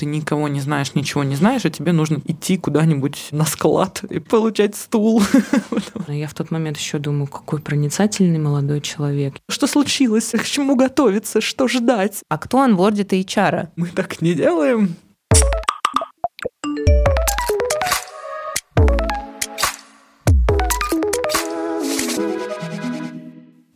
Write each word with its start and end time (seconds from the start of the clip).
ты 0.00 0.06
никого 0.06 0.48
не 0.48 0.60
знаешь, 0.60 0.94
ничего 0.94 1.24
не 1.24 1.36
знаешь, 1.36 1.66
а 1.66 1.70
тебе 1.70 1.92
нужно 1.92 2.22
идти 2.24 2.56
куда-нибудь 2.56 3.28
на 3.32 3.44
склад 3.44 4.02
и 4.08 4.18
получать 4.18 4.74
стул. 4.74 5.22
Я 6.08 6.26
в 6.26 6.32
тот 6.32 6.50
момент 6.50 6.78
еще 6.78 6.98
думаю, 6.98 7.26
какой 7.26 7.60
проницательный 7.60 8.38
молодой 8.38 8.80
человек. 8.80 9.34
Что 9.50 9.66
случилось? 9.66 10.30
К 10.30 10.42
чему 10.42 10.74
готовиться? 10.74 11.42
Что 11.42 11.68
ждать? 11.68 12.22
А 12.30 12.38
кто 12.38 12.62
анбордит 12.62 13.12
HR? 13.12 13.68
Мы 13.76 13.88
так 13.88 14.22
не 14.22 14.32
делаем. 14.32 14.96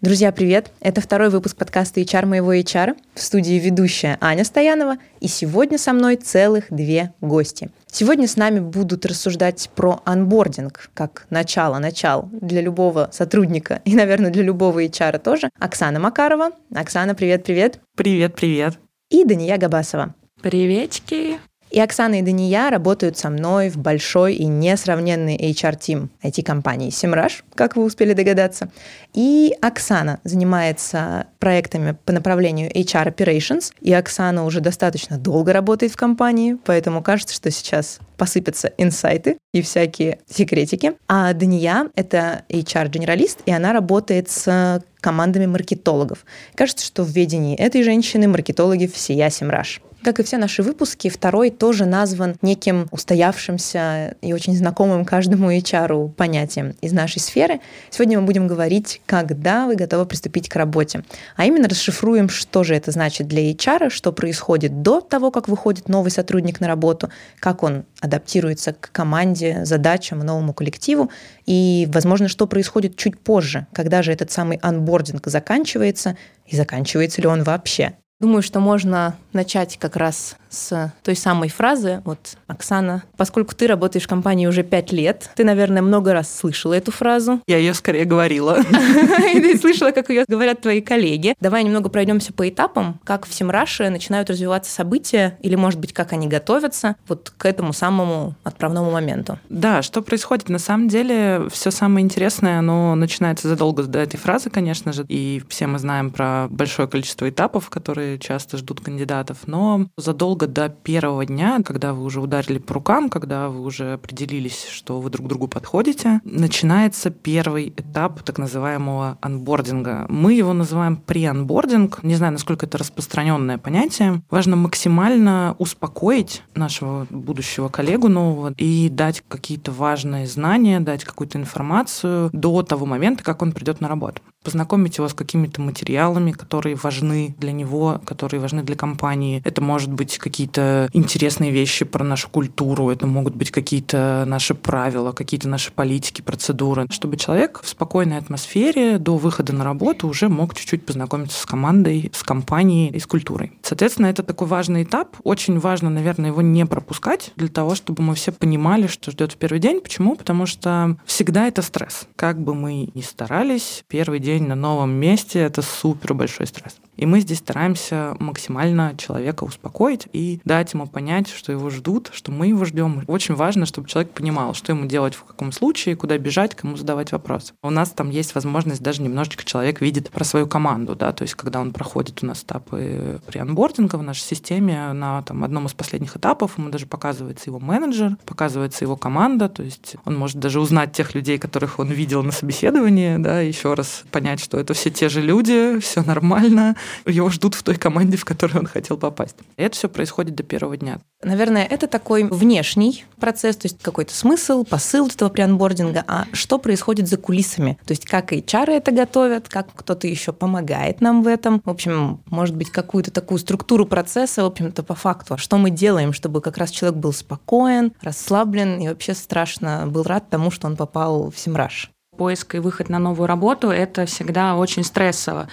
Друзья, 0.04 0.32
привет! 0.32 0.70
Это 0.80 1.00
второй 1.00 1.30
выпуск 1.30 1.56
подкаста 1.56 1.98
HR 1.98 2.26
моего 2.26 2.52
HR. 2.52 2.94
В 3.14 3.22
студии 3.22 3.54
ведущая 3.54 4.18
Аня 4.20 4.44
Стоянова. 4.44 4.98
И 5.20 5.28
сегодня 5.28 5.78
со 5.78 5.94
мной 5.94 6.16
целых 6.16 6.66
две 6.68 7.14
гости. 7.22 7.70
Сегодня 7.90 8.28
с 8.28 8.36
нами 8.36 8.60
будут 8.60 9.06
рассуждать 9.06 9.70
про 9.74 10.02
анбординг, 10.04 10.90
как 10.92 11.24
начало-начал 11.30 12.28
для 12.30 12.60
любого 12.60 13.08
сотрудника 13.14 13.80
и, 13.86 13.94
наверное, 13.94 14.30
для 14.30 14.42
любого 14.42 14.84
HR 14.84 15.20
тоже. 15.20 15.48
Оксана 15.58 15.98
Макарова. 16.00 16.50
Оксана, 16.74 17.14
привет-привет. 17.14 17.80
Привет-привет. 17.96 18.78
И 19.08 19.24
Дания 19.24 19.56
Габасова. 19.56 20.14
Приветики. 20.42 21.38
И 21.74 21.80
Оксана 21.80 22.20
и 22.20 22.22
Дания 22.22 22.68
работают 22.70 23.18
со 23.18 23.30
мной 23.30 23.68
в 23.68 23.78
большой 23.78 24.36
и 24.36 24.44
несравненный 24.44 25.36
HR-тим 25.36 26.08
IT-компании 26.22 26.90
Semrush, 26.90 27.42
как 27.56 27.74
вы 27.74 27.82
успели 27.82 28.12
догадаться. 28.12 28.70
И 29.12 29.52
Оксана 29.60 30.20
занимается 30.22 31.26
проектами 31.40 31.96
по 32.04 32.12
направлению 32.12 32.70
HR 32.70 33.12
Operations. 33.12 33.72
И 33.80 33.92
Оксана 33.92 34.44
уже 34.44 34.60
достаточно 34.60 35.18
долго 35.18 35.52
работает 35.52 35.92
в 35.92 35.96
компании, 35.96 36.56
поэтому 36.64 37.02
кажется, 37.02 37.34
что 37.34 37.50
сейчас 37.50 37.98
посыпятся 38.16 38.72
инсайты 38.78 39.36
и 39.52 39.60
всякие 39.60 40.20
секретики. 40.30 40.92
А 41.08 41.32
Дания— 41.32 41.88
это 41.96 42.44
HR-генералист, 42.50 43.40
и 43.46 43.50
она 43.50 43.72
работает 43.72 44.30
с 44.30 44.80
командами 45.00 45.46
маркетологов. 45.46 46.24
Кажется, 46.54 46.86
что 46.86 47.02
в 47.02 47.08
ведении 47.08 47.56
этой 47.56 47.82
женщины 47.82 48.28
маркетологи 48.28 48.86
всея 48.86 49.26
Semrush. 49.26 49.80
Как 50.04 50.20
и 50.20 50.22
все 50.22 50.36
наши 50.36 50.62
выпуски, 50.62 51.08
второй 51.08 51.48
тоже 51.48 51.86
назван 51.86 52.36
неким 52.42 52.88
устоявшимся 52.90 54.16
и 54.20 54.34
очень 54.34 54.54
знакомым 54.54 55.06
каждому 55.06 55.50
HR 55.50 56.10
понятием 56.10 56.74
из 56.82 56.92
нашей 56.92 57.20
сферы. 57.20 57.60
Сегодня 57.88 58.20
мы 58.20 58.26
будем 58.26 58.46
говорить, 58.46 59.00
когда 59.06 59.66
вы 59.66 59.76
готовы 59.76 60.04
приступить 60.04 60.50
к 60.50 60.56
работе. 60.56 61.04
А 61.36 61.46
именно 61.46 61.70
расшифруем, 61.70 62.28
что 62.28 62.64
же 62.64 62.74
это 62.74 62.90
значит 62.90 63.28
для 63.28 63.50
HR, 63.50 63.88
что 63.88 64.12
происходит 64.12 64.82
до 64.82 65.00
того, 65.00 65.30
как 65.30 65.48
выходит 65.48 65.88
новый 65.88 66.10
сотрудник 66.10 66.60
на 66.60 66.68
работу, 66.68 67.08
как 67.40 67.62
он 67.62 67.86
адаптируется 68.00 68.74
к 68.74 68.92
команде, 68.92 69.64
задачам, 69.64 70.18
новому 70.18 70.52
коллективу, 70.52 71.10
и, 71.46 71.88
возможно, 71.90 72.28
что 72.28 72.46
происходит 72.46 72.96
чуть 72.96 73.18
позже, 73.18 73.66
когда 73.72 74.02
же 74.02 74.12
этот 74.12 74.30
самый 74.30 74.58
анбординг 74.58 75.26
заканчивается, 75.28 76.18
и 76.46 76.56
заканчивается 76.56 77.22
ли 77.22 77.26
он 77.26 77.42
вообще. 77.42 77.94
Думаю, 78.20 78.42
что 78.42 78.60
можно 78.60 79.16
начать 79.32 79.76
как 79.78 79.96
раз 79.96 80.36
с 80.48 80.92
той 81.02 81.16
самой 81.16 81.48
фразы. 81.48 82.00
Вот, 82.04 82.36
Оксана, 82.46 83.02
поскольку 83.16 83.54
ты 83.54 83.66
работаешь 83.66 84.04
в 84.04 84.08
компании 84.08 84.46
уже 84.46 84.62
пять 84.62 84.92
лет, 84.92 85.30
ты, 85.34 85.44
наверное, 85.44 85.82
много 85.82 86.12
раз 86.12 86.32
слышала 86.34 86.74
эту 86.74 86.92
фразу. 86.92 87.40
Я 87.46 87.58
ее 87.58 87.74
скорее 87.74 88.04
говорила. 88.04 88.60
И 89.34 89.40
ты 89.40 89.58
слышала, 89.58 89.90
как 89.90 90.10
ее 90.10 90.24
говорят 90.28 90.60
твои 90.60 90.80
коллеги. 90.80 91.34
Давай 91.40 91.64
немного 91.64 91.88
пройдемся 91.88 92.32
по 92.32 92.48
этапам, 92.48 93.00
как 93.04 93.26
в 93.26 93.34
Семраше 93.34 93.90
начинают 93.90 94.30
развиваться 94.30 94.72
события, 94.72 95.36
или, 95.40 95.56
может 95.56 95.80
быть, 95.80 95.92
как 95.92 96.12
они 96.12 96.28
готовятся 96.28 96.96
вот 97.08 97.32
к 97.36 97.44
этому 97.44 97.72
самому 97.72 98.34
отправному 98.44 98.90
моменту. 98.92 99.38
Да, 99.48 99.82
что 99.82 100.02
происходит? 100.02 100.48
На 100.48 100.58
самом 100.58 100.88
деле, 100.88 101.48
все 101.50 101.70
самое 101.70 102.04
интересное, 102.04 102.60
оно 102.60 102.94
начинается 102.94 103.48
задолго 103.48 103.82
до 103.82 103.98
этой 103.98 104.16
фразы, 104.18 104.50
конечно 104.50 104.92
же, 104.92 105.04
и 105.08 105.42
все 105.48 105.66
мы 105.66 105.78
знаем 105.78 106.10
про 106.10 106.46
большое 106.48 106.86
количество 106.86 107.28
этапов, 107.28 107.70
которые 107.70 108.13
часто 108.18 108.56
ждут 108.56 108.80
кандидатов, 108.80 109.46
но 109.46 109.86
задолго 109.96 110.46
до 110.46 110.68
первого 110.68 111.26
дня, 111.26 111.60
когда 111.64 111.92
вы 111.92 112.04
уже 112.04 112.20
ударили 112.20 112.58
по 112.58 112.74
рукам, 112.74 113.08
когда 113.08 113.48
вы 113.48 113.62
уже 113.62 113.94
определились, 113.94 114.66
что 114.68 115.00
вы 115.00 115.10
друг 115.10 115.28
другу 115.28 115.48
подходите, 115.48 116.20
начинается 116.24 117.10
первый 117.10 117.68
этап 117.68 118.22
так 118.22 118.38
называемого 118.38 119.18
анбординга. 119.20 120.06
Мы 120.08 120.34
его 120.34 120.52
называем 120.52 121.00
pre-анбординг. 121.04 122.02
Не 122.02 122.14
знаю, 122.14 122.32
насколько 122.32 122.66
это 122.66 122.78
распространенное 122.78 123.58
понятие. 123.58 124.22
Важно 124.30 124.56
максимально 124.56 125.56
успокоить 125.58 126.42
нашего 126.54 127.06
будущего 127.10 127.68
коллегу 127.68 128.08
нового 128.08 128.52
и 128.56 128.88
дать 128.88 129.22
какие-то 129.26 129.72
важные 129.72 130.26
знания, 130.26 130.80
дать 130.80 131.04
какую-то 131.04 131.38
информацию 131.38 132.30
до 132.32 132.62
того 132.62 132.86
момента, 132.86 133.24
как 133.24 133.42
он 133.42 133.52
придет 133.52 133.80
на 133.80 133.88
работу 133.88 134.22
познакомить 134.44 134.98
его 134.98 135.08
с 135.08 135.14
какими-то 135.14 135.60
материалами, 135.60 136.30
которые 136.30 136.76
важны 136.76 137.34
для 137.38 137.52
него, 137.52 138.00
которые 138.04 138.40
важны 138.40 138.62
для 138.62 138.76
компании. 138.76 139.42
Это 139.44 139.60
может 139.62 139.92
быть 139.92 140.18
какие-то 140.18 140.88
интересные 140.92 141.50
вещи 141.50 141.84
про 141.84 142.04
нашу 142.04 142.28
культуру, 142.28 142.90
это 142.90 143.06
могут 143.06 143.34
быть 143.34 143.50
какие-то 143.50 144.24
наши 144.26 144.54
правила, 144.54 145.12
какие-то 145.12 145.48
наши 145.48 145.72
политики, 145.72 146.20
процедуры, 146.20 146.86
чтобы 146.90 147.16
человек 147.16 147.60
в 147.62 147.68
спокойной 147.68 148.18
атмосфере 148.18 148.98
до 148.98 149.16
выхода 149.16 149.52
на 149.52 149.64
работу 149.64 150.06
уже 150.06 150.28
мог 150.28 150.54
чуть-чуть 150.54 150.84
познакомиться 150.84 151.40
с 151.40 151.46
командой, 151.46 152.10
с 152.14 152.22
компанией 152.22 152.90
и 152.90 153.00
с 153.00 153.06
культурой. 153.06 153.52
Соответственно, 153.62 154.06
это 154.06 154.22
такой 154.22 154.46
важный 154.46 154.82
этап. 154.82 155.16
Очень 155.24 155.58
важно, 155.58 155.88
наверное, 155.88 156.30
его 156.30 156.42
не 156.42 156.66
пропускать 156.66 157.32
для 157.36 157.48
того, 157.48 157.74
чтобы 157.74 158.02
мы 158.02 158.14
все 158.14 158.30
понимали, 158.30 158.86
что 158.86 159.10
ждет 159.10 159.32
в 159.32 159.36
первый 159.36 159.58
день. 159.58 159.80
Почему? 159.80 160.16
Потому 160.16 160.44
что 160.46 160.96
всегда 161.06 161.46
это 161.46 161.62
стресс. 161.62 162.06
Как 162.16 162.38
бы 162.40 162.54
мы 162.54 162.90
ни 162.94 163.00
старались, 163.00 163.84
первый 163.88 164.18
день 164.18 164.33
день 164.38 164.48
на 164.48 164.56
новом 164.56 164.90
месте– 164.90 165.38
это 165.40 165.62
супер 165.62 166.14
большой 166.14 166.46
стресс. 166.46 166.76
И 166.96 167.06
мы 167.06 167.20
здесь 167.20 167.38
стараемся 167.38 168.16
максимально 168.20 168.94
человека 168.96 169.44
успокоить 169.44 170.06
и 170.12 170.40
дать 170.44 170.72
ему 170.74 170.86
понять, 170.86 171.28
что 171.28 171.52
его 171.52 171.70
ждут, 171.70 172.10
что 172.12 172.30
мы 172.30 172.48
его 172.48 172.64
ждем. 172.64 173.02
Очень 173.06 173.34
важно, 173.34 173.66
чтобы 173.66 173.88
человек 173.88 174.12
понимал, 174.12 174.54
что 174.54 174.72
ему 174.72 174.86
делать 174.86 175.14
в 175.14 175.24
каком 175.24 175.52
случае, 175.52 175.96
куда 175.96 176.18
бежать, 176.18 176.54
кому 176.54 176.76
задавать 176.76 177.12
вопросы. 177.12 177.52
У 177.62 177.70
нас 177.70 177.90
там 177.90 178.10
есть 178.10 178.34
возможность 178.34 178.82
даже 178.82 179.02
немножечко 179.02 179.44
человек 179.44 179.80
видит 179.80 180.10
про 180.10 180.24
свою 180.24 180.46
команду, 180.46 180.94
да, 180.94 181.12
то 181.12 181.22
есть 181.22 181.34
когда 181.34 181.60
он 181.60 181.72
проходит 181.72 182.22
у 182.22 182.26
нас 182.26 182.42
этапы 182.42 183.20
при 183.26 183.38
анбординге 183.38 183.96
в 183.98 184.02
нашей 184.02 184.22
системе 184.22 184.92
на 184.92 185.22
там, 185.22 185.44
одном 185.44 185.66
из 185.66 185.74
последних 185.74 186.16
этапов, 186.16 186.58
ему 186.58 186.70
даже 186.70 186.86
показывается 186.86 187.50
его 187.50 187.58
менеджер, 187.58 188.16
показывается 188.24 188.84
его 188.84 188.96
команда, 188.96 189.48
то 189.48 189.62
есть 189.62 189.96
он 190.04 190.16
может 190.16 190.38
даже 190.38 190.60
узнать 190.60 190.92
тех 190.92 191.14
людей, 191.14 191.38
которых 191.38 191.78
он 191.78 191.88
видел 191.88 192.22
на 192.22 192.32
собеседовании, 192.32 193.16
да, 193.18 193.40
еще 193.40 193.74
раз 193.74 194.04
понять, 194.10 194.23
что 194.36 194.58
это 194.58 194.74
все 194.74 194.90
те 194.90 195.08
же 195.08 195.20
люди, 195.20 195.78
все 195.80 196.02
нормально, 196.02 196.76
его 197.06 197.30
ждут 197.30 197.54
в 197.54 197.62
той 197.62 197.76
команде, 197.76 198.16
в 198.16 198.24
которую 198.24 198.60
он 198.60 198.66
хотел 198.66 198.96
попасть. 198.96 199.36
И 199.56 199.62
это 199.62 199.76
все 199.76 199.88
происходит 199.88 200.34
до 200.34 200.42
первого 200.42 200.76
дня. 200.76 200.98
Наверное, 201.22 201.64
это 201.64 201.86
такой 201.86 202.24
внешний 202.24 203.04
процесс, 203.18 203.56
то 203.56 203.66
есть 203.66 203.78
какой-то 203.80 204.14
смысл, 204.14 204.64
посыл 204.64 205.08
этого 205.08 205.28
преанбординга. 205.30 206.04
А 206.06 206.26
что 206.32 206.58
происходит 206.58 207.08
за 207.08 207.16
кулисами? 207.16 207.78
То 207.86 207.92
есть 207.92 208.06
как 208.06 208.32
HR 208.32 208.70
это 208.70 208.90
готовят, 208.92 209.48
как 209.48 209.68
кто-то 209.74 210.06
еще 210.06 210.32
помогает 210.32 211.00
нам 211.00 211.22
в 211.22 211.26
этом. 211.26 211.62
В 211.64 211.70
общем, 211.70 212.20
может 212.26 212.56
быть, 212.56 212.70
какую-то 212.70 213.10
такую 213.10 213.38
структуру 213.38 213.86
процесса, 213.86 214.42
в 214.42 214.46
общем-то, 214.46 214.82
по 214.82 214.94
факту. 214.94 215.34
А 215.34 215.38
что 215.38 215.56
мы 215.56 215.70
делаем, 215.70 216.12
чтобы 216.12 216.40
как 216.40 216.58
раз 216.58 216.70
человек 216.70 216.98
был 216.98 217.12
спокоен, 217.12 217.92
расслаблен 218.02 218.80
и 218.80 218.88
вообще 218.88 219.14
страшно 219.14 219.86
был 219.86 220.02
рад 220.02 220.28
тому, 220.28 220.50
что 220.50 220.66
он 220.66 220.76
попал 220.76 221.30
в 221.30 221.38
Симраж? 221.38 221.93
Поиск 222.16 222.54
и 222.54 222.58
выход 222.58 222.88
на 222.88 222.98
новую 222.98 223.26
работу– 223.26 223.68
это 223.70 224.06
всегда 224.06 224.56
очень 224.56 224.84
стрессово. 224.84 225.48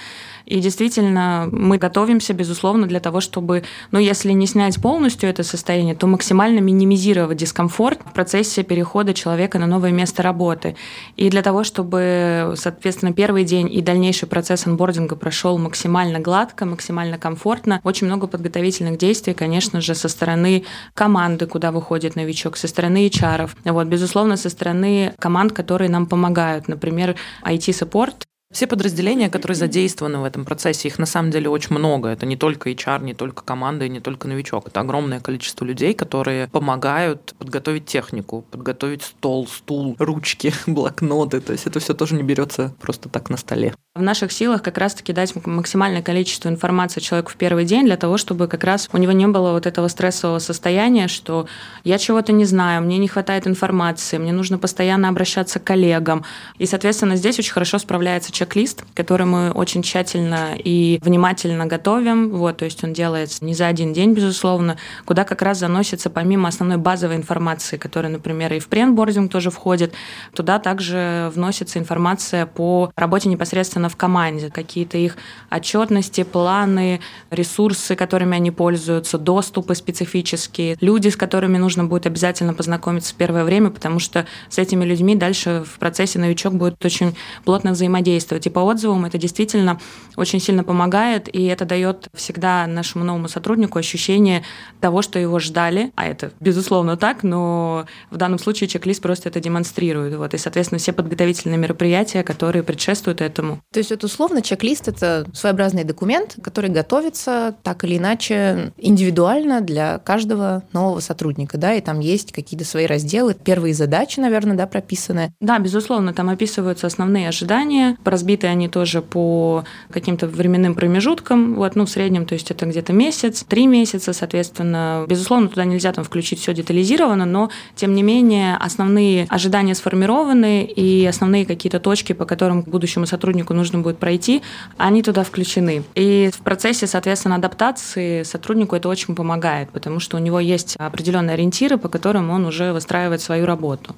И 0.52 0.60
действительно, 0.60 1.48
мы 1.50 1.78
готовимся, 1.78 2.34
безусловно, 2.34 2.86
для 2.86 3.00
того, 3.00 3.22
чтобы, 3.22 3.64
ну, 3.92 4.00
если 4.00 4.34
не 4.34 4.46
снять 4.46 4.82
полностью 4.82 5.30
это 5.30 5.44
состояние, 5.44 5.96
то 5.96 6.08
максимально 6.08 6.60
минимизировать 6.60 7.38
дискомфорт 7.38 8.02
в 8.04 8.12
процессе 8.12 8.64
перехода 8.64 9.14
человека 9.14 9.60
на 9.60 9.66
новое 9.66 9.92
место 9.92 10.24
работы. 10.24 10.76
И 11.16 11.30
для 11.30 11.42
того, 11.42 11.64
чтобы, 11.64 12.54
соответственно, 12.58 13.14
первый 13.14 13.46
день 13.46 13.74
и 13.74 13.82
дальнейший 13.82 14.28
процесс 14.28 14.68
анбординга 14.68 15.16
прошел 15.16 15.58
максимально 15.58 16.20
гладко, 16.20 16.66
максимально 16.66 17.18
комфортно, 17.18 17.80
очень 17.86 18.08
много 18.08 18.28
подготовительных 18.28 18.98
действий, 18.98 19.34
конечно 19.34 19.80
же, 19.80 19.96
со 19.96 20.10
стороны 20.10 20.66
команды, 20.94 21.46
куда 21.46 21.72
выходит 21.72 22.18
новичок, 22.18 22.58
со 22.58 22.68
стороны 22.68 23.08
HR. 23.08 23.50
Вот, 23.64 23.88
безусловно, 23.88 24.36
со 24.36 24.50
стороны 24.50 25.14
команд, 25.18 25.54
которые 25.54 25.90
нам 25.90 26.08
помогают. 26.08 26.68
Например, 26.68 27.16
IT-саппорт 27.46 28.26
все 28.52 28.68
подразделения, 28.68 29.30
которые 29.30 29.56
задействованы 29.56 30.20
в 30.20 30.24
этом 30.24 30.46
процессе, 30.46 30.88
их 30.88 31.00
на 31.00 31.06
самом 31.06 31.32
деле 31.32 31.50
очень 31.50 31.76
много. 31.76 32.10
Это 32.10 32.26
не 32.26 32.36
только 32.36 32.70
HR, 32.70 33.04
не 33.04 33.14
только 33.14 33.44
команда 33.44 33.86
и 33.86 33.90
не 33.90 34.00
только 34.00 34.28
новичок. 34.28 34.68
Это 34.68 34.82
огромное 34.82 35.20
количество 35.20 35.66
людей, 35.66 35.94
которые 35.94 36.48
помогают 36.48 37.34
подготовить 37.38 37.86
технику, 37.86 38.44
подготовить 38.52 39.04
стол, 39.04 39.48
стул, 39.48 39.96
ручки, 40.00 40.54
блокноты. 40.68 41.40
То 41.42 41.54
есть 41.54 41.68
это 41.68 41.80
все 41.80 41.94
тоже 41.94 42.16
не 42.16 42.24
берется 42.24 42.74
просто 42.80 43.10
так 43.10 43.30
на 43.30 43.38
столе. 43.38 43.74
В 43.94 44.02
наших 44.02 44.32
силах 44.32 44.64
как 44.64 44.78
раз-таки 44.78 45.12
дать 45.12 45.36
максимальное 45.46 46.02
количество 46.02 46.48
информации 46.48 47.02
человеку 47.02 47.32
в 47.32 47.36
первый 47.36 47.66
день 47.66 47.84
для 47.84 47.98
того, 47.98 48.16
чтобы 48.16 48.48
как 48.48 48.64
раз 48.64 48.88
у 48.94 48.98
него 48.98 49.12
не 49.12 49.28
было 49.28 49.52
вот 49.52 49.66
этого 49.66 49.90
стрессового 49.90 50.40
состояния, 50.40 51.10
что 51.10 51.46
я 51.84 51.98
чего-то 51.98 52.32
не 52.32 52.46
знаю, 52.46 52.84
мне 52.84 53.00
не 53.00 53.10
хватает 53.10 53.48
информации, 53.48 54.18
мне 54.18 54.32
нужно 54.32 54.58
постоянно 54.58 55.10
обращаться 55.10 55.60
к 55.60 55.66
коллегам. 55.66 56.24
И, 56.58 56.66
соответственно, 56.68 57.18
здесь 57.18 57.38
очень 57.38 57.52
хорошо 57.52 57.80
справляется 57.80 58.32
чек-лист, 58.32 58.86
который 58.94 59.26
мы 59.26 59.52
очень 59.52 59.84
тщательно 59.84 60.56
и 60.58 60.98
внимательно 61.04 61.66
готовим. 61.66 62.30
Вот, 62.30 62.60
то 62.60 62.64
есть 62.64 62.82
он 62.86 62.94
делается 62.94 63.44
не 63.44 63.54
за 63.54 63.68
один 63.68 63.92
день, 63.92 64.14
безусловно, 64.14 64.78
куда 65.04 65.26
как 65.26 65.42
раз 65.42 65.58
заносится 65.58 66.10
помимо 66.10 66.48
основной 66.48 66.78
базовой 66.78 67.18
информации, 67.18 67.76
которая, 67.76 68.14
например, 68.14 68.54
и 68.54 68.60
в 68.60 68.70
пренбординг 68.70 69.30
тоже 69.30 69.52
входит, 69.52 69.92
туда 70.34 70.60
также 70.60 71.30
вносится 71.36 71.78
информация 71.78 72.46
по 72.46 72.90
работе 72.96 73.28
непосредственно 73.28 73.81
непосредственно 73.82 73.90
в 73.90 73.96
команде, 73.96 74.50
какие-то 74.50 74.98
их 74.98 75.18
отчетности, 75.50 76.24
планы, 76.24 77.00
ресурсы, 77.30 77.96
которыми 77.96 78.36
они 78.36 78.52
пользуются, 78.52 79.18
доступы 79.18 79.76
специфические, 79.76 80.78
люди, 80.82 81.10
с 81.10 81.16
которыми 81.16 81.58
нужно 81.58 81.86
будет 81.86 82.06
обязательно 82.06 82.54
познакомиться 82.54 83.14
в 83.14 83.18
первое 83.18 83.44
время, 83.44 83.70
потому 83.70 84.00
что 84.00 84.26
с 84.50 84.58
этими 84.58 84.86
людьми 84.86 85.16
дальше 85.16 85.64
в 85.66 85.80
процессе 85.80 86.20
новичок 86.20 86.54
будет 86.54 86.84
очень 86.86 87.16
плотно 87.46 87.72
взаимодействовать. 87.72 88.48
И 88.48 88.50
по 88.50 88.60
отзывам 88.60 89.06
это 89.06 89.18
действительно 89.18 89.80
очень 90.18 90.40
сильно 90.40 90.64
помогает, 90.64 91.28
и 91.36 91.46
это 91.46 91.66
дает 91.66 92.10
всегда 92.14 92.68
нашему 92.68 93.06
новому 93.06 93.28
сотруднику 93.28 93.80
ощущение 93.80 94.44
того, 94.80 95.02
что 95.02 95.20
его 95.20 95.40
ждали, 95.40 95.92
а 95.96 96.06
это 96.06 96.32
безусловно 96.40 96.98
так, 96.98 97.24
но 97.24 97.86
в 98.12 98.18
данном 98.18 98.40
случае 98.40 98.68
чек-лист 98.68 99.02
просто 99.02 99.30
это 99.30 99.40
демонстрирует. 99.40 100.16
Вот, 100.16 100.34
и, 100.34 100.38
соответственно, 100.38 100.80
все 100.80 100.94
подготовительные 100.94 101.58
мероприятия, 101.58 102.24
которые 102.24 102.64
предшествуют 102.64 103.22
этому, 103.22 103.62
то 103.72 103.78
есть 103.78 103.92
это 103.92 104.06
условно 104.06 104.42
чек-лист– 104.42 104.88
это 104.90 105.26
своеобразный 105.34 105.86
документ, 105.86 106.36
который 106.44 106.70
готовится 106.70 107.56
так 107.64 107.86
или 107.86 107.98
иначе 107.98 108.74
индивидуально 108.78 109.62
для 109.62 110.00
каждого 110.00 110.64
нового 110.74 111.00
сотрудника, 111.00 111.58
да, 111.58 111.74
и 111.74 111.80
там 111.80 112.02
есть 112.02 112.34
какие-то 112.34 112.66
свои 112.66 112.86
разделы, 112.86 113.34
первые 113.34 113.74
задачи, 113.74 114.20
наверное, 114.20 114.58
да, 114.58 114.68
прописаны. 114.68 115.34
Да, 115.40 115.58
безусловно, 115.60 116.14
там 116.14 116.30
описываются 116.30 116.88
основные 116.88 117.30
ожидания, 117.30 117.98
разбиты 118.04 118.48
они 118.48 118.68
тоже 118.68 119.02
по 119.02 119.64
каким-то 119.90 120.28
временным 120.28 120.76
промежуткам, 120.76 121.56
вот, 121.56 121.78
ну, 121.78 121.86
в 121.86 121.90
среднем, 121.90 122.26
то 122.26 122.34
есть 122.34 122.52
это 122.52 122.66
где-то 122.66 122.92
месяц, 122.92 123.46
три 123.48 123.68
месяца, 123.68 124.12
соответственно. 124.12 125.06
Безусловно, 125.08 125.48
туда 125.48 125.64
нельзя 125.64 125.94
там 125.94 126.04
включить 126.04 126.40
все 126.40 126.54
детализировано, 126.54 127.26
но, 127.26 127.50
тем 127.76 127.96
не 127.96 128.04
менее, 128.04 128.58
основные 128.58 129.28
ожидания 129.30 129.76
сформированы, 129.76 130.66
и 130.66 131.06
основные 131.06 131.46
какие-то 131.46 131.80
точки, 131.80 132.12
по 132.12 132.26
которым 132.26 132.64
будущему 132.64 133.06
сотруднику 133.06 133.61
нужно 133.62 133.80
будет 133.80 134.00
пройти, 134.00 134.42
они 134.78 135.04
туда 135.04 135.24
включены. 135.24 135.84
И 135.94 136.32
в 136.34 136.40
процессе, 136.40 136.88
соответственно, 136.88 137.36
адаптации 137.36 138.24
сотруднику 138.24 138.76
это 138.76 138.90
очень 138.90 139.16
помогает, 139.16 139.70
потому 139.70 140.00
что 140.00 140.18
у 140.18 140.20
него 140.20 140.40
есть 140.40 140.76
определенные 140.78 141.36
ориентиры, 141.36 141.78
по 141.78 141.90
которым 141.90 142.32
он 142.32 142.46
уже 142.46 142.74
выстраивает 142.74 143.22
свою 143.22 143.46
работу. 143.46 143.96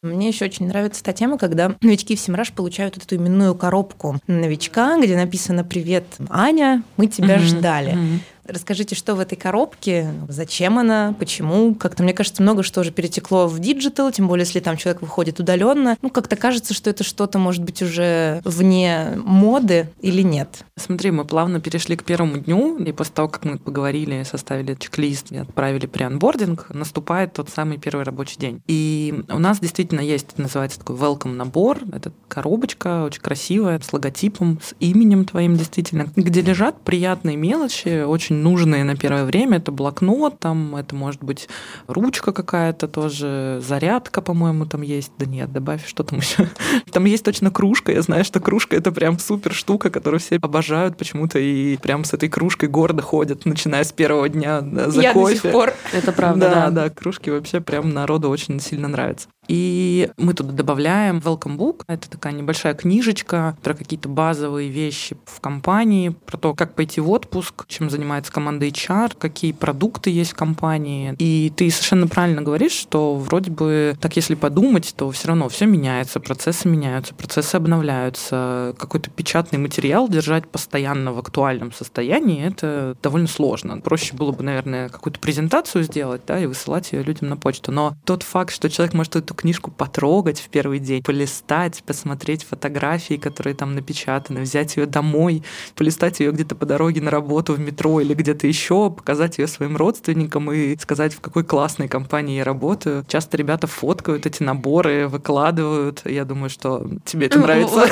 Мне 0.00 0.28
еще 0.28 0.44
очень 0.44 0.68
нравится 0.68 1.02
та 1.02 1.12
тема, 1.12 1.38
когда 1.38 1.74
новички 1.82 2.14
в 2.16 2.20
Semrush 2.20 2.52
получают 2.52 2.94
вот 2.96 3.04
эту 3.04 3.16
именную 3.16 3.54
коробку 3.54 4.18
новичка, 4.28 4.96
где 4.98 5.16
написано 5.16 5.64
«Привет, 5.64 6.04
Аня, 6.30 6.82
мы 6.96 7.08
тебя 7.08 7.36
mm-hmm. 7.36 7.58
ждали». 7.58 7.92
Mm-hmm. 7.92 8.18
Расскажите, 8.48 8.94
что 8.94 9.14
в 9.14 9.20
этой 9.20 9.36
коробке, 9.36 10.10
зачем 10.26 10.78
она, 10.78 11.14
почему? 11.18 11.74
Как-то, 11.74 12.02
мне 12.02 12.14
кажется, 12.14 12.42
много 12.42 12.62
что 12.62 12.80
уже 12.80 12.90
перетекло 12.92 13.46
в 13.46 13.58
digital, 13.58 14.10
тем 14.10 14.26
более, 14.26 14.46
если 14.46 14.60
там 14.60 14.78
человек 14.78 15.02
выходит 15.02 15.38
удаленно. 15.38 15.98
Ну, 16.00 16.08
как-то 16.08 16.34
кажется, 16.34 16.72
что 16.72 16.88
это 16.88 17.04
что-то, 17.04 17.38
может 17.38 17.62
быть, 17.62 17.82
уже 17.82 18.40
вне 18.44 19.12
моды 19.16 19.90
или 20.00 20.22
нет. 20.22 20.64
Смотри, 20.76 21.10
мы 21.10 21.26
плавно 21.26 21.60
перешли 21.60 21.94
к 21.94 22.04
первому 22.04 22.38
дню, 22.38 22.78
и 22.78 22.90
после 22.92 23.12
того, 23.12 23.28
как 23.28 23.44
мы 23.44 23.58
поговорили, 23.58 24.22
составили 24.22 24.74
чек-лист 24.74 25.30
и 25.30 25.36
отправили 25.36 25.84
преанбординг, 25.84 26.70
наступает 26.70 27.34
тот 27.34 27.50
самый 27.50 27.76
первый 27.76 28.04
рабочий 28.04 28.38
день. 28.38 28.62
И 28.66 29.24
у 29.28 29.38
нас 29.38 29.60
действительно 29.60 30.00
есть, 30.00 30.38
называется 30.38 30.78
такой 30.78 30.96
welcome 30.96 31.34
набор. 31.34 31.80
Это 31.92 32.12
коробочка 32.28 33.04
очень 33.04 33.20
красивая, 33.20 33.78
с 33.78 33.92
логотипом, 33.92 34.58
с 34.62 34.74
именем 34.80 35.26
твоим 35.26 35.54
действительно, 35.54 36.06
где 36.16 36.40
лежат 36.40 36.80
приятные 36.80 37.36
мелочи, 37.36 38.04
очень 38.04 38.37
нужные 38.42 38.84
на 38.84 38.96
первое 38.96 39.24
время. 39.24 39.58
Это 39.58 39.72
блокнот, 39.72 40.38
там 40.38 40.76
это 40.76 40.94
может 40.94 41.22
быть 41.22 41.48
ручка 41.86 42.32
какая-то 42.32 42.88
тоже, 42.88 43.60
зарядка, 43.66 44.22
по-моему, 44.22 44.66
там 44.66 44.82
есть. 44.82 45.12
Да 45.18 45.26
нет, 45.26 45.52
добавь, 45.52 45.86
что 45.86 46.04
там 46.04 46.18
еще. 46.20 46.48
Там 46.90 47.04
есть 47.04 47.24
точно 47.24 47.50
кружка. 47.50 47.92
Я 47.92 48.02
знаю, 48.02 48.24
что 48.24 48.40
кружка 48.40 48.76
это 48.76 48.92
прям 48.92 49.18
супер 49.18 49.52
штука, 49.52 49.90
которую 49.90 50.20
все 50.20 50.36
обожают 50.36 50.96
почему-то 50.96 51.38
и 51.38 51.76
прям 51.76 52.04
с 52.04 52.14
этой 52.14 52.28
кружкой 52.28 52.68
гордо 52.68 53.02
ходят, 53.02 53.44
начиная 53.44 53.84
с 53.84 53.92
первого 53.92 54.28
дня 54.28 54.60
да, 54.60 54.90
за 54.90 55.02
Я 55.02 55.12
кофе. 55.12 55.34
до 55.34 55.42
сих 55.42 55.52
пор. 55.52 55.72
Это 55.92 56.12
правда, 56.12 56.48
да. 56.48 56.54
Да, 56.54 56.70
да, 56.70 56.90
кружки 56.90 57.30
вообще 57.30 57.60
прям 57.60 57.90
народу 57.90 58.28
очень 58.30 58.60
сильно 58.60 58.88
нравятся. 58.88 59.28
И 59.48 60.10
мы 60.18 60.34
туда 60.34 60.52
добавляем 60.52 61.18
welcome 61.18 61.56
book. 61.56 61.82
Это 61.88 62.08
такая 62.08 62.34
небольшая 62.34 62.74
книжечка 62.74 63.56
про 63.62 63.74
какие-то 63.74 64.08
базовые 64.08 64.68
вещи 64.68 65.16
в 65.24 65.40
компании, 65.40 66.10
про 66.10 66.36
то, 66.36 66.54
как 66.54 66.74
пойти 66.74 67.00
в 67.00 67.10
отпуск, 67.10 67.66
чем 67.66 67.88
занимается 67.88 68.30
команда 68.30 68.66
HR, 68.66 69.16
какие 69.18 69.52
продукты 69.52 70.10
есть 70.10 70.32
в 70.32 70.36
компании. 70.36 71.14
И 71.18 71.50
ты 71.56 71.70
совершенно 71.70 72.06
правильно 72.06 72.42
говоришь, 72.42 72.72
что 72.72 73.16
вроде 73.16 73.50
бы, 73.50 73.96
так 74.00 74.16
если 74.16 74.34
подумать, 74.34 74.92
то 74.96 75.10
все 75.10 75.28
равно 75.28 75.48
все 75.48 75.64
меняется, 75.64 76.20
процессы 76.20 76.68
меняются, 76.68 77.14
процессы 77.14 77.56
обновляются. 77.56 78.74
Какой-то 78.78 79.10
печатный 79.10 79.58
материал 79.58 80.08
держать 80.08 80.46
постоянно 80.46 81.14
в 81.14 81.18
актуальном 81.18 81.72
состоянии, 81.72 82.44
это 82.44 82.96
довольно 83.02 83.28
сложно. 83.28 83.80
Проще 83.80 84.14
было 84.14 84.32
бы, 84.32 84.44
наверное, 84.44 84.90
какую-то 84.90 85.18
презентацию 85.20 85.84
сделать, 85.84 86.22
да, 86.26 86.38
и 86.38 86.46
высылать 86.46 86.92
ее 86.92 87.02
людям 87.02 87.30
на 87.30 87.38
почту. 87.38 87.72
Но 87.72 87.96
тот 88.04 88.22
факт, 88.22 88.52
что 88.52 88.68
человек 88.68 88.92
может 88.92 89.16
эту 89.16 89.37
книжку 89.38 89.70
потрогать 89.70 90.40
в 90.40 90.48
первый 90.48 90.80
день, 90.80 91.02
полистать, 91.02 91.82
посмотреть 91.84 92.44
фотографии, 92.44 93.14
которые 93.14 93.54
там 93.54 93.74
напечатаны, 93.74 94.40
взять 94.40 94.76
ее 94.76 94.86
домой, 94.86 95.44
полистать 95.76 96.18
ее 96.18 96.32
где-то 96.32 96.56
по 96.56 96.66
дороге 96.66 97.00
на 97.00 97.10
работу 97.10 97.54
в 97.54 97.60
метро 97.60 98.00
или 98.00 98.14
где-то 98.14 98.46
еще, 98.48 98.90
показать 98.90 99.38
ее 99.38 99.46
своим 99.46 99.76
родственникам 99.76 100.50
и 100.50 100.76
сказать, 100.78 101.14
в 101.14 101.20
какой 101.20 101.44
классной 101.44 101.88
компании 101.88 102.38
я 102.38 102.44
работаю. 102.44 103.04
Часто 103.06 103.36
ребята 103.36 103.68
фоткают 103.68 104.26
эти 104.26 104.42
наборы, 104.42 105.06
выкладывают. 105.06 106.02
Я 106.04 106.24
думаю, 106.24 106.50
что 106.50 106.84
тебе 107.04 107.26
это 107.26 107.38
нравится. 107.38 107.88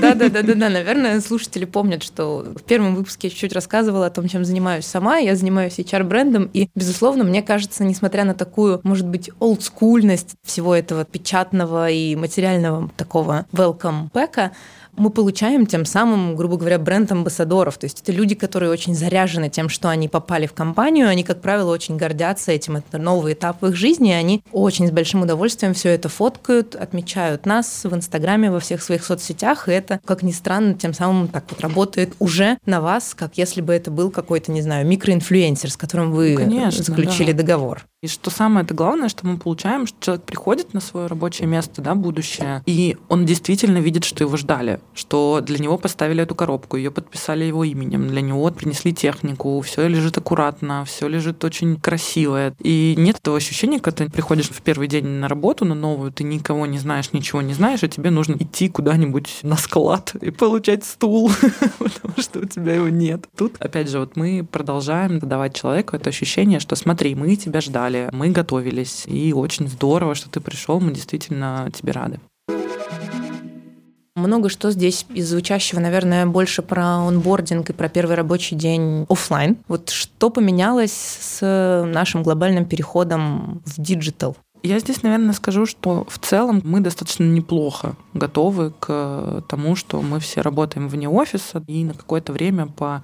Да, 0.00 0.14
да, 0.14 0.28
да, 0.28 0.42
да, 0.42 0.54
да. 0.54 0.68
Наверное, 0.68 1.20
слушатели 1.20 1.66
помнят, 1.66 2.02
что 2.02 2.44
в 2.56 2.62
первом 2.62 2.96
выпуске 2.96 3.28
я 3.28 3.30
чуть-чуть 3.30 3.52
рассказывала 3.52 4.06
о 4.06 4.10
том, 4.10 4.26
чем 4.26 4.44
занимаюсь 4.44 4.86
сама. 4.86 5.18
Я 5.18 5.36
занимаюсь 5.36 5.78
HR-брендом, 5.78 6.50
и, 6.52 6.68
безусловно, 6.74 7.22
мне 7.22 7.42
кажется, 7.42 7.84
несмотря 7.84 8.24
на 8.24 8.34
такую, 8.34 8.80
может 8.82 9.06
быть, 9.06 9.30
олдскульность 9.38 10.34
всего 10.42 10.79
этого 10.80 11.04
печатного 11.04 11.90
и 11.90 12.16
материального 12.16 12.90
такого 12.96 13.46
welcome 13.52 14.10
пэка, 14.12 14.52
мы 14.96 15.10
получаем 15.10 15.66
тем 15.66 15.84
самым, 15.84 16.36
грубо 16.36 16.56
говоря, 16.56 16.78
бренд-амбассадоров. 16.78 17.78
То 17.78 17.86
есть 17.86 18.02
это 18.02 18.12
люди, 18.12 18.34
которые 18.34 18.70
очень 18.70 18.94
заряжены 18.94 19.48
тем, 19.48 19.68
что 19.68 19.88
они 19.88 20.08
попали 20.08 20.46
в 20.46 20.52
компанию, 20.52 21.08
они, 21.08 21.22
как 21.22 21.40
правило, 21.40 21.72
очень 21.72 21.96
гордятся 21.96 22.52
этим. 22.52 22.76
Это 22.76 22.98
новый 22.98 23.34
этап 23.34 23.62
в 23.62 23.66
их 23.66 23.76
жизни, 23.76 24.12
они 24.12 24.42
очень 24.52 24.88
с 24.88 24.90
большим 24.90 25.22
удовольствием 25.22 25.74
все 25.74 25.90
это 25.90 26.08
фоткают, 26.08 26.74
отмечают 26.74 27.46
нас 27.46 27.84
в 27.84 27.94
Инстаграме, 27.94 28.50
во 28.50 28.60
всех 28.60 28.82
своих 28.82 29.04
соцсетях, 29.04 29.68
и 29.68 29.72
это, 29.72 30.00
как 30.04 30.22
ни 30.22 30.32
странно, 30.32 30.74
тем 30.74 30.92
самым 30.92 31.28
так 31.28 31.44
вот 31.50 31.60
работает 31.60 32.14
уже 32.18 32.58
на 32.66 32.80
вас, 32.80 33.14
как 33.14 33.38
если 33.38 33.60
бы 33.60 33.72
это 33.72 33.90
был 33.90 34.10
какой-то, 34.10 34.52
не 34.52 34.62
знаю, 34.62 34.86
микроинфлюенсер, 34.86 35.70
с 35.70 35.76
которым 35.76 36.12
вы 36.12 36.34
Конечно, 36.36 36.82
заключили 36.82 37.32
да. 37.32 37.38
договор. 37.38 37.86
И 38.02 38.08
что 38.08 38.30
самое 38.30 38.64
это 38.64 38.72
главное, 38.72 39.10
что 39.10 39.26
мы 39.26 39.36
получаем, 39.36 39.86
что 39.86 39.98
человек 40.00 40.24
приходит 40.24 40.72
на 40.72 40.80
свое 40.80 41.06
рабочее 41.06 41.46
место, 41.46 41.82
да, 41.82 41.94
будущее, 41.94 42.62
и 42.64 42.96
он 43.10 43.26
действительно 43.26 43.76
видит, 43.76 44.04
что 44.04 44.24
его 44.24 44.38
ждали, 44.38 44.80
что 44.94 45.42
для 45.42 45.58
него 45.58 45.76
поставили 45.76 46.22
эту 46.22 46.34
коробку, 46.34 46.78
ее 46.78 46.90
подписали 46.90 47.44
его 47.44 47.62
именем, 47.62 48.08
для 48.08 48.22
него 48.22 48.50
принесли 48.52 48.94
технику, 48.94 49.60
все 49.60 49.86
лежит 49.86 50.16
аккуратно, 50.16 50.86
все 50.86 51.08
лежит 51.08 51.44
очень 51.44 51.78
красиво. 51.78 52.54
И 52.60 52.94
нет 52.96 53.18
этого 53.18 53.36
ощущения, 53.36 53.80
когда 53.80 54.06
ты 54.06 54.10
приходишь 54.10 54.48
в 54.48 54.62
первый 54.62 54.88
день 54.88 55.06
на 55.06 55.28
работу, 55.28 55.66
на 55.66 55.74
новую, 55.74 56.10
ты 56.10 56.24
никого 56.24 56.64
не 56.64 56.78
знаешь, 56.78 57.12
ничего 57.12 57.42
не 57.42 57.52
знаешь, 57.52 57.82
и 57.82 57.88
тебе 57.90 58.08
нужно 58.08 58.36
идти 58.36 58.70
куда-нибудь 58.70 59.40
на 59.42 59.58
склад 59.58 60.14
и 60.22 60.30
получать 60.30 60.84
стул, 60.84 61.30
потому 61.78 62.14
что 62.16 62.38
у 62.38 62.44
тебя 62.46 62.76
его 62.76 62.88
нет. 62.88 63.26
Тут, 63.36 63.56
опять 63.58 63.90
же, 63.90 63.98
вот 63.98 64.16
мы 64.16 64.42
продолжаем 64.50 65.18
давать 65.18 65.54
человеку 65.54 65.96
это 65.96 66.08
ощущение, 66.08 66.60
что 66.60 66.76
смотри, 66.76 67.14
мы 67.14 67.36
тебя 67.36 67.60
ждали, 67.60 67.89
далее. 67.90 68.08
Мы 68.12 68.30
готовились, 68.30 69.04
и 69.06 69.32
очень 69.32 69.68
здорово, 69.68 70.14
что 70.14 70.30
ты 70.30 70.40
пришел, 70.40 70.80
мы 70.80 70.92
действительно 70.92 71.70
тебе 71.74 71.92
рады. 71.92 72.20
Много 74.16 74.48
что 74.48 74.70
здесь 74.70 75.06
из 75.14 75.30
звучащего, 75.30 75.80
наверное, 75.80 76.26
больше 76.26 76.62
про 76.62 77.06
онбординг 77.06 77.70
и 77.70 77.72
про 77.72 77.88
первый 77.88 78.16
рабочий 78.16 78.54
день 78.54 79.06
офлайн. 79.08 79.56
Вот 79.68 79.90
что 79.90 80.30
поменялось 80.30 80.92
с 80.92 81.86
нашим 81.86 82.22
глобальным 82.22 82.66
переходом 82.66 83.62
в 83.64 83.80
digital? 83.80 84.36
Я 84.62 84.78
здесь, 84.78 85.02
наверное, 85.02 85.32
скажу, 85.32 85.64
что 85.64 86.06
в 86.08 86.18
целом 86.18 86.60
мы 86.64 86.80
достаточно 86.80 87.24
неплохо 87.24 87.94
готовы 88.12 88.72
к 88.78 89.42
тому, 89.48 89.74
что 89.74 90.02
мы 90.02 90.20
все 90.20 90.42
работаем 90.42 90.88
вне 90.88 91.08
офиса 91.08 91.62
и 91.66 91.82
на 91.84 91.94
какое-то 91.94 92.32
время 92.34 92.66
по 92.66 93.02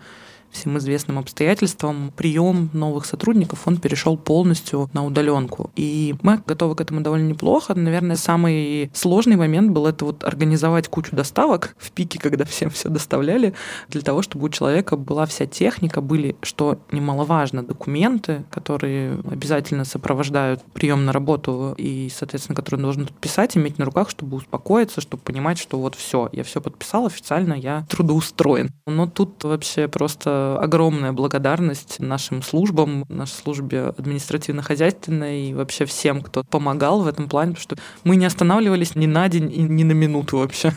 всем 0.50 0.78
известным 0.78 1.18
обстоятельствам 1.18 2.12
прием 2.16 2.70
новых 2.72 3.06
сотрудников, 3.06 3.66
он 3.66 3.78
перешел 3.78 4.16
полностью 4.16 4.88
на 4.92 5.04
удаленку. 5.04 5.70
И 5.76 6.14
мы 6.22 6.42
готовы 6.46 6.74
к 6.74 6.80
этому 6.80 7.00
довольно 7.00 7.28
неплохо. 7.28 7.74
Наверное, 7.74 8.16
самый 8.16 8.90
сложный 8.94 9.36
момент 9.36 9.70
был 9.70 9.86
это 9.86 10.04
вот 10.04 10.24
организовать 10.24 10.88
кучу 10.88 11.14
доставок 11.14 11.74
в 11.78 11.90
пике, 11.92 12.18
когда 12.18 12.44
всем 12.44 12.70
все 12.70 12.88
доставляли, 12.88 13.54
для 13.88 14.00
того, 14.02 14.22
чтобы 14.22 14.46
у 14.46 14.48
человека 14.48 14.96
была 14.96 15.26
вся 15.26 15.46
техника, 15.46 16.00
были, 16.00 16.36
что 16.42 16.78
немаловажно, 16.92 17.62
документы, 17.62 18.44
которые 18.50 19.18
обязательно 19.30 19.84
сопровождают 19.84 20.62
прием 20.72 21.04
на 21.04 21.12
работу 21.12 21.74
и, 21.76 22.10
соответственно, 22.14 22.56
которые 22.56 22.78
он 22.78 22.82
должен 22.82 23.06
подписать, 23.06 23.56
иметь 23.56 23.78
на 23.78 23.84
руках, 23.84 24.10
чтобы 24.10 24.36
успокоиться, 24.36 25.00
чтобы 25.00 25.22
понимать, 25.22 25.58
что 25.58 25.78
вот 25.78 25.94
все, 25.94 26.28
я 26.32 26.44
все 26.44 26.60
подписал 26.60 27.06
официально, 27.06 27.54
я 27.54 27.86
трудоустроен. 27.88 28.70
Но 28.86 29.06
тут 29.06 29.44
вообще 29.44 29.88
просто 29.88 30.35
огромная 30.60 31.12
благодарность 31.12 32.00
нашим 32.00 32.42
службам, 32.42 33.04
нашей 33.08 33.32
службе 33.32 33.94
административно-хозяйственной 33.96 35.50
и 35.50 35.54
вообще 35.54 35.84
всем, 35.84 36.20
кто 36.20 36.44
помогал 36.44 37.02
в 37.02 37.06
этом 37.06 37.28
плане, 37.28 37.52
потому 37.52 37.62
что 37.62 37.76
мы 38.04 38.16
не 38.16 38.26
останавливались 38.26 38.94
ни 38.94 39.06
на 39.06 39.28
день 39.28 39.52
и 39.52 39.62
ни 39.62 39.84
на 39.84 39.92
минуту 39.92 40.38
вообще 40.38 40.72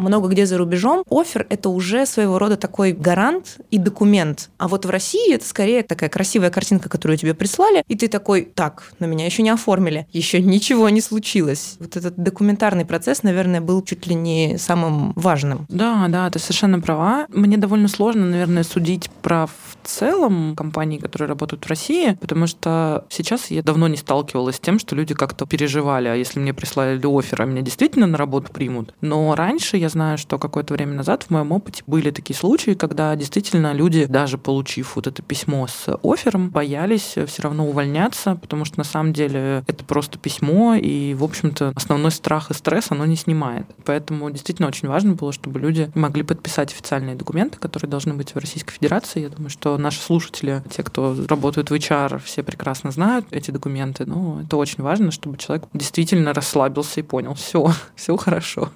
много 0.00 0.28
где 0.28 0.46
за 0.46 0.58
рубежом 0.58 1.04
офер— 1.10 1.46
это 1.50 1.68
уже 1.68 2.06
своего 2.06 2.38
рода 2.38 2.56
такой 2.56 2.92
гарант 2.92 3.58
и 3.70 3.78
документ. 3.78 4.50
А 4.58 4.68
вот 4.68 4.84
в 4.84 4.90
России 4.90 5.34
это 5.34 5.46
скорее 5.46 5.82
такая 5.82 6.10
красивая 6.10 6.50
картинка, 6.50 6.88
которую 6.88 7.18
тебе 7.18 7.34
прислали, 7.34 7.84
и 7.88 7.96
ты 7.96 8.08
такой, 8.08 8.42
так, 8.42 8.92
на 8.98 9.06
меня 9.06 9.26
еще 9.26 9.42
не 9.42 9.50
оформили, 9.50 10.06
еще 10.12 10.40
ничего 10.40 10.88
не 10.88 11.00
случилось. 11.00 11.76
Вот 11.78 11.96
этот 11.96 12.16
документарный 12.16 12.84
процесс, 12.84 13.22
наверное, 13.22 13.60
был 13.60 13.82
чуть 13.82 14.06
ли 14.06 14.14
не 14.14 14.58
самым 14.58 15.12
важным. 15.16 15.66
Да, 15.68 16.06
да, 16.08 16.30
ты 16.30 16.38
совершенно 16.38 16.80
права. 16.80 17.26
Мне 17.28 17.56
довольно 17.56 17.88
сложно, 17.88 18.26
наверное, 18.26 18.64
судить 18.64 19.10
про 19.22 19.46
в 19.46 19.76
целом 19.82 20.54
компании, 20.56 20.98
которые 20.98 21.28
работают 21.28 21.64
в 21.64 21.68
России, 21.68 22.16
потому 22.20 22.46
что 22.46 23.04
сейчас 23.08 23.50
я 23.50 23.62
давно 23.62 23.88
не 23.88 23.96
сталкивалась 23.96 24.56
с 24.56 24.60
тем, 24.60 24.78
что 24.78 24.96
люди 24.96 25.14
как-то 25.14 25.46
переживали, 25.46 26.08
а 26.08 26.14
если 26.14 26.38
мне 26.38 26.54
прислали 26.54 27.00
офер, 27.04 27.42
а 27.42 27.44
меня 27.44 27.62
действительно 27.62 28.06
на 28.06 28.18
работу 28.18 28.52
примут. 28.52 28.94
Но 29.00 29.34
раньше 29.34 29.76
я 29.76 29.88
знаю, 29.90 30.16
что 30.16 30.38
какое-то 30.38 30.74
время 30.74 30.94
назад 30.94 31.24
в 31.24 31.30
моем 31.30 31.52
опыте 31.52 31.82
были 31.86 32.10
такие 32.10 32.36
случаи, 32.36 32.72
когда 32.72 33.14
действительно 33.16 33.72
люди, 33.72 34.06
даже 34.06 34.38
получив 34.38 34.96
вот 34.96 35.06
это 35.06 35.22
письмо 35.22 35.66
с 35.66 35.86
оффером, 36.02 36.50
боялись 36.50 37.16
все 37.26 37.42
равно 37.42 37.68
увольняться, 37.68 38.36
потому 38.36 38.64
что 38.64 38.78
на 38.78 38.84
самом 38.84 39.12
деле 39.12 39.64
это 39.66 39.84
просто 39.84 40.18
письмо, 40.18 40.74
и, 40.74 41.14
в 41.14 41.24
общем-то, 41.24 41.72
основной 41.74 42.10
страх 42.10 42.50
и 42.50 42.54
стресс 42.54 42.90
оно 42.90 43.04
не 43.06 43.16
снимает. 43.16 43.66
Поэтому 43.84 44.30
действительно 44.30 44.68
очень 44.68 44.88
важно 44.88 45.12
было, 45.12 45.32
чтобы 45.32 45.60
люди 45.60 45.90
могли 45.94 46.22
подписать 46.22 46.72
официальные 46.72 47.16
документы, 47.16 47.58
которые 47.58 47.90
должны 47.90 48.14
быть 48.14 48.34
в 48.34 48.38
Российской 48.38 48.72
Федерации. 48.72 49.22
Я 49.22 49.28
думаю, 49.28 49.50
что 49.50 49.76
наши 49.78 50.00
слушатели, 50.00 50.62
те, 50.70 50.82
кто 50.82 51.16
работают 51.28 51.70
в 51.70 51.74
HR, 51.74 52.20
все 52.24 52.42
прекрасно 52.42 52.90
знают 52.90 53.26
эти 53.30 53.50
документы. 53.50 54.06
Но 54.06 54.40
это 54.44 54.56
очень 54.56 54.82
важно, 54.82 55.10
чтобы 55.10 55.36
человек 55.38 55.64
действительно 55.74 56.32
расслабился 56.32 57.00
и 57.00 57.02
понял, 57.02 57.34
все, 57.34 57.72
все 57.94 58.16
хорошо 58.16 58.70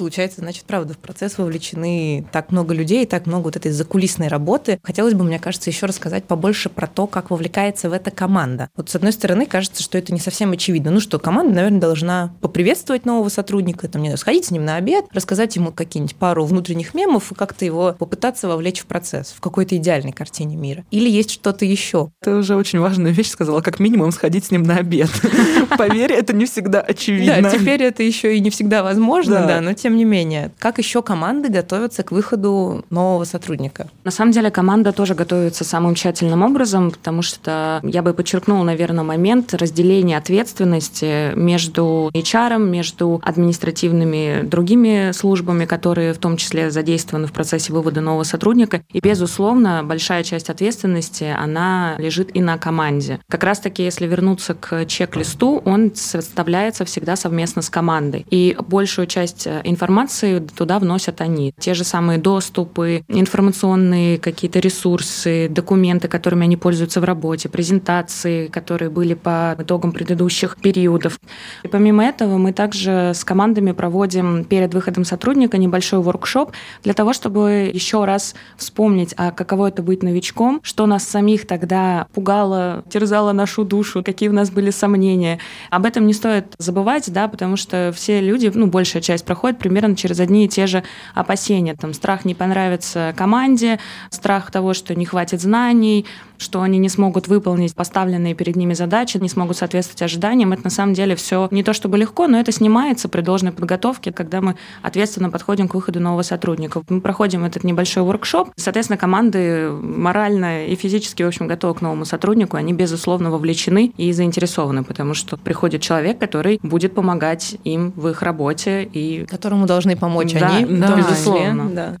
получается, 0.00 0.40
значит, 0.40 0.64
правда, 0.64 0.94
в 0.94 0.98
процесс 0.98 1.36
вовлечены 1.36 2.26
так 2.32 2.52
много 2.52 2.72
людей, 2.72 3.04
так 3.04 3.26
много 3.26 3.44
вот 3.44 3.56
этой 3.56 3.70
закулисной 3.70 4.28
работы. 4.28 4.80
Хотелось 4.82 5.12
бы, 5.12 5.24
мне 5.24 5.38
кажется, 5.38 5.68
еще 5.68 5.84
рассказать 5.84 6.24
побольше 6.24 6.70
про 6.70 6.86
то, 6.86 7.06
как 7.06 7.30
вовлекается 7.30 7.90
в 7.90 7.92
это 7.92 8.10
команда. 8.10 8.70
Вот 8.76 8.88
с 8.88 8.96
одной 8.96 9.12
стороны, 9.12 9.44
кажется, 9.44 9.82
что 9.82 9.98
это 9.98 10.14
не 10.14 10.18
совсем 10.18 10.52
очевидно. 10.52 10.90
Ну 10.90 11.00
что, 11.00 11.18
команда, 11.18 11.54
наверное, 11.54 11.80
должна 11.80 12.32
поприветствовать 12.40 13.04
нового 13.04 13.28
сотрудника, 13.28 13.88
там, 13.88 14.00
не 14.00 14.08
знаю, 14.08 14.16
сходить 14.16 14.46
с 14.46 14.50
ним 14.50 14.64
на 14.64 14.76
обед, 14.76 15.04
рассказать 15.12 15.54
ему 15.56 15.70
какие-нибудь 15.70 16.16
пару 16.16 16.46
внутренних 16.46 16.94
мемов 16.94 17.30
и 17.30 17.34
как-то 17.34 17.66
его 17.66 17.94
попытаться 17.98 18.48
вовлечь 18.48 18.80
в 18.80 18.86
процесс, 18.86 19.34
в 19.36 19.40
какой-то 19.42 19.76
идеальной 19.76 20.12
картине 20.12 20.56
мира. 20.56 20.86
Или 20.90 21.10
есть 21.10 21.30
что-то 21.30 21.66
еще? 21.66 22.10
Ты 22.22 22.36
уже 22.36 22.56
очень 22.56 22.78
важную 22.78 23.12
вещь 23.12 23.28
сказала, 23.28 23.60
как 23.60 23.80
минимум 23.80 24.12
сходить 24.12 24.46
с 24.46 24.50
ним 24.50 24.62
на 24.62 24.76
обед. 24.76 25.10
Поверь, 25.76 26.12
это 26.12 26.32
не 26.32 26.46
всегда 26.46 26.80
очевидно. 26.80 27.42
Да, 27.42 27.50
теперь 27.50 27.82
это 27.82 28.02
еще 28.02 28.34
и 28.34 28.40
не 28.40 28.48
всегда 28.48 28.82
возможно, 28.82 29.46
да, 29.46 29.60
но 29.60 29.74
тем 29.74 29.89
тем 29.90 29.96
не 29.96 30.04
менее, 30.04 30.52
как 30.60 30.78
еще 30.78 31.02
команды 31.02 31.48
готовятся 31.48 32.04
к 32.04 32.12
выходу 32.12 32.84
нового 32.90 33.24
сотрудника? 33.24 33.88
На 34.04 34.12
самом 34.12 34.30
деле 34.30 34.48
команда 34.52 34.92
тоже 34.92 35.16
готовится 35.16 35.64
самым 35.64 35.96
тщательным 35.96 36.42
образом, 36.42 36.92
потому 36.92 37.22
что 37.22 37.80
я 37.82 38.02
бы 38.02 38.14
подчеркнула, 38.14 38.62
наверное, 38.62 39.02
момент 39.02 39.52
разделения 39.52 40.16
ответственности 40.16 41.34
между 41.34 42.08
HR, 42.14 42.58
между 42.64 43.20
административными 43.24 44.42
другими 44.44 45.10
службами, 45.10 45.64
которые 45.64 46.12
в 46.12 46.18
том 46.18 46.36
числе 46.36 46.70
задействованы 46.70 47.26
в 47.26 47.32
процессе 47.32 47.72
вывода 47.72 48.00
нового 48.00 48.22
сотрудника. 48.22 48.82
И, 48.92 49.00
безусловно, 49.00 49.82
большая 49.82 50.22
часть 50.22 50.50
ответственности, 50.50 51.34
она 51.36 51.96
лежит 51.98 52.30
и 52.36 52.40
на 52.40 52.58
команде. 52.58 53.18
Как 53.28 53.42
раз-таки, 53.42 53.82
если 53.82 54.06
вернуться 54.06 54.54
к 54.54 54.86
чек-листу, 54.86 55.60
он 55.64 55.90
составляется 55.96 56.84
всегда 56.84 57.16
совместно 57.16 57.60
с 57.60 57.70
командой. 57.70 58.24
И 58.30 58.56
большую 58.68 59.08
часть 59.08 59.48
информации 59.70 60.40
туда 60.40 60.78
вносят 60.78 61.20
они. 61.20 61.52
Те 61.58 61.74
же 61.74 61.84
самые 61.84 62.18
доступы, 62.18 63.04
информационные 63.08 64.18
какие-то 64.18 64.58
ресурсы, 64.58 65.48
документы, 65.48 66.08
которыми 66.08 66.44
они 66.44 66.56
пользуются 66.56 67.00
в 67.00 67.04
работе, 67.04 67.48
презентации, 67.48 68.48
которые 68.48 68.90
были 68.90 69.14
по 69.14 69.56
итогам 69.58 69.92
предыдущих 69.92 70.56
периодов. 70.56 71.18
И 71.62 71.68
помимо 71.68 72.04
этого 72.04 72.38
мы 72.38 72.52
также 72.52 73.12
с 73.14 73.24
командами 73.24 73.72
проводим 73.72 74.44
перед 74.44 74.74
выходом 74.74 75.04
сотрудника 75.04 75.58
небольшой 75.58 76.00
воркшоп 76.00 76.52
для 76.82 76.94
того, 76.94 77.12
чтобы 77.12 77.70
еще 77.72 78.04
раз 78.04 78.34
вспомнить, 78.56 79.14
а 79.16 79.30
каково 79.30 79.68
это 79.68 79.82
быть 79.82 80.02
новичком, 80.02 80.60
что 80.62 80.86
нас 80.86 81.04
самих 81.04 81.46
тогда 81.46 82.06
пугало, 82.12 82.84
терзало 82.90 83.32
нашу 83.32 83.64
душу, 83.64 84.02
какие 84.02 84.28
у 84.28 84.32
нас 84.32 84.50
были 84.50 84.70
сомнения. 84.70 85.38
Об 85.70 85.86
этом 85.86 86.06
не 86.06 86.12
стоит 86.12 86.54
забывать, 86.58 87.12
да, 87.12 87.28
потому 87.28 87.56
что 87.56 87.92
все 87.94 88.20
люди, 88.20 88.50
ну, 88.52 88.66
большая 88.66 89.02
часть 89.02 89.24
проходит 89.24 89.58
примерно 89.60 89.94
через 89.94 90.18
одни 90.18 90.46
и 90.46 90.48
те 90.48 90.66
же 90.66 90.82
опасения. 91.14 91.74
Там 91.74 91.94
страх 91.94 92.24
не 92.24 92.34
понравится 92.34 93.14
команде, 93.16 93.78
страх 94.10 94.50
того, 94.50 94.74
что 94.74 94.94
не 94.94 95.04
хватит 95.04 95.40
знаний, 95.40 96.06
что 96.40 96.62
они 96.62 96.78
не 96.78 96.88
смогут 96.88 97.28
выполнить 97.28 97.74
поставленные 97.74 98.34
перед 98.34 98.56
ними 98.56 98.72
задачи, 98.72 99.18
не 99.18 99.28
смогут 99.28 99.58
соответствовать 99.58 100.02
ожиданиям. 100.02 100.52
Это 100.52 100.64
на 100.64 100.70
самом 100.70 100.94
деле 100.94 101.14
все 101.14 101.48
не 101.50 101.62
то 101.62 101.72
чтобы 101.74 101.98
легко, 101.98 102.26
но 102.26 102.40
это 102.40 102.50
снимается 102.50 103.08
при 103.08 103.20
должной 103.20 103.52
подготовке, 103.52 104.10
когда 104.10 104.40
мы 104.40 104.56
ответственно 104.82 105.30
подходим 105.30 105.68
к 105.68 105.74
выходу 105.74 106.00
нового 106.00 106.22
сотрудника. 106.22 106.82
Мы 106.88 107.00
проходим 107.00 107.44
этот 107.44 107.62
небольшой 107.62 108.02
воркшоп. 108.04 108.50
Соответственно, 108.56 108.96
команды 108.96 109.70
морально 109.70 110.66
и 110.66 110.74
физически, 110.74 111.22
в 111.22 111.28
общем, 111.28 111.46
готовы 111.46 111.74
к 111.74 111.82
новому 111.82 112.06
сотруднику. 112.06 112.56
Они, 112.56 112.72
безусловно, 112.72 113.30
вовлечены 113.30 113.92
и 113.96 114.12
заинтересованы, 114.12 114.82
потому 114.82 115.12
что 115.14 115.36
приходит 115.36 115.82
человек, 115.82 116.18
который 116.18 116.58
будет 116.62 116.94
помогать 116.94 117.56
им 117.64 117.92
в 117.94 118.08
их 118.08 118.22
работе 118.22 118.88
и 118.90 119.26
которому 119.50 119.66
должны 119.66 119.96
помочь 119.96 120.32
да, 120.32 120.46
они, 120.46 120.64
да, 120.64 120.94
безусловно. 120.94 121.70
Да. 121.70 121.96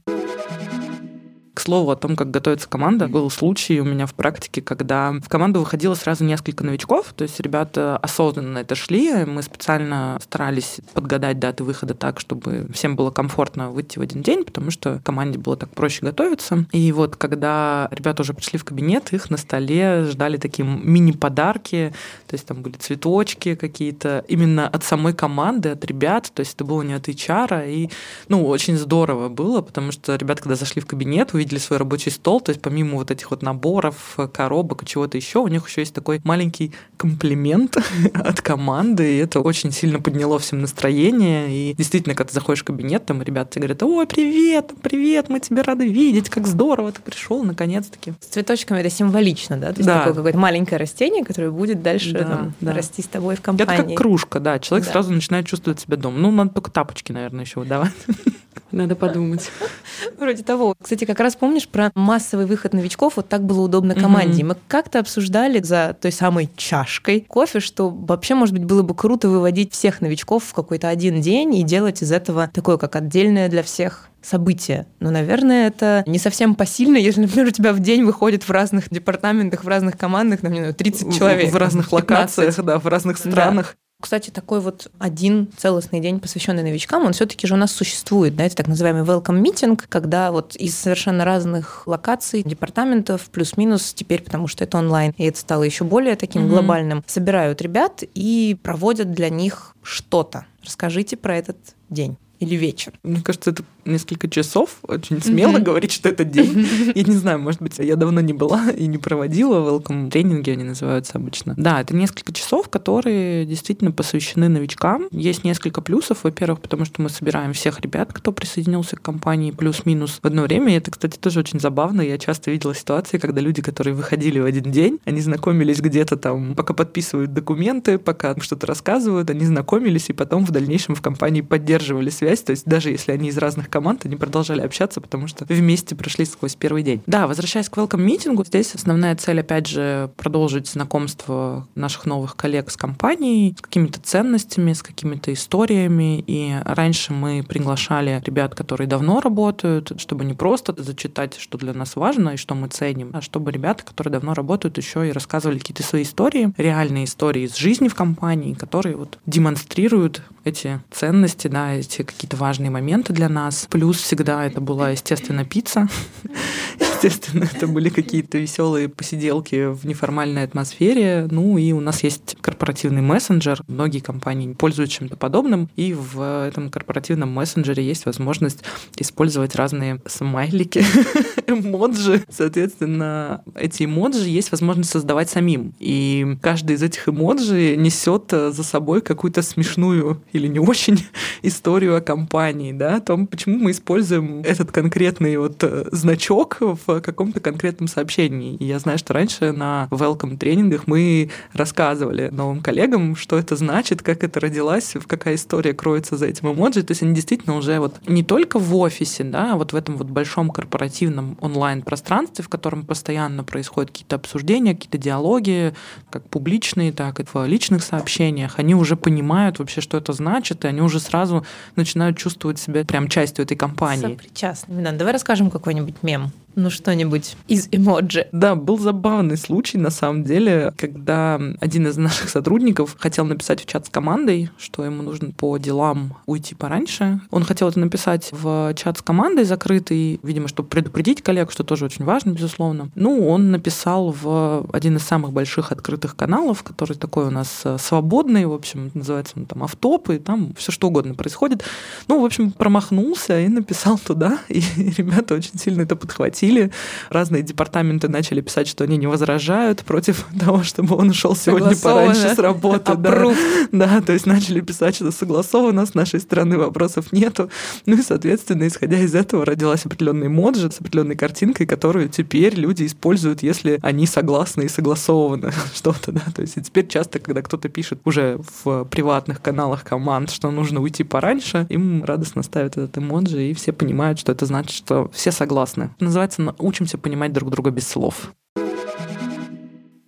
К 1.54 1.60
слову 1.60 1.90
о 1.90 1.96
том, 1.96 2.16
как 2.16 2.30
готовится 2.30 2.68
команда, 2.68 3.08
был 3.08 3.28
случай 3.30 3.80
у 3.80 3.84
меня 3.84 4.06
в 4.06 4.14
практике, 4.14 4.62
когда 4.62 5.12
в 5.12 5.28
команду 5.28 5.60
выходило 5.60 5.94
сразу 5.94 6.24
несколько 6.24 6.64
новичков, 6.64 7.12
то 7.14 7.22
есть 7.22 7.38
ребята 7.40 7.96
осознанно 7.98 8.58
это 8.58 8.74
шли, 8.74 9.24
мы 9.24 9.42
специально 9.42 10.18
старались 10.22 10.80
подгадать 10.94 11.38
даты 11.38 11.64
выхода 11.64 11.94
так, 11.94 12.20
чтобы 12.20 12.66
всем 12.72 12.96
было 12.96 13.10
комфортно 13.10 13.70
выйти 13.70 13.98
в 13.98 14.02
один 14.02 14.22
день, 14.22 14.44
потому 14.44 14.70
что 14.70 15.00
команде 15.04 15.38
было 15.38 15.56
так 15.56 15.70
проще 15.70 16.00
готовиться. 16.02 16.66
И 16.72 16.92
вот 16.92 17.16
когда 17.16 17.88
ребята 17.90 18.22
уже 18.22 18.32
пришли 18.32 18.58
в 18.58 18.64
кабинет, 18.64 19.12
их 19.12 19.28
на 19.28 19.36
столе 19.36 20.04
ждали 20.04 20.36
такие 20.36 20.66
мини-подарки, 20.66 21.92
то 22.26 22.34
есть 22.34 22.46
там 22.46 22.62
были 22.62 22.76
цветочки 22.76 23.54
какие-то, 23.54 24.24
именно 24.28 24.66
от 24.68 24.84
самой 24.84 25.12
команды, 25.12 25.70
от 25.70 25.84
ребят, 25.84 26.30
то 26.32 26.40
есть 26.40 26.54
это 26.54 26.64
было 26.64 26.82
не 26.82 26.94
от 26.94 27.08
HR, 27.08 27.70
и 27.70 27.90
ну, 28.28 28.46
очень 28.46 28.78
здорово 28.78 29.28
было, 29.28 29.60
потому 29.60 29.92
что 29.92 30.16
ребята, 30.16 30.42
когда 30.42 30.54
зашли 30.54 30.80
в 30.80 30.86
кабинет, 30.86 31.34
увидели 31.34 31.39
увидели 31.40 31.58
свой 31.58 31.78
рабочий 31.78 32.10
стол, 32.10 32.40
то 32.40 32.50
есть 32.50 32.60
помимо 32.60 32.96
вот 32.96 33.10
этих 33.10 33.30
вот 33.30 33.42
наборов, 33.42 34.18
коробок 34.32 34.82
и 34.82 34.86
чего-то 34.86 35.16
еще, 35.16 35.38
у 35.38 35.48
них 35.48 35.66
еще 35.66 35.80
есть 35.80 35.94
такой 35.94 36.20
маленький 36.22 36.72
комплимент 36.96 37.78
от 38.14 38.42
команды, 38.42 39.14
и 39.14 39.18
это 39.18 39.40
очень 39.40 39.72
сильно 39.72 40.00
подняло 40.00 40.38
всем 40.38 40.60
настроение. 40.60 41.48
И 41.50 41.74
действительно, 41.74 42.14
когда 42.14 42.28
ты 42.28 42.34
заходишь 42.34 42.60
в 42.60 42.64
кабинет, 42.64 43.06
там 43.06 43.22
ребята 43.22 43.52
тебе 43.52 43.62
говорят, 43.62 43.82
ой, 43.82 44.06
привет, 44.06 44.72
привет, 44.82 45.30
мы 45.30 45.40
тебя 45.40 45.62
рады 45.62 45.88
видеть, 45.88 46.28
как 46.28 46.46
здорово 46.46 46.92
ты 46.92 47.00
пришел, 47.00 47.42
наконец-таки. 47.42 48.12
С 48.20 48.26
цветочками 48.26 48.80
это 48.80 48.90
символично, 48.90 49.56
да? 49.56 49.72
То 49.72 49.78
есть 49.78 49.86
да. 49.86 49.98
такое 50.00 50.14
какое-то 50.14 50.38
маленькое 50.38 50.78
растение, 50.78 51.24
которое 51.24 51.50
будет 51.50 51.82
дальше 51.82 52.12
да, 52.12 52.24
там, 52.24 52.54
да. 52.60 52.74
расти 52.74 53.02
с 53.02 53.06
тобой 53.06 53.36
в 53.36 53.40
компании. 53.40 53.74
Это 53.74 53.82
как 53.84 53.96
кружка, 53.96 54.40
да, 54.40 54.58
человек 54.58 54.86
да. 54.86 54.92
сразу 54.92 55.12
начинает 55.12 55.46
чувствовать 55.46 55.80
себя 55.80 55.96
дома. 55.96 56.18
Ну, 56.18 56.30
надо 56.30 56.50
только 56.50 56.70
тапочки, 56.70 57.12
наверное, 57.12 57.44
еще 57.44 57.60
выдавать. 57.60 57.92
Надо 58.72 58.96
подумать. 58.96 59.50
Вроде 60.18 60.42
того. 60.42 60.74
Кстати, 60.80 61.04
как 61.04 61.20
раз 61.20 61.36
помнишь 61.36 61.68
про 61.68 61.90
массовый 61.94 62.46
выход 62.46 62.72
новичков, 62.72 63.16
вот 63.16 63.28
так 63.28 63.42
было 63.44 63.60
удобно 63.60 63.94
команде. 63.94 64.42
Mm-hmm. 64.42 64.46
Мы 64.46 64.56
как-то 64.68 65.00
обсуждали 65.00 65.60
за 65.60 65.96
той 66.00 66.12
самой 66.12 66.48
чашкой 66.56 67.22
кофе, 67.22 67.60
что 67.60 67.90
вообще, 67.90 68.34
может 68.34 68.54
быть, 68.54 68.64
было 68.64 68.82
бы 68.82 68.94
круто 68.94 69.28
выводить 69.28 69.72
всех 69.72 70.00
новичков 70.00 70.44
в 70.44 70.54
какой-то 70.54 70.88
один 70.88 71.20
день 71.20 71.54
и 71.56 71.62
делать 71.62 72.02
из 72.02 72.12
этого 72.12 72.48
такое, 72.52 72.76
как 72.76 72.96
отдельное 72.96 73.48
для 73.48 73.62
всех 73.62 74.10
событие. 74.22 74.86
Но, 75.00 75.10
наверное, 75.10 75.68
это 75.68 76.04
не 76.06 76.18
совсем 76.18 76.54
посильно, 76.54 76.96
если, 76.96 77.22
например, 77.22 77.48
у 77.48 77.50
тебя 77.50 77.72
в 77.72 77.80
день 77.80 78.04
выходит 78.04 78.44
в 78.44 78.50
разных 78.50 78.90
департаментах, 78.90 79.64
в 79.64 79.68
разных 79.68 79.96
командах, 79.96 80.42
например, 80.42 80.74
30 80.74 81.16
человек. 81.16 81.52
В 81.52 81.56
разных 81.56 81.90
15. 81.90 81.92
локациях, 81.92 82.64
да, 82.64 82.78
в 82.78 82.86
разных 82.86 83.18
странах. 83.18 83.76
Да. 83.76 83.89
Кстати, 84.00 84.30
такой 84.30 84.60
вот 84.60 84.90
один 84.98 85.48
целостный 85.56 86.00
день, 86.00 86.20
посвященный 86.20 86.62
новичкам, 86.62 87.04
он 87.04 87.12
все-таки 87.12 87.46
же 87.46 87.54
у 87.54 87.56
нас 87.56 87.72
существует. 87.72 88.34
Да? 88.34 88.44
Это 88.44 88.56
так 88.56 88.68
называемый 88.68 89.02
welcome 89.02 89.42
meeting, 89.42 89.80
когда 89.88 90.32
вот 90.32 90.56
из 90.56 90.76
совершенно 90.76 91.24
разных 91.24 91.86
локаций, 91.86 92.42
департаментов, 92.42 93.30
плюс-минус 93.30 93.92
теперь, 93.94 94.22
потому 94.22 94.48
что 94.48 94.64
это 94.64 94.78
онлайн, 94.78 95.14
и 95.18 95.24
это 95.24 95.38
стало 95.38 95.62
еще 95.64 95.84
более 95.84 96.16
таким 96.16 96.42
mm-hmm. 96.42 96.48
глобальным, 96.48 97.04
собирают 97.06 97.60
ребят 97.62 98.02
и 98.14 98.56
проводят 98.62 99.12
для 99.12 99.28
них 99.28 99.76
что-то. 99.82 100.46
Расскажите 100.64 101.16
про 101.16 101.36
этот 101.36 101.56
день 101.88 102.16
или 102.40 102.54
вечер? 102.56 102.94
Мне 103.02 103.22
кажется, 103.22 103.50
это 103.50 103.64
несколько 103.84 104.28
часов. 104.28 104.78
Очень 104.82 105.22
смело 105.22 105.56
mm-hmm. 105.56 105.62
говорить, 105.62 105.92
что 105.92 106.08
это 106.08 106.24
день. 106.24 106.66
Я 106.94 107.02
не 107.02 107.16
знаю, 107.16 107.38
может 107.38 107.62
быть, 107.62 107.78
я 107.78 107.96
давно 107.96 108.20
не 108.20 108.32
была 108.32 108.70
и 108.70 108.86
не 108.86 108.98
проводила 108.98 109.58
welcome 109.58 110.10
тренинги, 110.10 110.50
они 110.50 110.64
называются 110.64 111.18
обычно. 111.18 111.54
Да, 111.56 111.80
это 111.80 111.94
несколько 111.94 112.32
часов, 112.32 112.68
которые 112.68 113.46
действительно 113.46 113.92
посвящены 113.92 114.48
новичкам. 114.48 115.08
Есть 115.10 115.44
несколько 115.44 115.80
плюсов. 115.80 116.24
Во-первых, 116.24 116.60
потому 116.60 116.84
что 116.84 117.02
мы 117.02 117.08
собираем 117.08 117.52
всех 117.52 117.80
ребят, 117.80 118.12
кто 118.12 118.32
присоединился 118.32 118.96
к 118.96 119.02
компании 119.02 119.50
плюс-минус 119.50 120.18
в 120.22 120.26
одно 120.26 120.42
время. 120.42 120.74
И 120.74 120.76
это, 120.76 120.90
кстати, 120.90 121.16
тоже 121.18 121.40
очень 121.40 121.60
забавно. 121.60 122.02
Я 122.02 122.18
часто 122.18 122.50
видела 122.50 122.74
ситуации, 122.74 123.18
когда 123.18 123.40
люди, 123.40 123.62
которые 123.62 123.94
выходили 123.94 124.38
в 124.38 124.44
один 124.44 124.70
день, 124.70 124.98
они 125.04 125.20
знакомились 125.20 125.80
где-то 125.80 126.16
там, 126.16 126.54
пока 126.54 126.74
подписывают 126.74 127.32
документы, 127.32 127.98
пока 127.98 128.34
что-то 128.40 128.66
рассказывают, 128.66 129.30
они 129.30 129.46
знакомились 129.46 130.10
и 130.10 130.12
потом 130.12 130.44
в 130.44 130.50
дальнейшем 130.50 130.94
в 130.94 131.02
компании 131.02 131.40
поддерживали 131.40 132.10
связь. 132.10 132.42
То 132.42 132.50
есть 132.50 132.66
даже 132.66 132.90
если 132.90 133.12
они 133.12 133.28
из 133.28 133.38
разных 133.38 133.69
команд, 133.70 134.04
они 134.04 134.16
продолжали 134.16 134.60
общаться, 134.60 135.00
потому 135.00 135.26
что 135.26 135.44
вместе 135.48 135.94
прошли 135.94 136.24
сквозь 136.24 136.54
первый 136.54 136.82
день. 136.82 137.02
Да, 137.06 137.26
возвращаясь 137.26 137.68
к 137.68 137.76
welcome 137.76 138.00
митингу, 138.00 138.44
здесь 138.44 138.74
основная 138.74 139.16
цель, 139.16 139.40
опять 139.40 139.66
же, 139.66 140.10
продолжить 140.16 140.68
знакомство 140.68 141.66
наших 141.74 142.06
новых 142.06 142.36
коллег 142.36 142.70
с 142.70 142.76
компанией, 142.76 143.54
с 143.58 143.62
какими-то 143.62 144.00
ценностями, 144.00 144.72
с 144.72 144.82
какими-то 144.82 145.32
историями. 145.32 146.22
И 146.26 146.54
раньше 146.64 147.12
мы 147.12 147.42
приглашали 147.42 148.22
ребят, 148.24 148.54
которые 148.54 148.88
давно 148.88 149.20
работают, 149.20 149.92
чтобы 149.98 150.24
не 150.24 150.34
просто 150.34 150.74
зачитать, 150.76 151.36
что 151.38 151.58
для 151.58 151.72
нас 151.72 151.96
важно 151.96 152.30
и 152.30 152.36
что 152.36 152.54
мы 152.54 152.68
ценим, 152.68 153.10
а 153.12 153.20
чтобы 153.20 153.52
ребята, 153.52 153.84
которые 153.84 154.12
давно 154.12 154.34
работают, 154.34 154.78
еще 154.78 155.08
и 155.08 155.12
рассказывали 155.12 155.58
какие-то 155.58 155.82
свои 155.82 156.02
истории, 156.02 156.52
реальные 156.56 157.04
истории 157.04 157.42
из 157.42 157.56
жизни 157.56 157.88
в 157.88 157.94
компании, 157.94 158.54
которые 158.54 158.96
вот 158.96 159.18
демонстрируют 159.26 160.22
эти 160.44 160.80
ценности, 160.90 161.48
да, 161.48 161.72
эти 161.72 162.02
какие-то 162.02 162.36
важные 162.36 162.70
моменты 162.70 163.12
для 163.12 163.28
нас. 163.28 163.59
Плюс 163.68 163.98
всегда 163.98 164.46
это 164.46 164.60
была, 164.60 164.90
естественно, 164.90 165.44
пицца. 165.44 165.88
Естественно, 167.02 167.44
это 167.44 167.66
были 167.66 167.88
какие-то 167.88 168.36
веселые 168.36 168.90
посиделки 168.90 169.72
в 169.72 169.86
неформальной 169.86 170.44
атмосфере. 170.44 171.28
Ну 171.30 171.56
и 171.56 171.72
у 171.72 171.80
нас 171.80 172.02
есть 172.04 172.36
корпоративный 172.42 173.00
мессенджер. 173.00 173.62
Многие 173.68 174.00
компании 174.00 174.52
пользуются 174.52 174.98
чем-то 174.98 175.16
подобным. 175.16 175.70
И 175.76 175.94
в 175.94 176.46
этом 176.46 176.68
корпоративном 176.68 177.30
мессенджере 177.30 177.82
есть 177.82 178.04
возможность 178.04 178.64
использовать 178.98 179.54
разные 179.54 180.02
смайлики, 180.06 180.84
эмоджи. 181.46 182.22
Соответственно, 182.28 183.42
эти 183.54 183.84
эмоджи 183.84 184.28
есть 184.28 184.50
возможность 184.50 184.90
создавать 184.90 185.30
самим. 185.30 185.72
И 185.78 186.36
каждый 186.42 186.76
из 186.76 186.82
этих 186.82 187.08
эмоджи 187.08 187.76
несет 187.76 188.30
за 188.30 188.62
собой 188.62 189.00
какую-то 189.00 189.40
смешную 189.40 190.22
или 190.34 190.46
не 190.48 190.58
очень 190.58 191.06
историю 191.42 191.96
о 191.96 192.02
компании, 192.02 192.72
да, 192.72 192.96
о 192.96 193.00
том, 193.00 193.26
почему 193.26 193.49
мы 193.58 193.70
используем 193.72 194.40
этот 194.42 194.72
конкретный 194.72 195.36
вот 195.36 195.62
э, 195.62 195.86
значок 195.92 196.58
в 196.60 197.00
каком-то 197.00 197.40
конкретном 197.40 197.88
сообщении. 197.88 198.56
И 198.56 198.64
я 198.64 198.78
знаю, 198.78 198.98
что 198.98 199.14
раньше 199.14 199.52
на 199.52 199.88
welcome 199.90 200.36
тренингах 200.36 200.86
мы 200.86 201.30
рассказывали 201.52 202.28
новым 202.30 202.60
коллегам, 202.62 203.16
что 203.16 203.38
это 203.38 203.56
значит, 203.56 204.02
как 204.02 204.24
это 204.24 204.40
родилась, 204.40 204.94
какая 205.06 205.34
история 205.34 205.74
кроется 205.74 206.16
за 206.16 206.26
этим 206.26 206.52
эмоджи. 206.52 206.82
То 206.82 206.92
есть 206.92 207.02
они 207.02 207.14
действительно 207.14 207.56
уже 207.56 207.78
вот 207.80 207.96
не 208.06 208.22
только 208.22 208.58
в 208.58 208.74
офисе, 208.76 209.24
да, 209.24 209.54
а 209.54 209.56
вот 209.56 209.72
в 209.72 209.76
этом 209.76 209.96
вот 209.96 210.08
большом 210.08 210.50
корпоративном 210.50 211.36
онлайн-пространстве, 211.40 212.44
в 212.44 212.48
котором 212.48 212.84
постоянно 212.84 213.44
происходят 213.44 213.90
какие-то 213.90 214.16
обсуждения, 214.16 214.74
какие-то 214.74 214.98
диалоги, 214.98 215.74
как 216.10 216.28
публичные, 216.28 216.92
так 216.92 217.20
и 217.20 217.24
в 217.24 217.46
личных 217.46 217.82
сообщениях, 217.82 218.58
они 218.58 218.74
уже 218.74 218.96
понимают 218.96 219.58
вообще, 219.58 219.80
что 219.80 219.96
это 219.96 220.12
значит, 220.12 220.64
и 220.64 220.68
они 220.68 220.80
уже 220.80 221.00
сразу 221.00 221.44
начинают 221.76 222.16
чувствовать 222.16 222.58
себя 222.58 222.84
прям 222.84 223.08
частью 223.08 223.39
этой 223.40 223.56
компании. 223.56 224.02
Сопричастными. 224.02 224.82
Да, 224.82 224.92
давай 224.92 225.12
расскажем 225.12 225.50
какой-нибудь 225.50 226.02
мем 226.02 226.32
ну 226.54 226.70
что-нибудь 226.70 227.36
из 227.48 227.68
эмоджи. 227.70 228.28
Да, 228.32 228.54
был 228.54 228.78
забавный 228.78 229.36
случай, 229.36 229.78
на 229.78 229.90
самом 229.90 230.24
деле, 230.24 230.72
когда 230.76 231.40
один 231.60 231.86
из 231.86 231.96
наших 231.96 232.28
сотрудников 232.28 232.96
хотел 232.98 233.24
написать 233.24 233.62
в 233.62 233.66
чат 233.66 233.86
с 233.86 233.88
командой, 233.88 234.50
что 234.58 234.84
ему 234.84 235.02
нужно 235.02 235.30
по 235.32 235.56
делам 235.58 236.16
уйти 236.26 236.54
пораньше. 236.54 237.20
Он 237.30 237.44
хотел 237.44 237.68
это 237.68 237.78
написать 237.78 238.28
в 238.32 238.74
чат 238.74 238.98
с 238.98 239.02
командой 239.02 239.44
закрытый, 239.44 240.20
видимо, 240.22 240.48
чтобы 240.48 240.68
предупредить 240.68 241.22
коллег, 241.22 241.52
что 241.52 241.64
тоже 241.64 241.84
очень 241.84 242.04
важно, 242.04 242.30
безусловно. 242.30 242.90
Ну, 242.94 243.28
он 243.28 243.50
написал 243.50 244.12
в 244.12 244.66
один 244.72 244.96
из 244.96 245.02
самых 245.02 245.32
больших 245.32 245.72
открытых 245.72 246.16
каналов, 246.16 246.62
который 246.62 246.96
такой 246.96 247.26
у 247.26 247.30
нас 247.30 247.60
э, 247.64 247.78
свободный, 247.78 248.46
в 248.46 248.52
общем, 248.52 248.90
называется 248.94 249.34
он 249.36 249.46
там 249.46 249.62
автоп, 249.62 250.10
и 250.10 250.18
там 250.18 250.52
все 250.56 250.72
что 250.72 250.88
угодно 250.88 251.14
происходит. 251.14 251.64
Ну, 252.08 252.20
в 252.20 252.24
общем, 252.24 252.50
промахнулся 252.50 253.40
и 253.40 253.48
написал 253.48 253.98
туда, 253.98 254.38
и 254.48 254.60
ребята 254.96 255.34
очень 255.34 255.58
сильно 255.58 255.82
это 255.82 255.96
подхватили 255.96 256.39
схватили. 256.40 256.70
Разные 257.10 257.42
департаменты 257.42 258.08
начали 258.08 258.40
писать, 258.40 258.68
что 258.68 258.84
они 258.84 258.96
не 258.96 259.06
возражают 259.06 259.82
против 259.84 260.26
того, 260.40 260.62
чтобы 260.62 260.96
он 260.96 261.10
ушел 261.10 261.36
сегодня 261.36 261.76
пораньше 261.76 262.34
с 262.34 262.38
работы. 262.38 262.94
Да. 262.96 263.34
да, 263.72 264.00
то 264.00 264.12
есть 264.12 264.26
начали 264.26 264.60
писать, 264.60 264.96
что 264.96 265.10
согласовано, 265.10 265.86
с 265.86 265.94
нашей 265.94 266.20
стороны 266.20 266.58
вопросов 266.58 267.12
нету. 267.12 267.50
Ну 267.86 267.96
и, 267.96 268.02
соответственно, 268.02 268.66
исходя 268.66 268.98
из 268.98 269.14
этого 269.14 269.44
родилась 269.44 269.86
определенная 269.86 270.28
моджи 270.28 270.70
с 270.70 270.80
определенной 270.80 271.16
картинкой, 271.16 271.66
которую 271.66 272.08
теперь 272.08 272.54
люди 272.54 272.86
используют, 272.86 273.42
если 273.42 273.78
они 273.82 274.06
согласны 274.06 274.64
и 274.64 274.68
согласованы 274.68 275.52
что-то, 275.74 276.12
да. 276.12 276.22
То 276.34 276.42
есть 276.42 276.56
и 276.56 276.62
теперь 276.62 276.86
часто, 276.86 277.18
когда 277.18 277.42
кто-то 277.42 277.68
пишет 277.68 278.00
уже 278.04 278.40
в 278.64 278.84
приватных 278.84 279.42
каналах 279.42 279.84
команд, 279.84 280.30
что 280.30 280.50
нужно 280.50 280.80
уйти 280.80 281.04
пораньше, 281.04 281.66
им 281.68 282.04
радостно 282.04 282.42
ставят 282.42 282.76
этот 282.76 282.96
эмоджи, 282.98 283.50
и 283.50 283.54
все 283.54 283.72
понимают, 283.72 284.18
что 284.18 284.32
это 284.32 284.46
значит, 284.46 284.76
что 284.76 285.10
все 285.12 285.32
согласны. 285.32 285.90
Называется 286.00 286.29
называется 286.38 286.64
«Учимся 286.64 286.98
понимать 286.98 287.32
друг 287.32 287.50
друга 287.50 287.70
без 287.70 287.88
слов» 287.88 288.32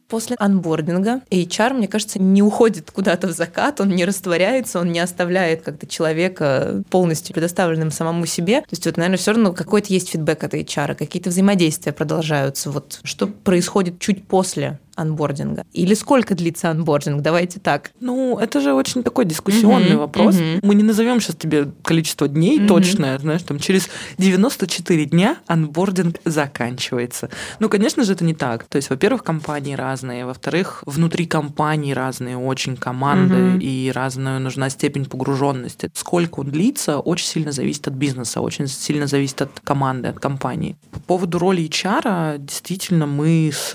после 0.09 0.37
анбординга 0.39 1.23
HR, 1.31 1.73
мне 1.73 1.89
кажется, 1.89 2.21
не 2.21 2.43
уходит 2.43 2.91
куда-то 2.91 3.29
в 3.29 3.31
закат, 3.33 3.81
он 3.81 3.89
не 3.89 4.05
растворяется, 4.05 4.79
он 4.79 4.93
не 4.93 5.01
оставляет 5.01 5.63
как-то 5.63 5.87
человека 5.87 6.83
полностью 6.91 7.33
предоставленным 7.33 7.91
самому 7.91 8.27
себе. 8.27 8.61
То 8.61 8.67
есть 8.73 8.85
вот, 8.85 8.99
наверное, 8.99 9.17
все 9.17 9.33
равно 9.33 9.55
какой-то 9.55 9.91
есть 9.91 10.11
фидбэк 10.11 10.45
от 10.45 10.53
HR, 10.53 10.97
какие-то 10.97 11.31
взаимодействия 11.31 11.93
продолжаются. 11.93 12.71
Вот 12.71 13.01
что 13.03 13.27
происходит 13.27 14.01
чуть 14.01 14.29
после 14.29 14.79
анбординга? 14.95 15.65
Или 15.73 15.95
сколько 15.95 16.35
длится 16.35 16.71
анбординг? 16.71 17.23
Давайте 17.23 17.61
так. 17.61 17.93
Ну, 18.01 18.39
это 18.39 18.61
же 18.61 18.73
очень 18.75 19.03
такой 19.03 19.25
дискуссионный 19.25 19.93
uh-huh, 19.93 19.99
вопрос. 19.99 20.37
Uh-huh. 20.37 20.61
Мы 20.63 20.75
не 20.75 20.83
назовем 20.83 21.21
сейчас 21.21 21.37
тебе 21.37 21.69
количество 21.83 22.29
дней 22.29 22.59
uh-huh. 22.59 22.69
точное, 22.69 23.19
знаешь, 23.19 23.43
там 23.43 23.59
через 23.59 23.89
94 24.19 25.05
дня 25.07 25.37
анбординг 25.47 26.17
заканчивается. 26.25 27.31
Ну, 27.59 27.69
конечно 27.69 28.05
же, 28.05 28.13
это 28.13 28.25
не 28.25 28.35
так. 28.35 28.65
То 28.65 28.77
есть, 28.77 28.91
во-первых, 28.91 29.25
компании 29.25 29.75
разные, 29.75 30.27
во-вторых, 30.27 30.83
внутри 30.87 31.27
компании 31.27 31.93
разные 31.93 32.37
очень 32.37 32.77
команды 32.77 33.35
uh-huh. 33.35 33.61
и 33.61 33.91
разная 33.95 34.39
нужна 34.39 34.71
степень 34.71 35.07
погруженности. 35.07 35.91
Сколько 35.95 36.41
он 36.41 36.51
длится, 36.51 36.99
очень 36.99 37.27
сильно 37.27 37.53
зависит 37.53 37.89
от 37.89 37.95
бизнеса, 37.95 38.41
очень 38.41 38.67
сильно 38.67 39.07
зависит 39.07 39.43
от 39.43 39.61
команды, 39.61 40.09
от 40.09 40.21
компании. 40.21 40.77
По 40.91 41.01
поводу 41.01 41.39
роли 41.39 41.69
HR, 41.69 42.39
действительно, 42.39 43.07
мы 43.07 43.51
с 43.53 43.73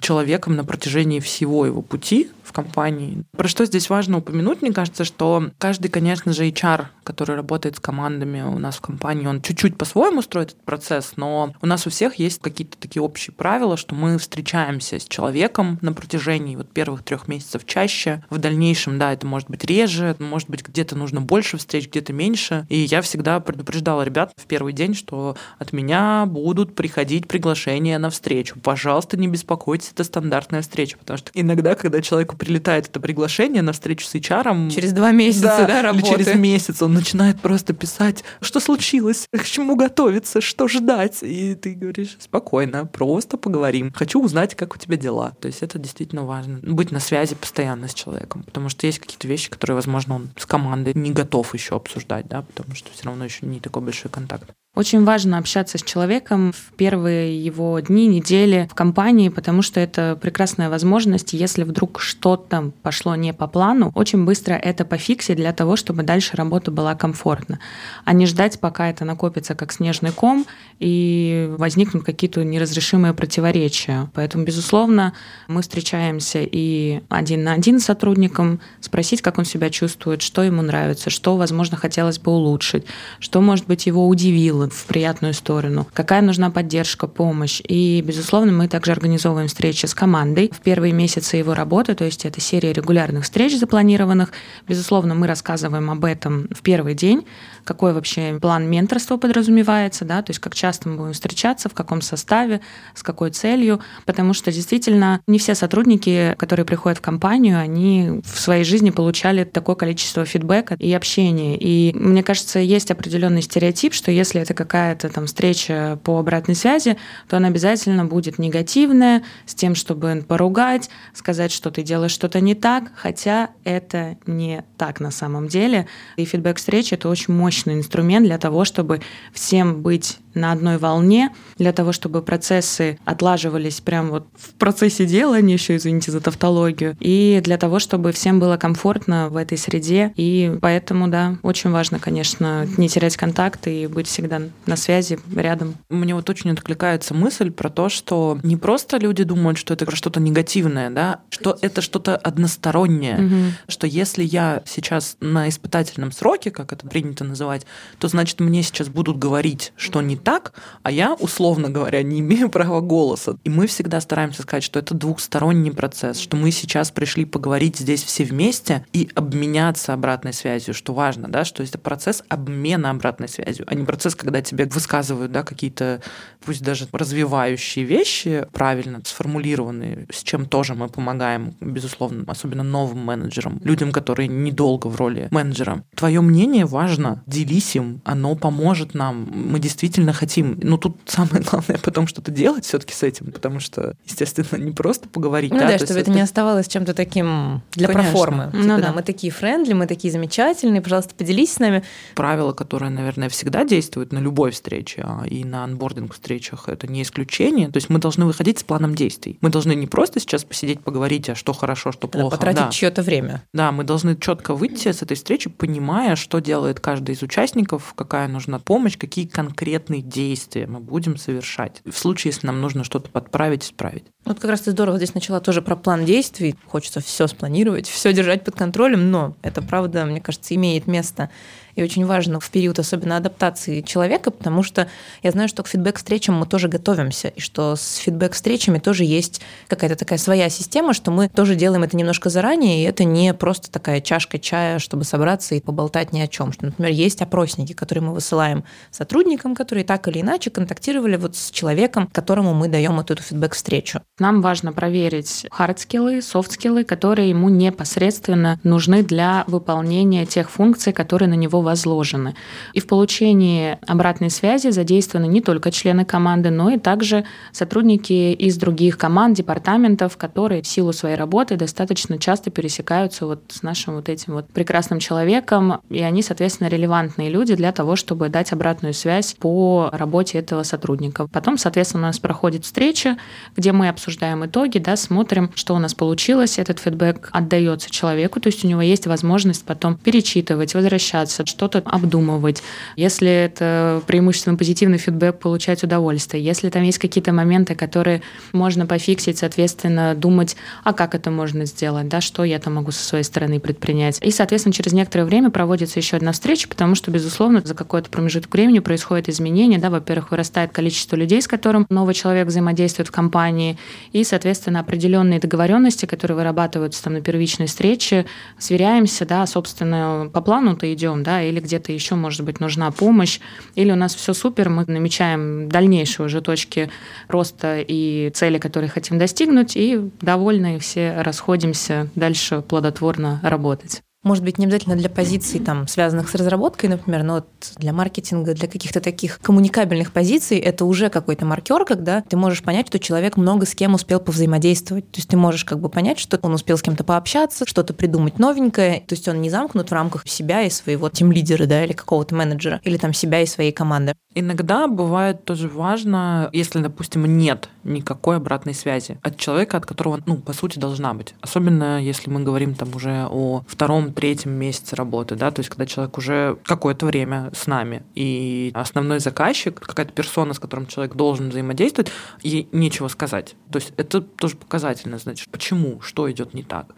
человеком 0.00 0.49
на 0.56 0.64
протяжении 0.64 1.20
всего 1.20 1.66
его 1.66 1.82
пути 1.82 2.30
в 2.50 2.52
компании. 2.52 3.24
Про 3.36 3.48
что 3.48 3.64
здесь 3.64 3.88
важно 3.88 4.18
упомянуть, 4.18 4.60
мне 4.60 4.72
кажется, 4.72 5.04
что 5.04 5.50
каждый, 5.58 5.88
конечно 5.88 6.32
же, 6.32 6.48
HR, 6.48 6.86
который 7.04 7.36
работает 7.36 7.76
с 7.76 7.80
командами 7.80 8.42
у 8.42 8.58
нас 8.58 8.76
в 8.76 8.80
компании, 8.80 9.26
он 9.26 9.40
чуть-чуть 9.40 9.78
по-своему 9.78 10.20
строит 10.20 10.50
этот 10.50 10.64
процесс, 10.64 11.12
но 11.16 11.54
у 11.62 11.66
нас 11.66 11.86
у 11.86 11.90
всех 11.90 12.16
есть 12.16 12.42
какие-то 12.42 12.76
такие 12.76 13.02
общие 13.02 13.32
правила, 13.32 13.76
что 13.76 13.94
мы 13.94 14.18
встречаемся 14.18 14.98
с 14.98 15.04
человеком 15.04 15.78
на 15.80 15.92
протяжении 15.92 16.56
вот 16.56 16.70
первых 16.70 17.04
трех 17.04 17.28
месяцев 17.28 17.64
чаще. 17.64 18.24
В 18.30 18.38
дальнейшем, 18.38 18.98
да, 18.98 19.12
это 19.12 19.26
может 19.26 19.48
быть 19.48 19.64
реже, 19.64 20.16
может 20.18 20.50
быть, 20.50 20.66
где-то 20.66 20.96
нужно 20.96 21.20
больше 21.20 21.56
встреч, 21.56 21.88
где-то 21.88 22.12
меньше. 22.12 22.66
И 22.68 22.80
я 22.80 23.00
всегда 23.02 23.38
предупреждала 23.38 24.02
ребят 24.02 24.32
в 24.36 24.46
первый 24.46 24.72
день, 24.72 24.94
что 24.94 25.36
от 25.58 25.72
меня 25.72 26.26
будут 26.26 26.74
приходить 26.74 27.28
приглашения 27.28 27.98
на 27.98 28.10
встречу. 28.10 28.58
Пожалуйста, 28.60 29.16
не 29.16 29.28
беспокойтесь, 29.28 29.92
это 29.92 30.02
стандартная 30.02 30.62
встреча, 30.62 30.98
потому 30.98 31.18
что 31.18 31.30
иногда, 31.34 31.74
когда 31.74 32.02
человеку 32.02 32.36
прилетает 32.40 32.88
это 32.88 33.00
приглашение 33.00 33.60
на 33.60 33.72
встречу 33.72 34.06
с 34.06 34.14
HR... 34.14 34.70
Через 34.70 34.92
два 34.92 35.12
месяца, 35.12 35.42
да, 35.42 35.66
да 35.66 35.82
работы. 35.82 36.08
через 36.08 36.34
месяц 36.34 36.80
он 36.80 36.94
начинает 36.94 37.38
просто 37.38 37.74
писать, 37.74 38.24
что 38.40 38.60
случилось, 38.60 39.28
к 39.30 39.44
чему 39.44 39.76
готовиться, 39.76 40.40
что 40.40 40.66
ждать. 40.66 41.18
И 41.20 41.54
ты 41.54 41.74
говоришь, 41.74 42.16
спокойно, 42.18 42.86
просто 42.86 43.36
поговорим. 43.36 43.92
Хочу 43.94 44.24
узнать, 44.24 44.54
как 44.54 44.74
у 44.74 44.78
тебя 44.78 44.96
дела. 44.96 45.32
То 45.38 45.48
есть 45.48 45.62
это 45.62 45.78
действительно 45.78 46.24
важно. 46.24 46.60
Быть 46.62 46.90
на 46.90 47.00
связи 47.00 47.34
постоянно 47.34 47.88
с 47.88 47.94
человеком, 47.94 48.42
потому 48.44 48.70
что 48.70 48.86
есть 48.86 49.00
какие-то 49.00 49.28
вещи, 49.28 49.50
которые, 49.50 49.74
возможно, 49.74 50.14
он 50.14 50.30
с 50.38 50.46
командой 50.46 50.94
не 50.94 51.10
готов 51.10 51.52
еще 51.52 51.76
обсуждать, 51.76 52.26
да, 52.26 52.40
потому 52.40 52.74
что 52.74 52.90
все 52.90 53.04
равно 53.04 53.24
еще 53.24 53.44
не 53.44 53.60
такой 53.60 53.82
большой 53.82 54.10
контакт. 54.10 54.50
Очень 54.76 55.04
важно 55.04 55.38
общаться 55.38 55.78
с 55.78 55.82
человеком 55.82 56.52
в 56.52 56.72
первые 56.76 57.44
его 57.44 57.80
дни, 57.80 58.06
недели 58.06 58.68
в 58.70 58.74
компании, 58.76 59.28
потому 59.28 59.62
что 59.62 59.80
это 59.80 60.16
прекрасная 60.22 60.70
возможность, 60.70 61.32
если 61.32 61.64
вдруг 61.64 62.00
что-то 62.00 62.70
пошло 62.82 63.16
не 63.16 63.32
по 63.32 63.48
плану, 63.48 63.90
очень 63.96 64.24
быстро 64.24 64.54
это 64.54 64.84
пофиксить 64.84 65.36
для 65.36 65.52
того, 65.52 65.74
чтобы 65.74 66.04
дальше 66.04 66.36
работа 66.36 66.70
была 66.70 66.94
комфортна, 66.94 67.58
а 68.04 68.12
не 68.12 68.26
ждать, 68.26 68.60
пока 68.60 68.88
это 68.88 69.04
накопится 69.04 69.56
как 69.56 69.72
снежный 69.72 70.12
ком 70.12 70.46
и 70.78 71.52
возникнут 71.58 72.04
какие-то 72.04 72.44
неразрешимые 72.44 73.12
противоречия. 73.12 74.08
Поэтому, 74.14 74.44
безусловно, 74.44 75.14
мы 75.48 75.62
встречаемся 75.62 76.38
и 76.42 77.02
один 77.08 77.42
на 77.42 77.54
один 77.54 77.80
с 77.80 77.86
сотрудником, 77.86 78.60
спросить, 78.80 79.20
как 79.20 79.38
он 79.38 79.44
себя 79.44 79.68
чувствует, 79.68 80.22
что 80.22 80.44
ему 80.44 80.62
нравится, 80.62 81.10
что, 81.10 81.36
возможно, 81.36 81.76
хотелось 81.76 82.20
бы 82.20 82.30
улучшить, 82.30 82.84
что, 83.18 83.40
может 83.40 83.66
быть, 83.66 83.86
его 83.86 84.06
удивило, 84.06 84.59
силы 84.60 84.70
в 84.70 84.86
приятную 84.86 85.34
сторону, 85.34 85.86
какая 85.92 86.22
нужна 86.22 86.50
поддержка, 86.50 87.06
помощь. 87.06 87.62
И, 87.66 88.02
безусловно, 88.06 88.52
мы 88.52 88.68
также 88.68 88.92
организовываем 88.92 89.48
встречи 89.48 89.86
с 89.86 89.94
командой 89.94 90.50
в 90.52 90.60
первые 90.60 90.92
месяцы 90.92 91.36
его 91.36 91.54
работы, 91.54 91.94
то 91.94 92.04
есть 92.04 92.24
это 92.24 92.40
серия 92.40 92.72
регулярных 92.72 93.24
встреч 93.24 93.58
запланированных. 93.58 94.30
Безусловно, 94.68 95.14
мы 95.14 95.26
рассказываем 95.26 95.90
об 95.90 96.04
этом 96.04 96.48
в 96.50 96.62
первый 96.62 96.94
день, 96.94 97.24
какой 97.64 97.92
вообще 97.92 98.38
план 98.40 98.68
менторства 98.68 99.16
подразумевается, 99.16 100.04
да, 100.04 100.22
то 100.22 100.30
есть 100.30 100.40
как 100.40 100.54
часто 100.54 100.88
мы 100.88 100.96
будем 100.96 101.12
встречаться, 101.12 101.68
в 101.68 101.74
каком 101.74 102.02
составе, 102.02 102.60
с 102.94 103.02
какой 103.02 103.30
целью, 103.30 103.80
потому 104.06 104.34
что 104.34 104.52
действительно 104.52 105.20
не 105.26 105.38
все 105.38 105.54
сотрудники, 105.54 106.34
которые 106.38 106.66
приходят 106.66 106.98
в 106.98 107.02
компанию, 107.02 107.58
они 107.58 108.20
в 108.24 108.40
своей 108.40 108.64
жизни 108.64 108.90
получали 108.90 109.44
такое 109.44 109.76
количество 109.76 110.24
фидбэка 110.24 110.74
и 110.78 110.92
общения. 110.92 111.56
И 111.56 111.92
мне 111.94 112.22
кажется, 112.22 112.58
есть 112.58 112.90
определенный 112.90 113.42
стереотип, 113.42 113.94
что 113.94 114.10
если 114.10 114.40
это 114.40 114.49
какая-то 114.54 115.08
там 115.08 115.26
встреча 115.26 115.98
по 116.04 116.18
обратной 116.18 116.54
связи, 116.54 116.96
то 117.28 117.36
она 117.36 117.48
обязательно 117.48 118.04
будет 118.04 118.38
негативная, 118.38 119.22
с 119.46 119.54
тем, 119.54 119.74
чтобы 119.74 120.24
поругать, 120.26 120.90
сказать, 121.14 121.52
что 121.52 121.70
ты 121.70 121.82
делаешь 121.82 122.12
что-то 122.12 122.40
не 122.40 122.54
так, 122.54 122.92
хотя 122.94 123.50
это 123.64 124.16
не 124.26 124.64
так 124.76 125.00
на 125.00 125.10
самом 125.10 125.48
деле. 125.48 125.86
И 126.16 126.24
фидбэк 126.24 126.58
встречи— 126.58 126.94
это 127.00 127.08
очень 127.08 127.34
мощный 127.34 127.74
инструмент 127.74 128.26
для 128.26 128.38
того, 128.38 128.64
чтобы 128.64 129.00
всем 129.32 129.82
быть 129.82 130.18
на 130.34 130.52
одной 130.52 130.78
волне, 130.78 131.30
для 131.56 131.72
того, 131.72 131.92
чтобы 131.92 132.22
процессы 132.22 132.98
отлаживались 133.04 133.80
прямо 133.80 134.10
вот 134.10 134.26
в 134.36 134.54
процессе 134.54 135.06
делания, 135.06 135.54
еще 135.54 135.76
извините 135.76 136.12
за 136.12 136.20
тавтологию, 136.20 136.96
и 137.00 137.40
для 137.42 137.56
того, 137.56 137.78
чтобы 137.78 138.12
всем 138.12 138.40
было 138.40 138.56
комфортно 138.56 139.28
в 139.28 139.36
этой 139.36 139.58
среде. 139.58 140.12
И 140.16 140.58
поэтому, 140.60 141.08
да, 141.08 141.36
очень 141.42 141.70
важно, 141.70 141.98
конечно, 141.98 142.66
не 142.76 142.88
терять 142.88 143.16
контакты 143.16 143.82
и 143.82 143.86
быть 143.86 144.06
всегда 144.06 144.40
на 144.66 144.76
связи, 144.76 145.18
рядом. 145.34 145.76
Мне 145.88 146.14
вот 146.14 146.28
очень 146.30 146.50
откликается 146.50 147.14
мысль 147.14 147.50
про 147.50 147.70
то, 147.70 147.88
что 147.88 148.38
не 148.42 148.56
просто 148.56 148.98
люди 148.98 149.24
думают, 149.24 149.58
что 149.58 149.74
это 149.74 149.90
что-то 149.94 150.20
негативное, 150.20 150.90
да, 150.90 151.20
что 151.30 151.58
это 151.60 151.80
что-то 151.80 152.16
одностороннее, 152.16 153.16
угу. 153.16 153.52
что 153.68 153.86
если 153.86 154.22
я 154.22 154.62
сейчас 154.66 155.16
на 155.20 155.48
испытательном 155.48 156.12
сроке, 156.12 156.50
как 156.50 156.72
это 156.72 156.86
принято 156.86 157.24
называть, 157.24 157.66
то 157.98 158.08
значит 158.08 158.40
мне 158.40 158.62
сейчас 158.62 158.88
будут 158.88 159.18
говорить, 159.18 159.72
что 159.76 160.00
не 160.00 160.16
так, 160.20 160.52
а 160.82 160.90
я, 160.90 161.14
условно 161.14 161.68
говоря, 161.70 162.02
не 162.02 162.20
имею 162.20 162.48
права 162.50 162.80
голоса. 162.80 163.36
И 163.44 163.50
мы 163.50 163.66
всегда 163.66 164.00
стараемся 164.00 164.42
сказать, 164.42 164.62
что 164.62 164.78
это 164.78 164.94
двухсторонний 164.94 165.72
процесс, 165.72 166.18
что 166.18 166.36
мы 166.36 166.50
сейчас 166.50 166.90
пришли 166.90 167.24
поговорить 167.24 167.78
здесь 167.78 168.02
все 168.02 168.24
вместе 168.24 168.84
и 168.92 169.08
обменяться 169.14 169.92
обратной 169.92 170.32
связью, 170.32 170.74
что 170.74 170.92
важно, 170.92 171.28
да, 171.28 171.44
что 171.44 171.62
это 171.62 171.78
процесс 171.78 172.22
обмена 172.28 172.90
обратной 172.90 173.28
связью, 173.28 173.66
а 173.68 173.74
не 173.74 173.84
процесс, 173.84 174.14
когда 174.14 174.42
тебе 174.42 174.66
высказывают, 174.66 175.32
да, 175.32 175.42
какие-то, 175.42 176.02
пусть 176.44 176.62
даже 176.62 176.86
развивающие 176.92 177.84
вещи, 177.84 178.46
правильно 178.52 179.00
сформулированные, 179.04 180.06
с 180.12 180.22
чем 180.22 180.46
тоже 180.46 180.74
мы 180.74 180.88
помогаем, 180.88 181.54
безусловно, 181.60 182.24
особенно 182.26 182.62
новым 182.62 183.04
менеджерам, 183.04 183.60
людям, 183.64 183.92
которые 183.92 184.28
недолго 184.28 184.88
в 184.88 184.96
роли 184.96 185.28
менеджера. 185.30 185.84
Твое 185.94 186.20
мнение 186.20 186.66
важно, 186.66 187.22
делись 187.26 187.76
им, 187.76 188.00
оно 188.04 188.34
поможет 188.34 188.94
нам. 188.94 189.28
Мы 189.32 189.58
действительно 189.58 190.09
действительно 190.10 190.12
хотим. 190.12 190.58
Ну, 190.62 190.78
тут 190.78 190.96
самое 191.06 191.42
главное 191.42 191.78
потом 191.82 192.06
что-то 192.06 192.30
делать 192.30 192.64
все 192.64 192.78
таки 192.78 192.94
с 192.94 193.02
этим, 193.02 193.32
потому 193.32 193.60
что, 193.60 193.94
естественно, 194.06 194.62
не 194.62 194.72
просто 194.72 195.08
поговорить. 195.08 195.52
Ну 195.52 195.58
да, 195.58 195.66
да 195.66 195.78
чтобы 195.78 195.92
это, 195.92 196.00
это 196.00 196.10
не 196.10 196.20
оставалось 196.20 196.68
чем-то 196.68 196.94
таким 196.94 197.62
для 197.72 197.88
Конечно. 197.88 198.10
проформы. 198.10 198.50
Ну, 198.52 198.62
типа, 198.62 198.76
да. 198.76 198.82
да, 198.88 198.92
мы 198.92 199.02
такие 199.02 199.32
френдли, 199.32 199.72
мы 199.72 199.86
такие 199.86 200.12
замечательные, 200.12 200.82
пожалуйста, 200.82 201.14
поделись 201.14 201.54
с 201.54 201.58
нами. 201.58 201.82
Правило, 202.14 202.52
которое, 202.52 202.90
наверное, 202.90 203.28
всегда 203.28 203.64
действует 203.64 204.12
на 204.12 204.18
любой 204.18 204.50
встрече, 204.50 205.04
а 205.04 205.26
и 205.26 205.44
на 205.44 205.64
анбординг 205.64 206.14
встречах, 206.14 206.68
это 206.68 206.86
не 206.86 207.02
исключение. 207.02 207.68
То 207.68 207.76
есть 207.76 207.90
мы 207.90 207.98
должны 207.98 208.24
выходить 208.24 208.58
с 208.58 208.62
планом 208.62 208.94
действий. 208.94 209.38
Мы 209.40 209.50
должны 209.50 209.74
не 209.74 209.86
просто 209.86 210.20
сейчас 210.20 210.44
посидеть, 210.44 210.80
поговорить, 210.80 211.28
а 211.28 211.34
что 211.34 211.52
хорошо, 211.52 211.92
что 211.92 212.08
плохо. 212.08 212.30
Да, 212.30 212.36
потратить 212.36 212.64
да. 212.64 212.70
чье-то 212.70 213.02
время. 213.02 213.42
Да, 213.52 213.72
мы 213.72 213.84
должны 213.84 214.16
четко 214.16 214.54
выйти 214.54 214.92
с 214.92 215.02
этой 215.02 215.16
встречи, 215.16 215.50
понимая, 215.50 216.16
что 216.16 216.40
делает 216.40 216.80
каждый 216.80 217.14
из 217.14 217.22
участников, 217.22 217.94
какая 217.96 218.28
нужна 218.28 218.58
помощь, 218.58 218.96
какие 218.96 219.26
конкретные 219.26 219.99
конкретные 220.00 220.02
действия 220.02 220.66
мы 220.66 220.80
будем 220.80 221.16
совершать. 221.16 221.82
В 221.84 221.96
случае, 221.96 222.30
если 222.32 222.46
нам 222.46 222.60
нужно 222.60 222.84
что-то 222.84 223.10
подправить, 223.10 223.64
исправить. 223.64 224.04
Вот 224.24 224.38
как 224.38 224.50
раз 224.50 224.62
ты 224.62 224.70
здорово 224.72 224.96
здесь 224.96 225.14
начала 225.14 225.40
тоже 225.40 225.62
про 225.62 225.76
план 225.76 226.04
действий. 226.04 226.54
Хочется 226.66 227.00
все 227.00 227.26
спланировать, 227.26 227.88
все 227.88 228.12
держать 228.12 228.44
под 228.44 228.54
контролем, 228.54 229.10
но 229.10 229.34
это 229.42 229.62
правда, 229.62 230.04
мне 230.04 230.20
кажется, 230.20 230.54
имеет 230.54 230.86
место 230.86 231.30
и 231.74 231.82
очень 231.82 232.04
важно 232.04 232.40
в 232.40 232.50
период 232.50 232.78
особенно 232.78 233.16
адаптации 233.16 233.80
человека, 233.80 234.30
потому 234.30 234.62
что 234.62 234.88
я 235.22 235.30
знаю, 235.30 235.48
что 235.48 235.62
к 235.62 235.68
фидбэк-встречам 235.68 236.34
мы 236.34 236.46
тоже 236.46 236.68
готовимся, 236.68 237.28
и 237.28 237.40
что 237.40 237.76
с 237.76 237.96
фидбэк-встречами 237.96 238.78
тоже 238.78 239.04
есть 239.04 239.40
какая-то 239.68 239.96
такая 239.96 240.18
своя 240.18 240.48
система, 240.48 240.92
что 240.92 241.10
мы 241.10 241.28
тоже 241.28 241.54
делаем 241.54 241.82
это 241.82 241.96
немножко 241.96 242.28
заранее, 242.28 242.82
и 242.82 242.86
это 242.86 243.04
не 243.04 243.32
просто 243.34 243.70
такая 243.70 244.00
чашка 244.00 244.38
чая, 244.38 244.78
чтобы 244.78 245.04
собраться 245.04 245.54
и 245.54 245.60
поболтать 245.60 246.12
ни 246.12 246.20
о 246.20 246.28
чем. 246.28 246.52
Что, 246.52 246.66
например, 246.66 246.92
есть 246.92 247.22
опросники, 247.22 247.72
которые 247.72 248.04
мы 248.04 248.12
высылаем 248.12 248.64
сотрудникам, 248.90 249.54
которые 249.54 249.84
так 249.90 250.06
или 250.06 250.20
иначе 250.20 250.50
контактировали 250.50 251.16
вот 251.16 251.34
с 251.34 251.50
человеком, 251.50 252.08
которому 252.12 252.54
мы 252.54 252.68
даем 252.68 252.94
вот 252.94 253.10
эту 253.10 253.24
фидбэк-встречу. 253.24 254.02
Нам 254.20 254.40
важно 254.40 254.72
проверить 254.72 255.48
хард-скиллы, 255.50 256.22
софт-скиллы, 256.22 256.84
которые 256.84 257.30
ему 257.30 257.48
непосредственно 257.48 258.60
нужны 258.62 259.02
для 259.02 259.42
выполнения 259.48 260.26
тех 260.26 260.48
функций, 260.48 260.92
которые 260.92 261.28
на 261.28 261.34
него 261.34 261.60
возложены. 261.60 262.36
И 262.72 262.78
в 262.78 262.86
получении 262.86 263.78
обратной 263.84 264.30
связи 264.30 264.70
задействованы 264.70 265.26
не 265.26 265.40
только 265.40 265.72
члены 265.72 266.04
команды, 266.04 266.50
но 266.50 266.70
и 266.70 266.78
также 266.78 267.24
сотрудники 267.50 268.32
из 268.32 268.58
других 268.58 268.96
команд, 268.96 269.38
департаментов, 269.38 270.16
которые 270.16 270.62
в 270.62 270.68
силу 270.68 270.92
своей 270.92 271.16
работы 271.16 271.56
достаточно 271.56 272.16
часто 272.16 272.52
пересекаются 272.52 273.26
вот 273.26 273.42
с 273.48 273.64
нашим 273.64 273.96
вот 273.96 274.08
этим 274.08 274.34
вот 274.34 274.52
прекрасным 274.52 275.00
человеком, 275.00 275.80
и 275.90 276.00
они, 276.00 276.22
соответственно, 276.22 276.68
релевантные 276.68 277.28
люди 277.28 277.56
для 277.56 277.72
того, 277.72 277.96
чтобы 277.96 278.28
дать 278.28 278.52
обратную 278.52 278.94
связь 278.94 279.34
по 279.34 279.79
работе 279.90 280.38
этого 280.38 280.62
сотрудника. 280.64 281.26
Потом, 281.28 281.56
соответственно, 281.56 282.04
у 282.04 282.06
нас 282.06 282.18
проходит 282.18 282.64
встреча, 282.64 283.16
где 283.56 283.72
мы 283.72 283.88
обсуждаем 283.88 284.44
итоги, 284.44 284.78
да, 284.78 284.96
смотрим, 284.96 285.50
что 285.54 285.74
у 285.74 285.78
нас 285.78 285.94
получилось, 285.94 286.58
этот 286.58 286.78
фидбэк 286.80 287.30
отдается 287.32 287.90
человеку, 287.90 288.40
то 288.40 288.48
есть 288.48 288.64
у 288.64 288.68
него 288.68 288.82
есть 288.82 289.06
возможность 289.06 289.64
потом 289.64 289.96
перечитывать, 289.96 290.74
возвращаться, 290.74 291.46
что-то 291.46 291.82
обдумывать. 291.84 292.62
Если 292.96 293.30
это 293.30 294.02
преимущественно 294.06 294.56
позитивный 294.56 294.98
фидбэк, 294.98 295.38
получать 295.38 295.82
удовольствие. 295.82 296.42
Если 296.42 296.68
там 296.68 296.82
есть 296.82 296.98
какие-то 296.98 297.32
моменты, 297.32 297.74
которые 297.74 298.22
можно 298.52 298.86
пофиксить, 298.86 299.38
соответственно, 299.38 300.14
думать, 300.14 300.56
а 300.84 300.92
как 300.92 301.14
это 301.14 301.30
можно 301.30 301.64
сделать, 301.64 302.08
да, 302.08 302.20
что 302.20 302.44
я 302.44 302.58
там 302.58 302.74
могу 302.74 302.90
со 302.90 303.04
своей 303.04 303.24
стороны 303.24 303.60
предпринять. 303.60 304.18
И, 304.22 304.30
соответственно, 304.30 304.72
через 304.72 304.92
некоторое 304.92 305.24
время 305.24 305.50
проводится 305.50 305.98
еще 305.98 306.16
одна 306.16 306.32
встреча, 306.32 306.68
потому 306.68 306.94
что, 306.94 307.10
безусловно, 307.10 307.62
за 307.64 307.74
какой-то 307.74 308.10
промежуток 308.10 308.52
времени 308.52 308.78
происходит 308.80 309.28
изменение, 309.28 309.69
да, 309.78 309.90
во-первых, 309.90 310.30
вырастает 310.30 310.72
количество 310.72 311.16
людей, 311.16 311.40
с 311.40 311.48
которым 311.48 311.86
новый 311.88 312.14
человек 312.14 312.48
взаимодействует 312.48 313.08
в 313.08 313.12
компании, 313.12 313.78
и, 314.12 314.24
соответственно, 314.24 314.80
определенные 314.80 315.40
договоренности, 315.40 316.06
которые 316.06 316.36
вырабатываются 316.36 317.02
там 317.02 317.14
на 317.14 317.20
первичной 317.20 317.66
встрече, 317.66 318.26
сверяемся, 318.58 319.26
да, 319.26 319.46
собственно, 319.46 320.30
по 320.32 320.40
плану-то 320.40 320.92
идем, 320.92 321.22
да, 321.22 321.42
или 321.42 321.60
где-то 321.60 321.92
еще, 321.92 322.14
может 322.14 322.44
быть, 322.44 322.60
нужна 322.60 322.90
помощь, 322.90 323.40
или 323.74 323.90
у 323.90 323.96
нас 323.96 324.14
все 324.14 324.34
супер, 324.34 324.68
мы 324.68 324.84
намечаем 324.86 325.68
дальнейшие 325.68 326.26
уже 326.26 326.40
точки 326.40 326.90
роста 327.28 327.78
и 327.80 328.30
цели, 328.34 328.58
которые 328.58 328.90
хотим 328.90 329.18
достигнуть, 329.18 329.76
и 329.76 330.00
довольны, 330.20 330.78
все 330.78 331.22
расходимся 331.22 332.08
дальше 332.14 332.62
плодотворно 332.62 333.40
работать. 333.42 334.02
Может 334.22 334.44
быть, 334.44 334.58
не 334.58 334.66
обязательно 334.66 334.96
для 334.96 335.08
позиций, 335.08 335.60
там, 335.60 335.88
связанных 335.88 336.28
с 336.28 336.34
разработкой, 336.34 336.90
например, 336.90 337.22
но 337.22 337.34
вот 337.36 337.48
для 337.76 337.94
маркетинга, 337.94 338.52
для 338.52 338.68
каких-то 338.68 339.00
таких 339.00 339.38
коммуникабельных 339.40 340.12
позиций 340.12 340.58
это 340.58 340.84
уже 340.84 341.08
какой-то 341.08 341.46
маркер, 341.46 341.86
когда 341.86 342.20
ты 342.20 342.36
можешь 342.36 342.62
понять, 342.62 342.88
что 342.88 342.98
человек 342.98 343.38
много 343.38 343.64
с 343.64 343.74
кем 343.74 343.94
успел 343.94 344.20
повзаимодействовать. 344.20 345.10
То 345.10 345.18
есть 345.18 345.30
ты 345.30 345.38
можешь 345.38 345.64
как 345.64 345.80
бы 345.80 345.88
понять, 345.88 346.18
что 346.18 346.38
он 346.42 346.52
успел 346.52 346.76
с 346.76 346.82
кем-то 346.82 347.02
пообщаться, 347.02 347.64
что-то 347.66 347.94
придумать 347.94 348.38
новенькое. 348.38 349.00
То 349.06 349.14
есть 349.14 349.26
он 349.26 349.40
не 349.40 349.48
замкнут 349.48 349.88
в 349.88 349.92
рамках 349.92 350.28
себя 350.28 350.62
и 350.62 350.70
своего 350.70 351.08
тим-лидера, 351.08 351.64
да, 351.64 351.82
или 351.82 351.94
какого-то 351.94 352.34
менеджера, 352.34 352.80
или 352.84 352.98
там 352.98 353.14
себя 353.14 353.40
и 353.40 353.46
своей 353.46 353.72
команды. 353.72 354.14
Иногда 354.34 354.86
бывает 354.86 355.44
тоже 355.44 355.68
важно, 355.68 356.50
если, 356.52 356.80
допустим, 356.80 357.24
нет 357.38 357.70
никакой 357.84 358.36
обратной 358.36 358.74
связи 358.74 359.18
от 359.22 359.38
человека, 359.38 359.78
от 359.78 359.86
которого, 359.86 360.20
ну, 360.26 360.36
по 360.36 360.52
сути, 360.52 360.78
должна 360.78 361.14
быть. 361.14 361.34
Особенно 361.40 362.00
если 362.00 362.30
мы 362.30 362.42
говорим 362.42 362.74
там 362.74 362.94
уже 362.94 363.26
о 363.30 363.62
втором 363.66 364.09
третьем 364.12 364.52
месяце 364.52 364.96
работы, 364.96 365.36
да, 365.36 365.50
то 365.50 365.60
есть 365.60 365.70
когда 365.70 365.86
человек 365.86 366.18
уже 366.18 366.58
какое-то 366.64 367.06
время 367.06 367.50
с 367.54 367.66
нами, 367.66 368.02
и 368.14 368.70
основной 368.74 369.20
заказчик, 369.20 369.78
какая-то 369.78 370.12
персона, 370.12 370.54
с 370.54 370.58
которым 370.58 370.86
человек 370.86 371.14
должен 371.14 371.50
взаимодействовать, 371.50 372.10
ей 372.42 372.68
нечего 372.72 373.08
сказать. 373.08 373.54
То 373.70 373.78
есть 373.78 373.92
это 373.96 374.20
тоже 374.20 374.56
показательно, 374.56 375.18
значит, 375.18 375.48
почему, 375.50 376.00
что 376.00 376.30
идет 376.30 376.54
не 376.54 376.62
так. 376.62 376.94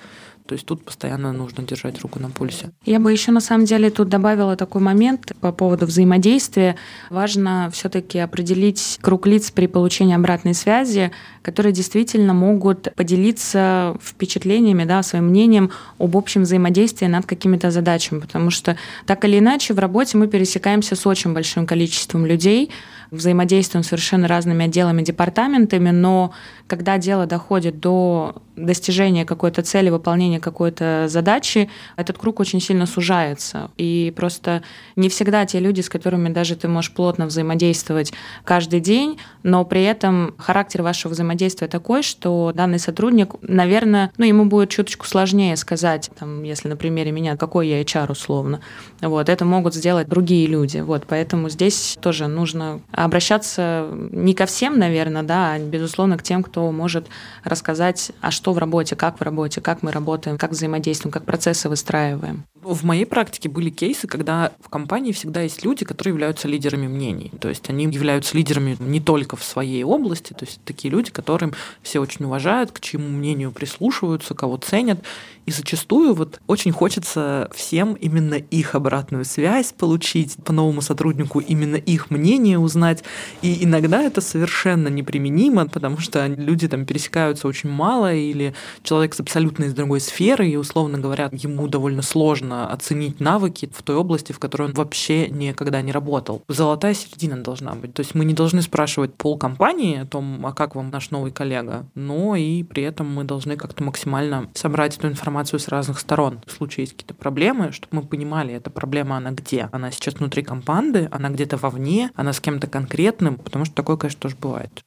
То 0.46 0.54
есть 0.54 0.66
тут 0.66 0.84
постоянно 0.84 1.32
нужно 1.32 1.62
держать 1.62 2.00
руку 2.00 2.18
на 2.18 2.30
пульсе. 2.30 2.70
Я 2.84 2.98
бы 2.98 3.12
еще 3.12 3.30
на 3.30 3.40
самом 3.40 3.64
деле 3.64 3.90
тут 3.90 4.08
добавила 4.08 4.56
такой 4.56 4.82
момент 4.82 5.32
по 5.40 5.52
поводу 5.52 5.86
взаимодействия. 5.86 6.76
Важно 7.10 7.70
все-таки 7.72 8.18
определить 8.18 8.98
круг 9.00 9.26
лиц 9.26 9.50
при 9.50 9.66
получении 9.66 10.14
обратной 10.14 10.54
связи, 10.54 11.12
которые 11.42 11.72
действительно 11.72 12.34
могут 12.34 12.92
поделиться 12.96 13.96
впечатлениями, 14.02 14.84
да, 14.84 15.02
своим 15.02 15.26
мнением 15.26 15.70
об 15.98 16.16
общем 16.16 16.42
взаимодействии 16.42 17.06
над 17.06 17.24
какими-то 17.24 17.70
задачами. 17.70 18.20
Потому 18.20 18.50
что 18.50 18.76
так 19.06 19.24
или 19.24 19.38
иначе 19.38 19.74
в 19.74 19.78
работе 19.78 20.18
мы 20.18 20.26
пересекаемся 20.26 20.96
с 20.96 21.06
очень 21.06 21.32
большим 21.32 21.66
количеством 21.66 22.26
людей, 22.26 22.70
взаимодействуем 23.12 23.84
совершенно 23.84 24.26
разными 24.26 24.64
отделами, 24.64 25.02
департаментами, 25.02 25.90
но 25.90 26.32
когда 26.66 26.98
дело 26.98 27.26
доходит 27.26 27.78
до 27.78 28.42
достижения 28.56 29.24
какой-то 29.24 29.62
цели, 29.62 29.90
выполнения 29.90 30.40
какой-то 30.40 31.06
задачи, 31.08 31.70
этот 31.96 32.18
круг 32.18 32.40
очень 32.40 32.60
сильно 32.60 32.86
сужается. 32.86 33.70
И 33.76 34.12
просто 34.16 34.62
не 34.96 35.08
всегда 35.08 35.46
те 35.46 35.60
люди, 35.60 35.80
с 35.80 35.88
которыми 35.88 36.28
даже 36.28 36.56
ты 36.56 36.68
можешь 36.68 36.92
плотно 36.92 37.26
взаимодействовать 37.26 38.12
каждый 38.44 38.80
день, 38.80 39.18
но 39.42 39.64
при 39.64 39.82
этом 39.84 40.34
характер 40.38 40.82
вашего 40.82 41.12
взаимодействия 41.12 41.68
такой, 41.68 42.02
что 42.02 42.52
данный 42.54 42.78
сотрудник, 42.78 43.34
наверное, 43.42 44.12
ну, 44.18 44.24
ему 44.24 44.44
будет 44.44 44.70
чуточку 44.70 45.06
сложнее 45.06 45.56
сказать, 45.56 46.10
там, 46.18 46.42
если 46.42 46.68
на 46.68 46.76
примере 46.76 47.12
меня, 47.12 47.36
какой 47.36 47.68
я 47.68 47.80
HR 47.80 48.12
условно. 48.12 48.60
Вот, 49.00 49.28
это 49.28 49.44
могут 49.44 49.74
сделать 49.74 50.08
другие 50.08 50.46
люди. 50.46 50.78
Вот, 50.78 51.04
поэтому 51.08 51.48
здесь 51.48 51.96
тоже 52.00 52.26
нужно 52.26 52.80
обращаться 52.90 53.88
не 53.92 54.34
ко 54.34 54.46
всем, 54.46 54.78
наверное, 54.78 55.22
да, 55.22 55.52
а, 55.52 55.58
безусловно, 55.58 56.18
к 56.18 56.22
тем, 56.22 56.42
кто 56.42 56.70
может 56.70 57.06
рассказать, 57.44 58.12
а 58.20 58.30
что 58.30 58.41
в 58.50 58.58
работе, 58.58 58.96
как 58.96 59.20
в 59.20 59.22
работе, 59.22 59.60
как 59.60 59.84
мы 59.84 59.92
работаем, 59.92 60.38
как 60.38 60.50
взаимодействуем, 60.50 61.12
как 61.12 61.24
процессы 61.24 61.68
выстраиваем. 61.68 62.42
В 62.62 62.84
моей 62.84 63.06
практике 63.06 63.48
были 63.48 63.70
кейсы, 63.70 64.08
когда 64.08 64.52
в 64.60 64.68
компании 64.68 65.12
всегда 65.12 65.42
есть 65.42 65.64
люди, 65.64 65.84
которые 65.84 66.12
являются 66.12 66.48
лидерами 66.48 66.88
мнений. 66.88 67.30
То 67.40 67.48
есть 67.48 67.68
они 67.70 67.84
являются 67.84 68.36
лидерами 68.36 68.76
не 68.80 69.00
только 69.00 69.36
в 69.36 69.44
своей 69.44 69.84
области, 69.84 70.32
то 70.32 70.44
есть 70.44 70.60
такие 70.64 70.90
люди, 70.90 71.10
которым 71.10 71.52
все 71.82 72.00
очень 72.00 72.24
уважают, 72.24 72.72
к 72.72 72.80
чьему 72.80 73.08
мнению 73.08 73.52
прислушиваются, 73.52 74.34
кого 74.34 74.56
ценят. 74.56 75.00
И 75.46 75.50
зачастую 75.50 76.14
вот 76.14 76.40
очень 76.46 76.72
хочется 76.72 77.50
всем 77.54 77.94
именно 77.94 78.34
их 78.34 78.74
обратную 78.74 79.24
связь 79.24 79.72
получить, 79.72 80.36
по 80.44 80.52
новому 80.52 80.82
сотруднику 80.82 81.40
именно 81.40 81.76
их 81.76 82.10
мнение 82.10 82.58
узнать. 82.58 83.02
И 83.42 83.64
иногда 83.64 84.02
это 84.02 84.20
совершенно 84.20 84.88
неприменимо, 84.88 85.66
потому 85.66 85.98
что 85.98 86.26
люди 86.26 86.68
там 86.68 86.86
пересекаются 86.86 87.48
очень 87.48 87.70
мало, 87.70 88.14
или 88.14 88.54
человек 88.82 89.14
с 89.14 89.20
абсолютно 89.20 89.64
из 89.64 89.74
другой 89.74 90.00
сферы, 90.00 90.48
и, 90.48 90.56
условно 90.56 90.98
говоря, 90.98 91.28
ему 91.32 91.66
довольно 91.66 92.02
сложно 92.02 92.68
оценить 92.70 93.20
навыки 93.20 93.68
в 93.74 93.82
той 93.82 93.96
области, 93.96 94.32
в 94.32 94.38
которой 94.38 94.68
он 94.68 94.74
вообще 94.74 95.28
никогда 95.28 95.82
не 95.82 95.92
работал. 95.92 96.42
Золотая 96.48 96.94
середина 96.94 97.42
должна 97.42 97.74
быть. 97.74 97.94
То 97.94 98.00
есть 98.00 98.14
мы 98.14 98.24
не 98.24 98.34
должны 98.34 98.62
спрашивать 98.62 99.14
пол 99.14 99.36
компании 99.36 99.98
о 99.98 100.06
том, 100.06 100.44
а 100.46 100.52
как 100.52 100.76
вам 100.76 100.90
наш 100.90 101.10
новый 101.10 101.32
коллега, 101.32 101.86
но 101.94 102.36
и 102.36 102.62
при 102.62 102.84
этом 102.84 103.12
мы 103.12 103.24
должны 103.24 103.56
как-то 103.56 103.82
максимально 103.82 104.48
собрать 104.54 104.96
эту 104.96 105.08
информацию 105.08 105.31
информацию 105.32 105.60
с 105.60 105.68
разных 105.68 105.98
сторон. 105.98 106.40
В 106.46 106.52
случае 106.52 106.82
есть 106.84 106.92
какие-то 106.92 107.14
проблемы, 107.14 107.72
чтобы 107.72 107.96
мы 107.96 108.02
понимали, 108.02 108.52
эта 108.52 108.68
проблема, 108.68 109.16
она 109.16 109.30
где? 109.30 109.70
Она 109.72 109.90
сейчас 109.90 110.14
внутри 110.14 110.42
команды, 110.42 111.08
она 111.10 111.30
где-то 111.30 111.56
вовне, 111.56 112.10
она 112.14 112.34
с 112.34 112.40
кем-то 112.40 112.66
конкретным, 112.66 113.36
потому 113.36 113.64
что 113.64 113.74
такое, 113.74 113.96
конечно, 113.96 114.20
тоже 114.20 114.36
бывает. 114.36 114.82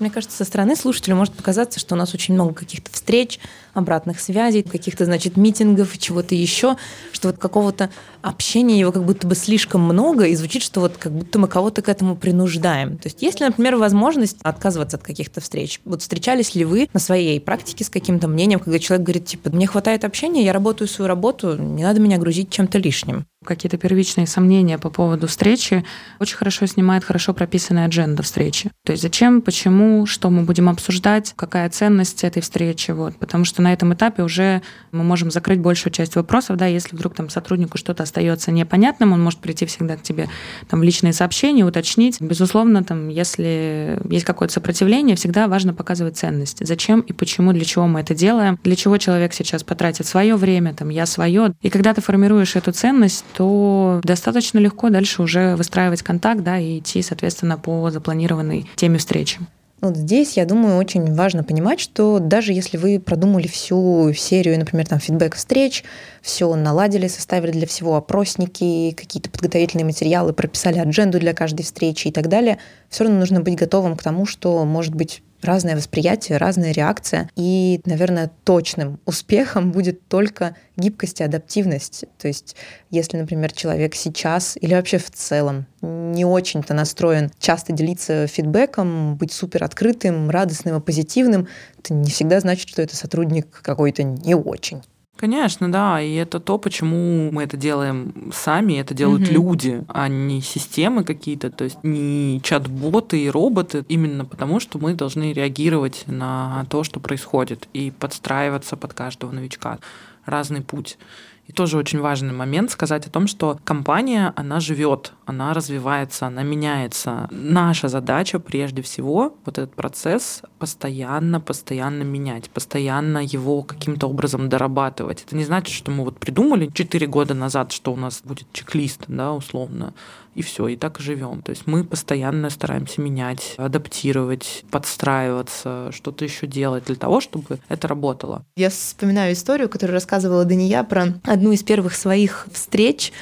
Мне 0.00 0.10
кажется, 0.10 0.36
со 0.36 0.44
стороны 0.44 0.74
слушателя 0.74 1.14
может 1.14 1.34
показаться, 1.34 1.78
что 1.78 1.94
у 1.94 1.98
нас 1.98 2.14
очень 2.14 2.34
много 2.34 2.52
каких-то 2.52 2.90
встреч, 2.92 3.38
обратных 3.74 4.20
связей, 4.20 4.62
каких-то, 4.62 5.04
значит, 5.04 5.36
митингов 5.36 5.94
и 5.94 5.98
чего-то 5.98 6.34
еще, 6.34 6.76
что 7.12 7.28
вот 7.28 7.38
какого-то 7.38 7.90
общения 8.22 8.80
его 8.80 8.90
как 8.90 9.04
будто 9.04 9.26
бы 9.26 9.34
слишком 9.34 9.82
много, 9.82 10.26
и 10.26 10.34
звучит, 10.34 10.62
что 10.62 10.80
вот 10.80 10.96
как 10.96 11.12
будто 11.12 11.38
мы 11.38 11.46
кого-то 11.46 11.82
к 11.82 11.88
этому 11.88 12.16
принуждаем. 12.16 12.98
То 12.98 13.06
есть 13.06 13.22
есть 13.22 13.40
ли, 13.40 13.46
например, 13.46 13.76
возможность 13.76 14.38
отказываться 14.42 14.96
от 14.96 15.04
каких-то 15.04 15.40
встреч? 15.40 15.80
Вот 15.84 16.02
встречались 16.02 16.54
ли 16.54 16.64
вы 16.64 16.88
на 16.92 17.00
своей 17.00 17.40
практике 17.40 17.84
с 17.84 17.90
каким-то 17.90 18.26
мнением, 18.26 18.60
когда 18.60 18.78
человек 18.78 19.06
говорит, 19.06 19.26
типа, 19.26 19.50
мне 19.50 19.66
хватает 19.66 20.04
общения, 20.04 20.44
я 20.44 20.52
работаю 20.52 20.88
свою 20.88 21.08
работу, 21.08 21.56
не 21.56 21.84
надо 21.84 22.00
меня 22.00 22.18
грузить 22.18 22.50
чем-то 22.50 22.78
лишним? 22.78 23.26
какие-то 23.44 23.76
первичные 23.76 24.26
сомнения 24.26 24.78
по 24.78 24.90
поводу 24.90 25.26
встречи, 25.26 25.84
очень 26.18 26.36
хорошо 26.36 26.66
снимает 26.66 27.04
хорошо 27.04 27.34
прописанная 27.34 27.86
адженда 27.86 28.22
встречи. 28.22 28.70
То 28.84 28.92
есть 28.92 29.02
зачем, 29.02 29.42
почему, 29.42 29.83
что 30.06 30.30
мы 30.30 30.42
будем 30.42 30.68
обсуждать, 30.68 31.32
какая 31.36 31.68
ценность 31.70 32.24
этой 32.24 32.42
встречи. 32.42 32.90
Вот. 32.90 33.16
Потому 33.16 33.44
что 33.44 33.62
на 33.62 33.72
этом 33.72 33.94
этапе 33.94 34.22
уже 34.22 34.62
мы 34.92 35.04
можем 35.04 35.30
закрыть 35.30 35.60
большую 35.60 35.92
часть 35.92 36.16
вопросов. 36.16 36.56
Да, 36.56 36.66
если 36.66 36.96
вдруг 36.96 37.14
там 37.14 37.28
сотруднику 37.28 37.78
что-то 37.78 38.02
остается 38.02 38.50
непонятным, 38.52 39.12
он 39.12 39.22
может 39.22 39.40
прийти 39.40 39.66
всегда 39.66 39.96
к 39.96 40.02
тебе 40.02 40.28
там, 40.68 40.80
в 40.80 40.82
личные 40.82 41.12
сообщения, 41.12 41.64
уточнить. 41.64 42.20
Безусловно, 42.20 42.84
там, 42.84 43.08
если 43.08 43.98
есть 44.08 44.24
какое-то 44.24 44.54
сопротивление, 44.54 45.16
всегда 45.16 45.48
важно 45.48 45.74
показывать 45.74 46.16
ценность. 46.16 46.66
Зачем 46.66 47.00
и 47.00 47.12
почему, 47.12 47.52
для 47.52 47.64
чего 47.64 47.86
мы 47.86 48.00
это 48.00 48.14
делаем, 48.14 48.58
для 48.62 48.76
чего 48.76 48.98
человек 48.98 49.34
сейчас 49.34 49.64
потратит 49.64 50.06
свое 50.06 50.36
время, 50.36 50.74
там, 50.74 50.88
я 50.88 51.06
свое. 51.06 51.54
И 51.62 51.70
когда 51.70 51.94
ты 51.94 52.00
формируешь 52.00 52.56
эту 52.56 52.72
ценность, 52.72 53.24
то 53.36 54.00
достаточно 54.04 54.58
легко 54.58 54.90
дальше 54.90 55.22
уже 55.22 55.56
выстраивать 55.56 56.02
контакт 56.02 56.42
да, 56.42 56.58
и 56.58 56.78
идти, 56.78 57.02
соответственно, 57.02 57.58
по 57.58 57.90
запланированной 57.90 58.68
теме 58.76 58.98
встречи. 58.98 59.40
Вот 59.80 59.96
здесь, 59.96 60.36
я 60.36 60.46
думаю, 60.46 60.78
очень 60.78 61.14
важно 61.14 61.44
понимать, 61.44 61.78
что 61.78 62.18
даже 62.18 62.52
если 62.52 62.78
вы 62.78 62.98
продумали 62.98 63.46
всю 63.46 64.12
серию, 64.14 64.58
например, 64.58 64.86
там 64.86 64.98
фидбэк 64.98 65.34
встреч, 65.34 65.84
все 66.22 66.54
наладили, 66.54 67.06
составили 67.06 67.50
для 67.50 67.66
всего 67.66 67.96
опросники, 67.96 68.94
какие-то 68.96 69.28
подготовительные 69.30 69.84
материалы, 69.84 70.32
прописали 70.32 70.78
адженду 70.78 71.18
для 71.18 71.34
каждой 71.34 71.62
встречи 71.62 72.08
и 72.08 72.12
так 72.12 72.28
далее, 72.28 72.58
все 72.88 73.04
равно 73.04 73.18
нужно 73.18 73.40
быть 73.40 73.56
готовым 73.56 73.96
к 73.96 74.02
тому, 74.02 74.24
что 74.24 74.64
может 74.64 74.94
быть 74.94 75.22
разное 75.44 75.76
восприятие, 75.76 76.38
разная 76.38 76.72
реакция. 76.72 77.30
И, 77.36 77.80
наверное, 77.84 78.30
точным 78.44 79.00
успехом 79.04 79.72
будет 79.72 80.06
только 80.08 80.56
гибкость 80.76 81.20
и 81.20 81.24
адаптивность. 81.24 82.04
То 82.18 82.28
есть, 82.28 82.56
если, 82.90 83.16
например, 83.16 83.52
человек 83.52 83.94
сейчас 83.94 84.56
или 84.60 84.74
вообще 84.74 84.98
в 84.98 85.10
целом 85.10 85.66
не 85.82 86.24
очень-то 86.24 86.74
настроен 86.74 87.30
часто 87.38 87.72
делиться 87.72 88.26
фидбэком, 88.26 89.16
быть 89.16 89.32
супер 89.32 89.64
открытым, 89.64 90.30
радостным 90.30 90.76
и 90.76 90.80
позитивным, 90.80 91.48
это 91.78 91.94
не 91.94 92.10
всегда 92.10 92.40
значит, 92.40 92.68
что 92.68 92.82
это 92.82 92.96
сотрудник 92.96 93.46
какой-то 93.62 94.02
не 94.02 94.34
очень. 94.34 94.82
Конечно, 95.16 95.70
да, 95.70 96.00
и 96.00 96.12
это 96.14 96.40
то, 96.40 96.58
почему 96.58 97.30
мы 97.30 97.44
это 97.44 97.56
делаем 97.56 98.32
сами, 98.34 98.74
это 98.74 98.94
делают 98.94 99.22
угу. 99.22 99.32
люди, 99.32 99.84
а 99.88 100.08
не 100.08 100.40
системы 100.40 101.04
какие-то, 101.04 101.50
то 101.50 101.64
есть 101.64 101.78
не 101.84 102.40
чат-боты 102.42 103.22
и 103.22 103.30
роботы, 103.30 103.84
именно 103.88 104.24
потому, 104.24 104.58
что 104.58 104.78
мы 104.78 104.94
должны 104.94 105.32
реагировать 105.32 106.02
на 106.08 106.66
то, 106.68 106.82
что 106.82 106.98
происходит, 106.98 107.68
и 107.72 107.92
подстраиваться 107.92 108.76
под 108.76 108.92
каждого 108.92 109.30
новичка. 109.30 109.78
Разный 110.26 110.62
путь. 110.62 110.98
И 111.46 111.52
тоже 111.52 111.76
очень 111.76 112.00
важный 112.00 112.32
момент 112.32 112.70
сказать 112.70 113.06
о 113.06 113.10
том, 113.10 113.26
что 113.26 113.58
компания, 113.64 114.32
она 114.34 114.60
живет, 114.60 115.12
она 115.26 115.52
развивается, 115.52 116.26
она 116.26 116.42
меняется. 116.42 117.28
Наша 117.30 117.88
задача 117.88 118.38
прежде 118.38 118.80
всего 118.80 119.36
вот 119.44 119.58
этот 119.58 119.74
процесс 119.74 120.42
постоянно, 120.58 121.40
постоянно 121.40 122.02
менять, 122.02 122.48
постоянно 122.48 123.18
его 123.18 123.62
каким-то 123.62 124.06
образом 124.08 124.48
дорабатывать. 124.48 125.22
Это 125.22 125.36
не 125.36 125.44
значит, 125.44 125.74
что 125.74 125.90
мы 125.90 126.04
вот 126.04 126.18
придумали 126.18 126.70
4 126.72 127.06
года 127.06 127.34
назад, 127.34 127.72
что 127.72 127.92
у 127.92 127.96
нас 127.96 128.22
будет 128.24 128.50
чек-лист, 128.52 129.04
да, 129.08 129.34
условно, 129.34 129.92
и 130.34 130.42
все, 130.42 130.68
и 130.68 130.76
так 130.76 130.98
живем. 130.98 131.42
То 131.42 131.50
есть 131.50 131.66
мы 131.66 131.84
постоянно 131.84 132.50
стараемся 132.50 133.00
менять, 133.00 133.54
адаптировать, 133.56 134.64
подстраиваться, 134.70 135.90
что-то 135.92 136.24
еще 136.24 136.46
делать 136.46 136.84
для 136.84 136.96
того, 136.96 137.20
чтобы 137.20 137.58
это 137.68 137.88
работало. 137.88 138.44
Я 138.56 138.70
вспоминаю 138.70 139.32
историю, 139.32 139.68
которую 139.68 139.94
рассказывала 139.94 140.44
Дания 140.44 140.82
про 140.84 141.14
одну 141.24 141.52
из 141.52 141.62
первых 141.62 141.94
своих 141.94 142.46
встреч 142.52 143.12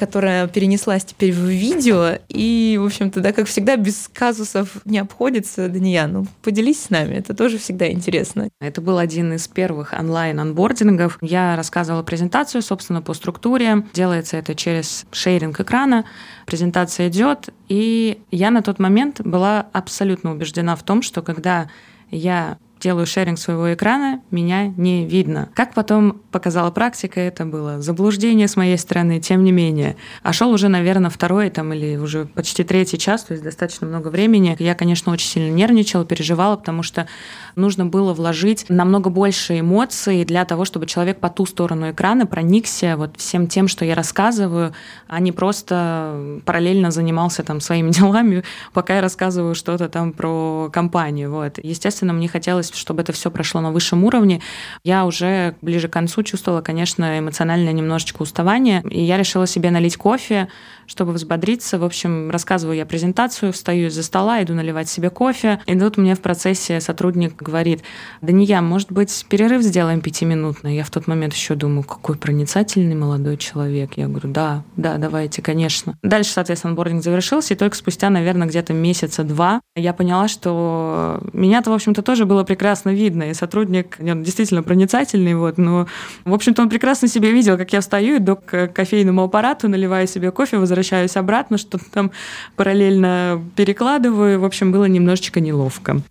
которая 0.00 0.48
перенеслась 0.48 1.04
теперь 1.04 1.30
в 1.30 1.44
видео. 1.44 2.18
И, 2.28 2.78
в 2.80 2.86
общем-то, 2.86 3.20
да, 3.20 3.34
как 3.34 3.46
всегда, 3.46 3.76
без 3.76 4.08
казусов 4.10 4.78
не 4.86 4.98
обходится. 4.98 5.68
Дания, 5.68 6.06
ну, 6.06 6.26
поделись 6.42 6.84
с 6.84 6.90
нами, 6.90 7.16
это 7.16 7.34
тоже 7.34 7.58
всегда 7.58 7.92
интересно. 7.92 8.48
Это 8.62 8.80
был 8.80 8.96
один 8.96 9.34
из 9.34 9.46
первых 9.46 9.92
онлайн-анбордингов. 9.92 11.18
Я 11.20 11.54
рассказывала 11.54 12.02
презентацию, 12.02 12.62
собственно, 12.62 13.02
по 13.02 13.12
структуре. 13.12 13.84
Делается 13.92 14.38
это 14.38 14.54
через 14.54 15.04
шейринг 15.12 15.60
экрана. 15.60 16.06
Презентация 16.46 17.08
идет, 17.08 17.50
и 17.68 18.22
я 18.30 18.50
на 18.50 18.62
тот 18.62 18.78
момент 18.78 19.20
была 19.20 19.66
абсолютно 19.74 20.32
убеждена 20.32 20.76
в 20.76 20.82
том, 20.82 21.02
что 21.02 21.20
когда 21.20 21.68
я 22.10 22.56
делаю 22.80 23.06
шеринг 23.06 23.38
своего 23.38 23.72
экрана, 23.74 24.22
меня 24.30 24.68
не 24.68 25.06
видно. 25.06 25.50
Как 25.54 25.74
потом 25.74 26.22
показала 26.32 26.70
практика, 26.70 27.20
это 27.20 27.44
было 27.44 27.80
заблуждение 27.80 28.48
с 28.48 28.56
моей 28.56 28.78
стороны, 28.78 29.20
тем 29.20 29.44
не 29.44 29.52
менее. 29.52 29.96
А 30.22 30.32
шел 30.32 30.50
уже, 30.50 30.68
наверное, 30.68 31.10
второй 31.10 31.50
там 31.50 31.72
или 31.72 31.96
уже 31.96 32.24
почти 32.24 32.64
третий 32.64 32.98
час, 32.98 33.24
то 33.24 33.32
есть 33.32 33.44
достаточно 33.44 33.86
много 33.86 34.08
времени. 34.08 34.56
Я, 34.58 34.74
конечно, 34.74 35.12
очень 35.12 35.28
сильно 35.28 35.54
нервничала, 35.54 36.04
переживала, 36.04 36.56
потому 36.56 36.82
что 36.82 37.06
нужно 37.54 37.86
было 37.86 38.14
вложить 38.14 38.64
намного 38.68 39.10
больше 39.10 39.60
эмоций 39.60 40.24
для 40.24 40.44
того, 40.44 40.64
чтобы 40.64 40.86
человек 40.86 41.20
по 41.20 41.28
ту 41.28 41.46
сторону 41.46 41.90
экрана 41.90 42.26
проникся 42.26 42.96
вот 42.96 43.16
всем 43.18 43.46
тем, 43.46 43.68
что 43.68 43.84
я 43.84 43.94
рассказываю, 43.94 44.72
а 45.06 45.20
не 45.20 45.32
просто 45.32 46.40
параллельно 46.46 46.90
занимался 46.90 47.42
там 47.42 47.60
своими 47.60 47.90
делами, 48.00 48.42
пока 48.72 48.96
я 48.96 49.00
рассказываю 49.02 49.54
что-то 49.54 49.88
там 49.88 50.12
про 50.12 50.70
компанию. 50.72 51.30
Вот. 51.30 51.58
Естественно, 51.62 52.12
мне 52.12 52.28
хотелось, 52.28 52.69
чтобы 52.74 53.02
это 53.02 53.12
все 53.12 53.30
прошло 53.30 53.60
на 53.60 53.70
высшем 53.72 54.04
уровне. 54.04 54.40
Я 54.84 55.06
уже 55.06 55.54
ближе 55.62 55.88
к 55.88 55.92
концу 55.92 56.22
чувствовала, 56.22 56.62
конечно, 56.62 57.18
эмоциональное 57.18 57.72
немножечко 57.72 58.22
уставание, 58.22 58.82
и 58.88 59.02
я 59.02 59.16
решила 59.16 59.46
себе 59.46 59.70
налить 59.70 59.96
кофе, 59.96 60.48
чтобы 60.86 61.12
взбодриться. 61.12 61.78
В 61.78 61.84
общем, 61.84 62.30
рассказываю 62.30 62.76
я 62.76 62.84
презентацию, 62.84 63.52
встаю 63.52 63.88
из-за 63.88 64.02
стола, 64.02 64.42
иду 64.42 64.54
наливать 64.54 64.88
себе 64.88 65.08
кофе. 65.08 65.60
И 65.66 65.78
тут 65.78 65.96
мне 65.96 66.14
в 66.16 66.20
процессе 66.20 66.80
сотрудник 66.80 67.36
говорит, 67.36 67.82
да 68.20 68.32
не 68.32 68.44
я, 68.44 68.60
может 68.60 68.90
быть, 68.90 69.24
перерыв 69.28 69.62
сделаем 69.62 70.00
пятиминутный. 70.00 70.74
Я 70.74 70.84
в 70.84 70.90
тот 70.90 71.06
момент 71.06 71.34
еще 71.34 71.54
думаю, 71.54 71.84
какой 71.84 72.16
проницательный 72.16 72.96
молодой 72.96 73.36
человек. 73.36 73.92
Я 73.96 74.08
говорю, 74.08 74.30
да, 74.30 74.64
да, 74.76 74.96
давайте, 74.96 75.42
конечно. 75.42 75.96
Дальше, 76.02 76.32
соответственно, 76.32 76.74
бординг 76.74 77.04
завершился, 77.04 77.54
и 77.54 77.56
только 77.56 77.76
спустя, 77.76 78.10
наверное, 78.10 78.48
где-то 78.48 78.72
месяца 78.72 79.22
два 79.22 79.60
я 79.76 79.92
поняла, 79.92 80.26
что 80.26 81.20
меня-то, 81.32 81.70
в 81.70 81.74
общем-то, 81.74 82.02
тоже 82.02 82.24
было 82.24 82.42
прекрасно 82.42 82.59
видно, 82.90 83.30
и 83.30 83.34
сотрудник 83.34 83.96
он 84.00 84.22
действительно 84.22 84.62
проницательный, 84.62 85.34
вот, 85.34 85.58
но, 85.58 85.86
в 86.24 86.34
общем-то, 86.34 86.62
он 86.62 86.68
прекрасно 86.68 87.08
себе 87.08 87.32
видел, 87.32 87.56
как 87.56 87.72
я 87.72 87.80
встаю, 87.80 88.18
иду 88.18 88.36
к 88.36 88.68
кофейному 88.68 89.22
аппарату, 89.22 89.68
наливаю 89.68 90.06
себе 90.06 90.30
кофе, 90.30 90.58
возвращаюсь 90.58 91.16
обратно, 91.16 91.58
что-то 91.58 91.84
там 91.90 92.10
параллельно 92.56 93.42
перекладываю. 93.56 94.40
В 94.40 94.44
общем, 94.44 94.72
было 94.72 94.84
немножечко 94.84 95.40
неловко. 95.40 96.02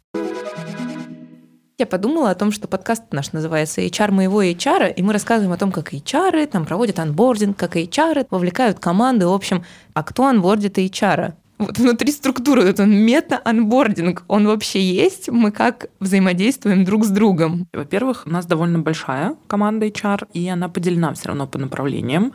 Я 1.80 1.86
подумала 1.86 2.32
о 2.32 2.36
том, 2.36 2.52
что 2.52 2.68
подкаст 2.68 3.04
наш 3.12 3.32
называется 3.32 3.80
HR 3.80 4.12
моего 4.12 4.44
HR, 4.44 4.94
и 4.94 5.02
мы 5.02 5.14
рассказываем 5.14 5.54
о 5.54 5.58
том, 5.58 5.72
как 5.72 5.94
HR 5.94 6.46
там 6.48 6.66
проводят 6.66 7.00
onboarding, 7.00 7.56
как 7.56 7.78
HR 7.78 8.28
вовлекают 8.30 8.80
команды. 8.80 9.26
В 9.26 9.32
общем, 9.32 9.64
а 9.94 10.04
кто 10.04 10.26
онбордит 10.26 10.78
HR? 10.78 11.36
Вот 11.60 11.78
внутри 11.78 12.12
структуры, 12.12 12.66
вот 12.66 12.80
он 12.80 12.92
мета- 13.06 13.42
onboarding, 13.42 14.24
он 14.28 14.48
вообще 14.48 14.82
есть? 14.82 15.30
Мы 15.30 15.52
как 15.52 15.88
взаимодействуем 16.00 16.86
друг 16.86 17.04
с 17.04 17.10
другом? 17.10 17.68
Во-первых, 17.74 18.24
у 18.26 18.30
нас 18.30 18.46
довольно 18.46 18.80
большая 18.80 19.36
команда 19.48 19.86
HR, 19.86 20.30
и 20.34 20.48
она 20.48 20.70
поделена 20.70 21.14
все 21.14 21.28
равно 21.28 21.48
по 21.48 21.58
направлениям. 21.58 22.32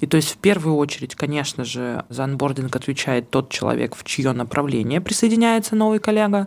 И 0.00 0.06
то 0.06 0.16
есть 0.16 0.30
в 0.30 0.36
первую 0.36 0.76
очередь, 0.76 1.16
конечно 1.16 1.64
же, 1.64 2.04
за 2.08 2.24
анбординг 2.24 2.74
отвечает 2.74 3.30
тот 3.30 3.50
человек, 3.50 3.96
в 3.96 4.04
чье 4.04 4.32
направление 4.32 5.00
присоединяется 5.00 5.74
новый 5.74 5.98
коллега. 5.98 6.46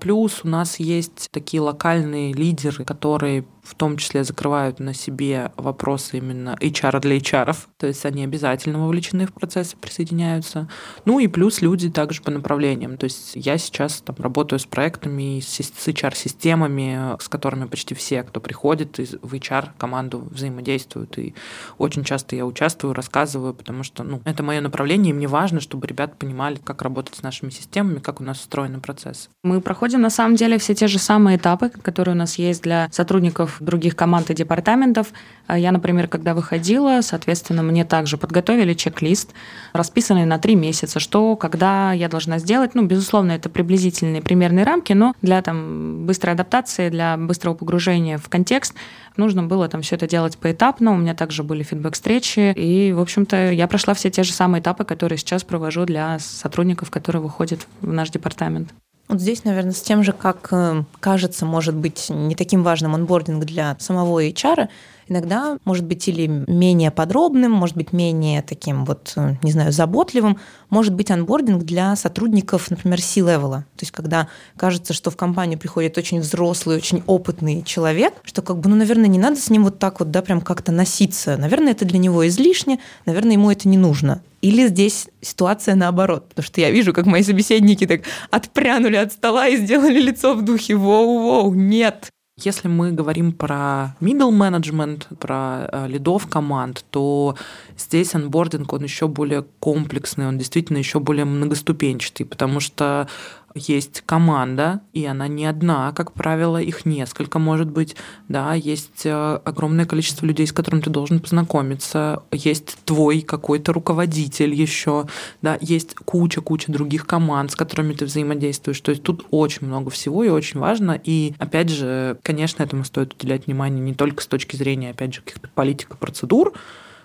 Плюс 0.00 0.40
у 0.44 0.48
нас 0.48 0.78
есть 0.78 1.28
такие 1.30 1.60
локальные 1.60 2.32
лидеры, 2.32 2.84
которые 2.84 3.44
в 3.68 3.74
том 3.74 3.98
числе 3.98 4.24
закрывают 4.24 4.80
на 4.80 4.94
себе 4.94 5.52
вопросы 5.56 6.18
именно 6.18 6.56
HR 6.60 7.00
для 7.00 7.18
HR, 7.18 7.54
то 7.76 7.86
есть 7.86 8.04
они 8.06 8.24
обязательно 8.24 8.78
вовлечены 8.78 9.26
в 9.26 9.34
процесс, 9.34 9.74
присоединяются. 9.78 10.68
Ну 11.04 11.18
и 11.18 11.26
плюс 11.26 11.60
люди 11.60 11.90
также 11.90 12.22
по 12.22 12.30
направлениям. 12.30 12.96
То 12.96 13.04
есть 13.04 13.32
я 13.34 13.58
сейчас 13.58 14.00
там 14.00 14.16
работаю 14.18 14.58
с 14.58 14.64
проектами, 14.64 15.40
с 15.40 15.60
HR-системами, 15.60 17.20
с 17.22 17.28
которыми 17.28 17.66
почти 17.66 17.94
все, 17.94 18.22
кто 18.22 18.40
приходит 18.40 18.96
в 18.96 19.34
HR-команду, 19.34 20.26
взаимодействуют. 20.30 21.18
И 21.18 21.34
очень 21.76 22.04
часто 22.04 22.36
я 22.36 22.46
участвую, 22.46 22.94
рассказываю, 22.94 23.52
потому 23.52 23.82
что 23.82 24.02
ну, 24.02 24.22
это 24.24 24.42
мое 24.42 24.62
направление, 24.62 25.10
и 25.10 25.14
мне 25.14 25.28
важно, 25.28 25.60
чтобы 25.60 25.86
ребята 25.86 26.14
понимали, 26.18 26.56
как 26.56 26.80
работать 26.80 27.16
с 27.16 27.22
нашими 27.22 27.50
системами, 27.50 27.98
как 27.98 28.22
у 28.22 28.24
нас 28.24 28.40
устроены 28.40 28.80
процессы. 28.80 29.28
Мы 29.42 29.60
проходим 29.60 29.87
на 29.96 30.10
самом 30.10 30.36
деле 30.36 30.58
все 30.58 30.74
те 30.74 30.88
же 30.88 30.98
самые 30.98 31.38
этапы, 31.38 31.70
которые 31.70 32.14
у 32.14 32.18
нас 32.18 32.36
есть 32.36 32.62
для 32.62 32.88
сотрудников 32.90 33.56
других 33.60 33.96
команд 33.96 34.28
и 34.30 34.34
департаментов. 34.34 35.08
А 35.46 35.58
я, 35.58 35.72
например, 35.72 36.08
когда 36.08 36.34
выходила, 36.34 37.00
соответственно, 37.00 37.62
мне 37.62 37.86
также 37.86 38.18
подготовили 38.18 38.74
чек-лист, 38.74 39.32
расписанный 39.72 40.26
на 40.26 40.38
три 40.38 40.56
месяца, 40.56 41.00
что, 41.00 41.36
когда 41.36 41.92
я 41.92 42.08
должна 42.08 42.38
сделать. 42.38 42.74
Ну, 42.74 42.84
безусловно, 42.84 43.32
это 43.32 43.48
приблизительные 43.48 44.20
примерные 44.20 44.66
рамки, 44.66 44.92
но 44.92 45.14
для 45.22 45.40
там, 45.40 46.04
быстрой 46.04 46.34
адаптации, 46.34 46.90
для 46.90 47.16
быстрого 47.16 47.54
погружения 47.54 48.18
в 48.18 48.28
контекст 48.28 48.74
нужно 49.16 49.42
было 49.42 49.68
там 49.68 49.82
все 49.82 49.96
это 49.96 50.06
делать 50.06 50.36
поэтапно. 50.36 50.92
У 50.92 50.96
меня 50.96 51.14
также 51.14 51.42
были 51.42 51.62
feedback 51.62 52.02
-встречи. 52.02 52.52
И, 52.56 52.92
в 52.92 53.00
общем-то, 53.00 53.52
я 53.52 53.68
прошла 53.68 53.94
все 53.94 54.10
те 54.10 54.22
же 54.22 54.32
самые 54.32 54.60
этапы, 54.60 54.84
которые 54.84 55.18
сейчас 55.18 55.44
провожу 55.44 55.84
для 55.84 56.18
сотрудников, 56.18 56.90
которые 56.90 57.22
выходят 57.22 57.66
в 57.80 57.92
наш 57.92 58.10
департамент. 58.10 58.72
Вот 59.08 59.20
здесь, 59.20 59.44
наверное, 59.44 59.72
с 59.72 59.80
тем 59.80 60.02
же, 60.04 60.12
как 60.12 60.48
э, 60.52 60.84
кажется, 61.00 61.46
может 61.46 61.74
быть 61.74 62.10
не 62.10 62.34
таким 62.34 62.62
важным 62.62 62.94
onboarding 62.94 63.44
для 63.46 63.74
самого 63.78 64.22
HR, 64.22 64.68
иногда 65.08 65.58
может 65.64 65.84
быть 65.84 66.06
или 66.08 66.26
менее 66.26 66.90
подробным, 66.90 67.52
может 67.52 67.76
быть 67.76 67.92
менее 67.92 68.42
таким 68.42 68.84
вот, 68.84 69.12
э, 69.16 69.36
не 69.42 69.52
знаю, 69.52 69.72
заботливым, 69.72 70.38
может 70.70 70.94
быть 70.94 71.10
onboarding 71.10 71.64
для 71.64 71.96
сотрудников, 71.96 72.70
например, 72.70 73.00
C-level 73.00 73.50
а. 73.50 73.64
То 73.76 73.82
есть 73.82 73.92
когда 73.92 74.28
кажется, 74.56 74.92
что 74.92 75.10
в 75.10 75.16
компанию 75.16 75.58
приходит 75.58 75.98
очень 75.98 76.20
взрослый, 76.20 76.76
очень 76.76 77.02
опытный 77.06 77.62
человек, 77.62 78.14
что 78.24 78.42
как 78.42 78.58
бы, 78.58 78.68
ну, 78.68 78.76
наверное, 78.76 79.08
не 79.08 79.18
надо 79.18 79.36
с 79.36 79.50
ним 79.50 79.64
вот 79.64 79.78
так 79.78 80.00
вот, 80.00 80.10
да, 80.10 80.22
прям 80.22 80.40
как-то 80.40 80.72
носиться. 80.72 81.36
Наверное, 81.36 81.72
это 81.72 81.84
для 81.84 81.98
него 81.98 82.26
излишне, 82.26 82.78
наверное, 83.06 83.32
ему 83.32 83.50
это 83.50 83.68
не 83.68 83.76
нужно. 83.76 84.22
Или 84.40 84.68
здесь 84.68 85.08
ситуация 85.20 85.74
наоборот, 85.74 86.28
потому 86.28 86.44
что 86.44 86.60
я 86.60 86.70
вижу, 86.70 86.92
как 86.92 87.06
мои 87.06 87.22
собеседники 87.22 87.86
так 87.86 88.02
отпрянули 88.30 88.96
от 88.96 89.12
стола 89.12 89.48
и 89.48 89.56
сделали 89.56 90.00
лицо 90.00 90.34
в 90.34 90.42
духе 90.42 90.74
«Воу-воу, 90.74 91.54
нет!» 91.54 92.10
Если 92.44 92.68
мы 92.68 92.92
говорим 92.92 93.32
про 93.32 93.96
middle 94.00 94.30
management, 94.30 95.16
про 95.16 95.68
э, 95.72 95.88
лидов 95.88 96.28
команд, 96.28 96.84
то 96.90 97.34
здесь 97.76 98.14
анбординг, 98.14 98.72
он 98.72 98.84
еще 98.84 99.08
более 99.08 99.44
комплексный, 99.58 100.28
он 100.28 100.38
действительно 100.38 100.78
еще 100.78 101.00
более 101.00 101.24
многоступенчатый, 101.24 102.26
потому 102.26 102.60
что 102.60 103.08
есть 103.58 104.02
команда, 104.06 104.80
и 104.92 105.04
она 105.04 105.28
не 105.28 105.44
одна, 105.44 105.92
как 105.92 106.12
правило, 106.12 106.60
их 106.60 106.86
несколько. 106.86 107.38
Может 107.38 107.70
быть, 107.70 107.96
да, 108.28 108.54
есть 108.54 109.04
э, 109.04 109.40
огромное 109.44 109.86
количество 109.86 110.26
людей, 110.26 110.46
с 110.46 110.52
которыми 110.52 110.80
ты 110.80 110.90
должен 110.90 111.20
познакомиться, 111.20 112.22
есть 112.32 112.78
твой 112.84 113.20
какой-то 113.20 113.72
руководитель 113.72 114.54
еще, 114.54 115.06
да, 115.42 115.58
есть 115.60 115.94
куча-куча 115.94 116.72
других 116.72 117.06
команд, 117.06 117.52
с 117.52 117.56
которыми 117.56 117.92
ты 117.92 118.04
взаимодействуешь, 118.04 118.80
то 118.80 118.90
есть 118.90 119.02
тут 119.02 119.26
очень 119.30 119.66
много 119.66 119.90
всего 119.90 120.24
и 120.24 120.28
очень 120.28 120.60
важно, 120.60 120.98
и 121.02 121.34
опять 121.38 121.68
же, 121.68 122.18
конечно, 122.22 122.62
этому 122.62 122.84
стоит 122.84 123.14
уделять 123.14 123.46
внимание 123.46 123.80
не 123.80 123.94
только 123.94 124.22
с 124.22 124.26
точки 124.26 124.56
зрения, 124.56 124.90
опять 124.90 125.14
же, 125.14 125.20
каких-то 125.22 125.48
политик 125.54 125.94
и 125.94 125.96
процедур, 125.96 126.52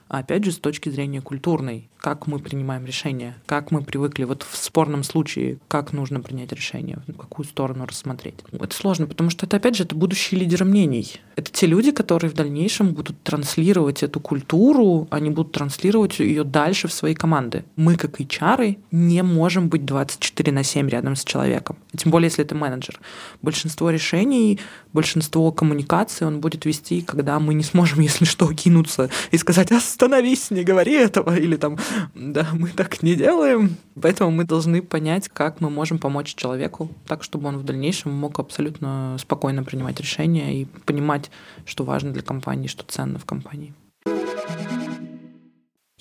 а 0.07 0.19
опять 0.19 0.43
же 0.43 0.51
с 0.51 0.57
точки 0.57 0.89
зрения 0.89 1.21
культурной 1.21 1.89
как 2.03 2.27
мы 2.27 2.37
принимаем 2.37 2.85
решения, 2.85 3.37
как 3.45 3.71
мы 3.71 3.81
привыкли 3.81 4.25
вот 4.25 4.43
в 4.43 4.57
спорном 4.57 5.03
случае, 5.03 5.59
как 5.69 5.93
нужно 5.93 6.19
принять 6.19 6.51
решение, 6.51 6.97
в 7.07 7.13
какую 7.13 7.45
сторону 7.45 7.85
рассмотреть. 7.85 8.35
Это 8.51 8.75
сложно, 8.75 9.07
потому 9.07 9.29
что 9.29 9.45
это, 9.45 9.55
опять 9.55 9.77
же, 9.77 9.85
это 9.85 9.95
будущие 9.95 10.41
лидеры 10.41 10.65
мнений. 10.65 11.21
Это 11.37 11.49
те 11.49 11.65
люди, 11.65 11.91
которые 11.91 12.29
в 12.29 12.33
дальнейшем 12.33 12.93
будут 12.93 13.23
транслировать 13.23 14.03
эту 14.03 14.19
культуру, 14.19 15.07
они 15.11 15.29
будут 15.29 15.53
транслировать 15.53 16.19
ее 16.19 16.43
дальше 16.43 16.89
в 16.89 16.93
свои 16.93 17.15
команды. 17.15 17.63
Мы, 17.77 17.95
как 17.95 18.19
HR, 18.19 18.77
не 18.91 19.23
можем 19.23 19.69
быть 19.69 19.85
24 19.85 20.51
на 20.51 20.63
7 20.63 20.89
рядом 20.89 21.15
с 21.15 21.23
человеком. 21.23 21.77
Тем 21.95 22.11
более, 22.11 22.27
если 22.27 22.43
это 22.43 22.53
менеджер. 22.53 22.99
Большинство 23.41 23.89
решений, 23.89 24.59
большинство 24.91 25.49
коммуникаций 25.53 26.27
он 26.27 26.41
будет 26.41 26.65
вести, 26.65 27.01
когда 27.01 27.39
мы 27.39 27.53
не 27.53 27.63
сможем, 27.63 27.99
если 28.01 28.25
что, 28.25 28.53
кинуться 28.53 29.09
и 29.31 29.37
сказать 29.37 29.71
«остановись, 29.71 30.51
не 30.51 30.65
говори 30.65 30.95
этого», 30.95 31.33
или 31.37 31.55
там 31.55 31.77
да, 32.15 32.47
мы 32.53 32.69
так 32.69 33.03
не 33.03 33.15
делаем. 33.15 33.77
Поэтому 34.01 34.31
мы 34.31 34.45
должны 34.45 34.81
понять, 34.81 35.29
как 35.29 35.61
мы 35.61 35.69
можем 35.69 35.99
помочь 35.99 36.35
человеку 36.35 36.89
так, 37.07 37.23
чтобы 37.23 37.47
он 37.47 37.57
в 37.57 37.63
дальнейшем 37.63 38.11
мог 38.13 38.39
абсолютно 38.39 39.17
спокойно 39.19 39.63
принимать 39.63 39.99
решения 39.99 40.61
и 40.61 40.65
понимать, 40.85 41.31
что 41.65 41.83
важно 41.83 42.11
для 42.11 42.21
компании, 42.21 42.67
что 42.67 42.83
ценно 42.87 43.19
в 43.19 43.25
компании. 43.25 43.73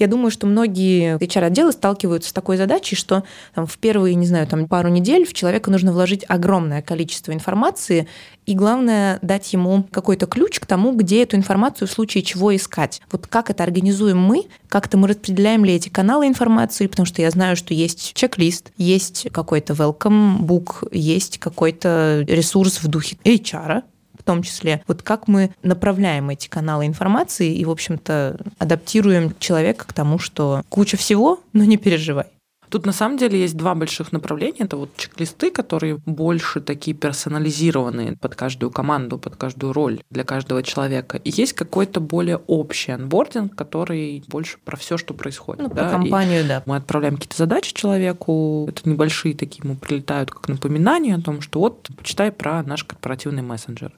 Я 0.03 0.09
думаю, 0.09 0.32
что 0.32 0.48
многие 0.48 1.16
HR-отделы 1.18 1.70
сталкиваются 1.70 2.30
с 2.30 2.32
такой 2.32 2.57
задачей, 2.57 2.96
что 2.96 3.22
там, 3.55 3.68
в 3.68 3.78
первые, 3.78 4.16
не 4.16 4.26
знаю, 4.26 4.48
там, 4.48 4.66
пару 4.66 4.88
недель 4.88 5.24
в 5.24 5.32
человека 5.32 5.70
нужно 5.70 5.92
вложить 5.92 6.24
огромное 6.26 6.82
количество 6.82 7.30
информации, 7.30 8.09
и 8.44 8.57
главное 8.57 9.20
дать 9.22 9.53
ему 9.53 9.84
какой-то 9.92 10.26
ключ 10.26 10.59
к 10.59 10.66
тому, 10.66 10.92
где 10.96 11.22
эту 11.22 11.36
информацию 11.36 11.86
в 11.86 11.92
случае 11.92 12.24
чего 12.24 12.53
искать. 12.57 13.00
Вот 13.12 13.28
как 13.28 13.48
это 13.48 13.62
организуем 13.62 14.18
мы, 14.18 14.46
как-то 14.68 14.98
мы 14.98 15.07
распределяем 15.07 15.64
ли 15.64 15.72
эти 15.72 15.88
каналы 15.88 16.26
информации, 16.26 16.88
потому 16.88 17.07
что 17.07 17.22
я 17.22 17.30
знаю, 17.30 17.55
что 17.55 17.72
есть 17.72 18.12
чек-лист, 18.14 18.72
есть 18.76 19.28
какой-то 19.30 19.74
welcome 19.74 20.40
book, 20.40 20.88
есть 20.90 21.38
какой-то 21.38 22.24
ресурс 22.26 22.82
в 22.82 22.88
духе 22.88 23.18
HR, 23.24 23.84
в 24.23 24.25
том 24.25 24.43
числе. 24.43 24.83
Вот 24.87 25.03
как 25.03 25.29
мы 25.29 25.51
направляем 25.62 26.31
эти 26.31 26.49
каналы 26.49 26.87
информации 26.87 27.55
и, 27.55 27.64
в 27.64 27.70
общем-то, 27.70 28.39
адаптируем 28.59 29.35
человека 29.39 29.87
к 29.87 29.93
тому, 29.93 30.18
что 30.18 30.62
куча 30.68 30.97
всего, 30.97 31.41
но 31.53 31.64
не 31.64 31.77
переживай. 31.77 32.27
Тут 32.73 32.87
на 32.87 32.93
самом 32.93 33.18
деле 33.18 33.39
есть 33.39 33.55
два 33.55 33.75
больших 33.75 34.12
направления. 34.12 34.61
Это 34.61 34.79
вот 34.79 34.97
чек-листы, 34.97 35.51
которые 35.51 35.99
больше 36.07 36.62
такие 36.62 36.97
персонализированные 36.97 38.16
под 38.16 38.35
каждую 38.35 38.70
команду, 38.70 39.18
под 39.18 39.37
каждую 39.37 39.75
роль 39.75 40.01
для 40.09 40.25
каждого 40.25 40.62
человека. 40.62 41.18
И 41.18 41.29
есть 41.31 41.53
какой-то 41.53 42.01
более 42.01 42.39
общий 42.39 42.93
анбординг, 42.93 43.55
который 43.55 44.25
больше 44.27 44.57
про 44.64 44.79
все, 44.79 44.97
что 44.97 45.12
происходит. 45.12 45.64
Ну, 45.64 45.68
да? 45.68 45.83
про 45.83 45.91
компанию, 45.91 46.47
и 46.47 46.49
да. 46.49 46.62
Мы 46.64 46.77
отправляем 46.77 47.16
какие-то 47.16 47.37
задачи 47.37 47.75
человеку. 47.75 48.64
Это 48.66 48.89
небольшие 48.89 49.35
такие 49.35 49.61
ему 49.62 49.77
прилетают 49.77 50.31
как 50.31 50.49
напоминание 50.49 51.16
о 51.16 51.20
том, 51.20 51.43
что 51.43 51.61
вот 51.61 51.91
почитай 51.99 52.33
про 52.33 52.62
наш 52.62 52.85
корпоративный 52.85 53.43
мессенджер. 53.43 53.93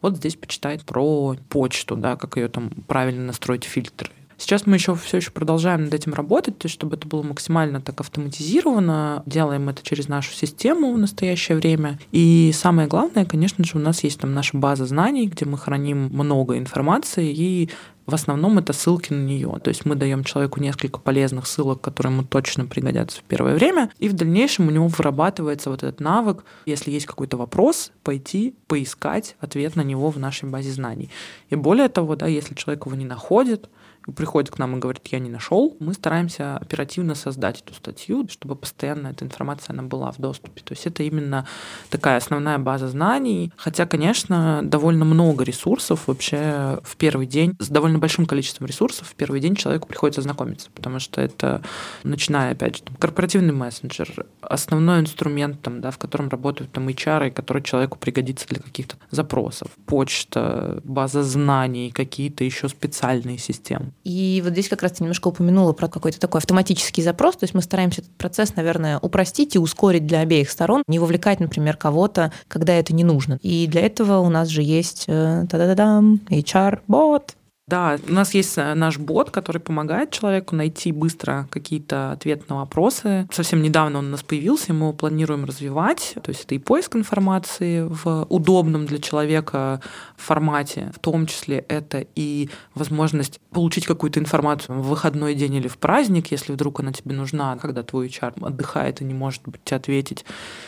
Вот 0.00 0.16
здесь 0.16 0.36
почитай 0.36 0.78
про 0.78 1.36
почту, 1.50 1.94
да, 1.94 2.16
как 2.16 2.38
ее 2.38 2.48
там 2.48 2.70
правильно 2.88 3.26
настроить 3.26 3.64
фильтры 3.64 4.08
Сейчас 4.36 4.66
мы 4.66 4.76
еще 4.76 4.94
все 4.94 5.18
еще 5.18 5.30
продолжаем 5.30 5.84
над 5.84 5.94
этим 5.94 6.14
работать, 6.14 6.58
то 6.58 6.66
есть 6.66 6.74
чтобы 6.74 6.96
это 6.96 7.06
было 7.06 7.22
максимально 7.22 7.80
так 7.80 8.00
автоматизировано. 8.00 9.22
Делаем 9.26 9.68
это 9.68 9.82
через 9.82 10.08
нашу 10.08 10.32
систему 10.32 10.92
в 10.92 10.98
настоящее 10.98 11.56
время. 11.56 11.98
И 12.12 12.52
самое 12.54 12.88
главное, 12.88 13.24
конечно 13.24 13.64
же, 13.64 13.76
у 13.76 13.80
нас 13.80 14.04
есть 14.04 14.20
там 14.20 14.34
наша 14.34 14.56
база 14.56 14.86
знаний, 14.86 15.28
где 15.28 15.44
мы 15.44 15.58
храним 15.58 16.10
много 16.12 16.58
информации, 16.58 17.32
и 17.32 17.70
в 18.06 18.14
основном 18.14 18.58
это 18.58 18.72
ссылки 18.72 19.12
на 19.12 19.24
нее. 19.24 19.58
То 19.62 19.68
есть 19.68 19.86
мы 19.86 19.94
даем 19.94 20.24
человеку 20.24 20.60
несколько 20.60 20.98
полезных 20.98 21.46
ссылок, 21.46 21.80
которые 21.80 22.12
ему 22.12 22.24
точно 22.24 22.66
пригодятся 22.66 23.20
в 23.20 23.22
первое 23.22 23.54
время, 23.54 23.90
и 23.98 24.08
в 24.08 24.12
дальнейшем 24.12 24.68
у 24.68 24.70
него 24.70 24.88
вырабатывается 24.88 25.70
вот 25.70 25.82
этот 25.82 26.00
навык, 26.00 26.44
если 26.66 26.90
есть 26.90 27.06
какой-то 27.06 27.36
вопрос, 27.36 27.92
пойти 28.02 28.54
поискать 28.66 29.36
ответ 29.40 29.76
на 29.76 29.82
него 29.82 30.10
в 30.10 30.18
нашей 30.18 30.48
базе 30.48 30.72
знаний. 30.72 31.10
И 31.50 31.56
более 31.56 31.88
того, 31.88 32.16
да, 32.16 32.26
если 32.26 32.54
человек 32.54 32.86
его 32.86 32.96
не 32.96 33.06
находит, 33.06 33.68
приходит 34.12 34.50
к 34.50 34.58
нам 34.58 34.76
и 34.76 34.78
говорит, 34.78 35.06
я 35.08 35.18
не 35.18 35.30
нашел, 35.30 35.76
мы 35.80 35.94
стараемся 35.94 36.56
оперативно 36.56 37.14
создать 37.14 37.62
эту 37.62 37.74
статью, 37.74 38.26
чтобы 38.28 38.54
постоянно 38.56 39.08
эта 39.08 39.24
информация 39.24 39.72
она 39.72 39.82
была 39.82 40.12
в 40.12 40.18
доступе. 40.18 40.62
То 40.62 40.72
есть 40.72 40.86
это 40.86 41.02
именно 41.02 41.46
такая 41.90 42.18
основная 42.18 42.58
база 42.58 42.88
знаний. 42.88 43.52
Хотя, 43.56 43.86
конечно, 43.86 44.60
довольно 44.62 45.04
много 45.04 45.44
ресурсов 45.44 46.06
вообще 46.06 46.80
в 46.82 46.96
первый 46.96 47.26
день, 47.26 47.56
с 47.58 47.68
довольно 47.68 47.98
большим 47.98 48.26
количеством 48.26 48.66
ресурсов 48.66 49.08
в 49.08 49.14
первый 49.14 49.40
день 49.40 49.56
человеку 49.56 49.88
приходится 49.88 50.22
знакомиться, 50.22 50.70
потому 50.74 50.98
что 50.98 51.20
это, 51.20 51.62
начиная, 52.02 52.52
опять 52.52 52.76
же, 52.76 52.82
там, 52.82 52.96
корпоративный 52.96 53.54
мессенджер, 53.54 54.26
основной 54.42 55.00
инструмент, 55.00 55.62
там, 55.62 55.80
да, 55.80 55.90
в 55.90 55.98
котором 55.98 56.28
работают 56.28 56.72
там 56.72 56.88
HR, 56.88 57.28
и 57.28 57.30
который 57.30 57.62
человеку 57.62 57.98
пригодится 57.98 58.46
для 58.48 58.60
каких-то 58.60 58.96
запросов, 59.10 59.68
почта, 59.86 60.80
база 60.84 61.22
знаний, 61.22 61.90
какие-то 61.90 62.44
еще 62.44 62.68
специальные 62.68 63.38
системы. 63.38 63.93
И 64.02 64.40
вот 64.44 64.52
здесь 64.52 64.68
как 64.68 64.82
раз 64.82 64.92
ты 64.92 65.04
немножко 65.04 65.28
упомянула 65.28 65.72
про 65.72 65.88
какой-то 65.88 66.20
такой 66.20 66.40
автоматический 66.40 67.02
запрос, 67.02 67.36
то 67.36 67.44
есть 67.44 67.54
мы 67.54 67.62
стараемся 67.62 68.02
этот 68.02 68.14
процесс, 68.16 68.54
наверное, 68.56 68.98
упростить 68.98 69.54
и 69.54 69.58
ускорить 69.58 70.06
для 70.06 70.20
обеих 70.20 70.50
сторон, 70.50 70.82
не 70.88 70.98
вовлекать, 70.98 71.40
например, 71.40 71.76
кого-то, 71.76 72.32
когда 72.48 72.74
это 72.74 72.94
не 72.94 73.04
нужно. 73.04 73.38
И 73.42 73.66
для 73.66 73.80
этого 73.80 74.18
у 74.18 74.28
нас 74.28 74.48
же 74.48 74.62
есть 74.62 75.04
э, 75.06 75.46
та-да-да-дам, 75.48 76.20
HR-бот, 76.28 77.34
да, 77.66 77.98
у 78.06 78.12
нас 78.12 78.34
есть 78.34 78.58
э, 78.58 78.74
наш 78.74 78.98
бот, 78.98 79.30
который 79.30 79.58
помогает 79.58 80.10
человеку 80.10 80.54
найти 80.54 80.92
быстро 80.92 81.48
какие-то 81.50 82.12
ответы 82.12 82.44
на 82.50 82.56
вопросы. 82.56 83.26
Совсем 83.32 83.62
недавно 83.62 84.00
он 84.00 84.08
у 84.08 84.10
нас 84.10 84.22
появился, 84.22 84.74
мы 84.74 84.80
его 84.80 84.92
планируем 84.92 85.46
развивать. 85.46 86.14
То 86.22 86.30
есть 86.30 86.44
это 86.44 86.54
и 86.54 86.58
поиск 86.58 86.94
информации 86.94 87.80
в 87.80 88.26
удобном 88.28 88.84
для 88.84 88.98
человека 88.98 89.80
формате, 90.16 90.92
в 90.94 90.98
том 90.98 91.26
числе 91.26 91.64
это 91.68 92.04
и 92.14 92.50
возможность 92.74 93.40
получить 93.50 93.86
какую-то 93.86 94.20
информацию 94.20 94.78
в 94.78 94.88
выходной 94.88 95.34
день 95.34 95.54
или 95.54 95.68
в 95.68 95.78
праздник, 95.78 96.32
если 96.32 96.52
вдруг 96.52 96.80
она 96.80 96.92
тебе 96.92 97.14
нужна, 97.14 97.56
когда 97.56 97.82
твой 97.82 98.08
HR 98.08 98.44
отдыхает 98.44 99.00
и 99.00 99.04
не 99.04 99.14
может 99.14 99.42
тебе 99.64 99.76
ответить. 99.78 100.26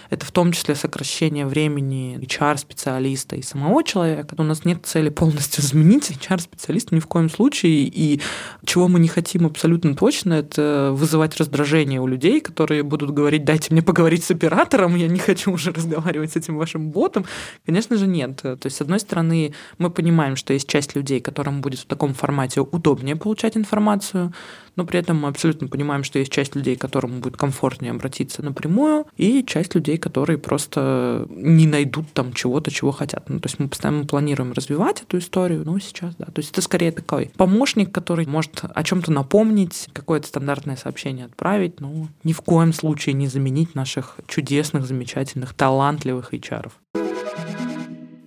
Это 0.08 0.24
в 0.24 0.32
том 0.32 0.52
числе 0.52 0.74
сокращение 0.74 1.44
времени 1.44 2.18
HR-специалиста 2.22 3.36
и 3.36 3.42
самого 3.42 3.84
человека. 3.84 4.34
У 4.38 4.42
нас 4.42 4.64
нет 4.64 4.86
цели 4.86 5.10
полностью 5.10 5.62
заменить 5.66 6.10
HR-специалиста 6.10 6.85
ни 6.90 7.00
в 7.00 7.06
коем 7.06 7.30
случае. 7.30 7.90
И 7.92 8.20
чего 8.64 8.88
мы 8.88 8.98
не 9.00 9.08
хотим 9.08 9.46
абсолютно 9.46 9.94
точно, 9.94 10.34
это 10.34 10.90
вызывать 10.92 11.36
раздражение 11.36 12.00
у 12.00 12.06
людей, 12.06 12.40
которые 12.40 12.82
будут 12.82 13.10
говорить, 13.10 13.44
дайте 13.44 13.72
мне 13.72 13.82
поговорить 13.82 14.24
с 14.24 14.30
оператором, 14.30 14.96
я 14.96 15.08
не 15.08 15.18
хочу 15.18 15.52
уже 15.52 15.72
разговаривать 15.72 16.32
с 16.32 16.36
этим 16.36 16.56
вашим 16.56 16.90
ботом. 16.90 17.24
Конечно 17.64 17.96
же, 17.96 18.06
нет. 18.06 18.36
То 18.36 18.58
есть, 18.64 18.76
с 18.76 18.80
одной 18.80 19.00
стороны, 19.00 19.54
мы 19.78 19.90
понимаем, 19.90 20.36
что 20.36 20.52
есть 20.52 20.68
часть 20.68 20.94
людей, 20.96 21.20
которым 21.20 21.60
будет 21.60 21.80
в 21.80 21.86
таком 21.86 22.14
формате 22.14 22.60
удобнее 22.60 23.16
получать 23.16 23.56
информацию, 23.56 24.32
но 24.76 24.84
при 24.84 25.00
этом 25.00 25.18
мы 25.18 25.28
абсолютно 25.28 25.68
понимаем, 25.68 26.04
что 26.04 26.18
есть 26.18 26.30
часть 26.30 26.54
людей, 26.54 26.76
которым 26.76 27.20
будет 27.20 27.36
комфортнее 27.36 27.90
обратиться 27.90 28.42
напрямую, 28.42 29.06
и 29.16 29.44
часть 29.44 29.74
людей, 29.74 29.96
которые 29.98 30.38
просто 30.38 31.26
не 31.30 31.66
найдут 31.66 32.12
там 32.12 32.32
чего-то, 32.32 32.70
чего 32.70 32.92
хотят. 32.92 33.28
Ну, 33.28 33.40
то 33.40 33.46
есть 33.46 33.58
мы 33.58 33.68
постоянно 33.68 34.04
планируем 34.04 34.52
развивать 34.52 35.02
эту 35.02 35.18
историю, 35.18 35.64
но 35.64 35.78
сейчас, 35.78 36.14
да. 36.16 36.26
То 36.26 36.40
есть 36.40 36.52
это 36.52 36.60
скорее 36.60 36.92
такой 36.92 37.30
помощник, 37.36 37.92
который 37.92 38.26
может 38.26 38.60
о 38.62 38.84
чем-то 38.84 39.10
напомнить, 39.10 39.88
какое-то 39.92 40.28
стандартное 40.28 40.76
сообщение 40.76 41.24
отправить, 41.24 41.80
но 41.80 42.08
ни 42.24 42.32
в 42.32 42.40
коем 42.42 42.72
случае 42.72 43.14
не 43.14 43.26
заменить 43.26 43.74
наших 43.74 44.16
чудесных, 44.26 44.86
замечательных, 44.86 45.54
талантливых 45.54 46.34
HR. 46.34 46.70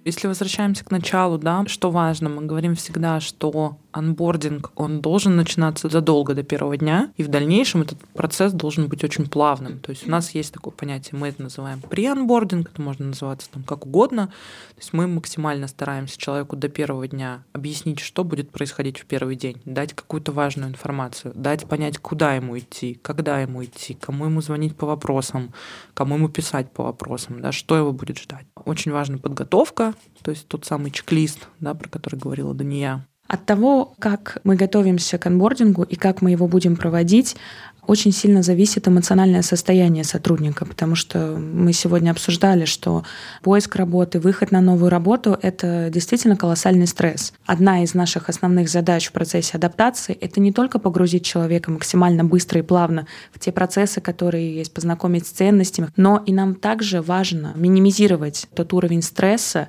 Если 0.06 0.28
возвращаемся 0.28 0.84
к 0.84 0.92
началу, 0.92 1.38
да, 1.38 1.66
что 1.68 1.92
важно, 1.92 2.30
мы 2.30 2.44
говорим 2.44 2.76
всегда, 2.76 3.20
что 3.20 3.78
анбординг, 3.92 4.72
он 4.76 5.02
должен 5.02 5.36
начинаться 5.36 5.90
задолго 5.90 6.34
до 6.34 6.44
первого 6.44 6.78
дня, 6.78 7.12
и 7.18 7.24
в 7.24 7.28
дальнейшем 7.28 7.82
этот 7.82 8.00
процесс 8.14 8.54
должен 8.54 8.88
быть 8.88 9.04
очень 9.04 9.28
плавным. 9.28 9.80
То 9.80 9.92
есть 9.92 10.08
у 10.08 10.12
нас 10.12 10.32
есть 10.32 10.54
такое 10.54 10.74
понятие, 10.74 11.20
мы 11.20 11.30
это 11.30 11.42
называем 11.42 11.80
pre-анбординг, 11.80 12.70
это 12.72 12.82
можно 12.82 13.08
называться 13.08 13.50
там 13.50 13.64
как 13.64 13.86
угодно. 13.86 14.28
То 14.28 14.80
есть 14.80 14.94
мы 14.94 15.08
максимально 15.08 15.68
стараемся 15.68 16.18
человеку 16.18 16.56
до 16.56 16.70
первого 16.70 17.08
дня 17.08 17.44
объяснить, 17.54 18.00
что 18.00 18.24
будет 18.24 18.52
происходить 18.52 19.00
в 19.00 19.06
первый 19.06 19.36
день, 19.36 19.62
дать 19.66 19.94
какую-то 19.94 20.32
важную 20.32 20.70
информацию, 20.70 21.34
дать 21.36 21.68
понять, 21.68 21.98
куда 21.98 22.36
ему 22.36 22.58
идти, 22.58 23.00
когда 23.02 23.40
ему 23.40 23.64
идти, 23.64 23.96
кому 23.96 24.26
ему 24.26 24.42
звонить 24.42 24.76
по 24.76 24.86
вопросам, 24.86 25.54
кому 25.94 26.16
ему 26.16 26.30
писать 26.30 26.72
по 26.72 26.84
вопросам, 26.84 27.42
да, 27.42 27.52
что 27.52 27.76
его 27.76 27.92
будет 27.92 28.20
ждать. 28.20 28.46
Очень 28.66 28.92
важна 28.92 29.18
подготовка, 29.18 29.94
то 30.22 30.32
есть 30.32 30.48
тот 30.48 30.66
самый 30.66 30.92
чек-лист, 30.92 31.48
да, 31.60 31.74
про 31.74 31.90
который 31.90 32.20
говорила 32.20 32.54
Дания. 32.54 33.06
От 33.30 33.46
того, 33.46 33.94
как 34.00 34.40
мы 34.44 34.56
готовимся 34.56 35.20
к 35.20 35.28
анбордингу 35.28 35.84
и 35.84 35.96
как 35.96 36.24
мы 36.24 36.32
его 36.32 36.48
будем 36.48 36.76
проводить, 36.76 37.36
очень 37.86 38.12
сильно 38.12 38.42
зависит 38.42 38.88
эмоциональное 38.88 39.44
состояние 39.44 40.04
сотрудника, 40.04 40.66
потому 40.66 40.96
что 40.96 41.38
мы 41.38 41.72
сегодня 41.74 42.12
обсуждали, 42.12 42.66
что 42.66 43.04
поиск 43.44 43.76
работы, 43.76 44.20
выход 44.20 44.52
на 44.52 44.62
новую 44.62 44.90
работу— 44.90 45.38
это 45.42 45.90
действительно 45.92 46.36
колоссальный 46.36 46.88
стресс. 46.88 47.34
Одна 47.46 47.84
из 47.84 47.94
наших 47.94 48.30
основных 48.30 48.68
задач 48.68 49.08
в 49.08 49.12
процессе 49.12 49.58
адаптации— 49.58 50.16
это 50.22 50.40
не 50.40 50.52
только 50.52 50.80
погрузить 50.80 51.26
человека 51.26 51.72
максимально 51.72 52.24
быстро 52.24 52.60
и 52.60 52.64
плавно 52.64 53.08
в 53.32 53.40
те 53.40 53.52
процессы, 53.52 54.02
которые 54.02 54.56
есть, 54.56 54.74
познакомить 54.74 55.28
с 55.28 55.32
ценностями, 55.32 55.90
но 55.96 56.24
и 56.26 56.34
нам 56.34 56.56
также 56.56 57.02
важно 57.02 57.54
минимизировать 57.56 58.48
тот 58.56 58.74
уровень 58.74 59.02
стресса 59.04 59.68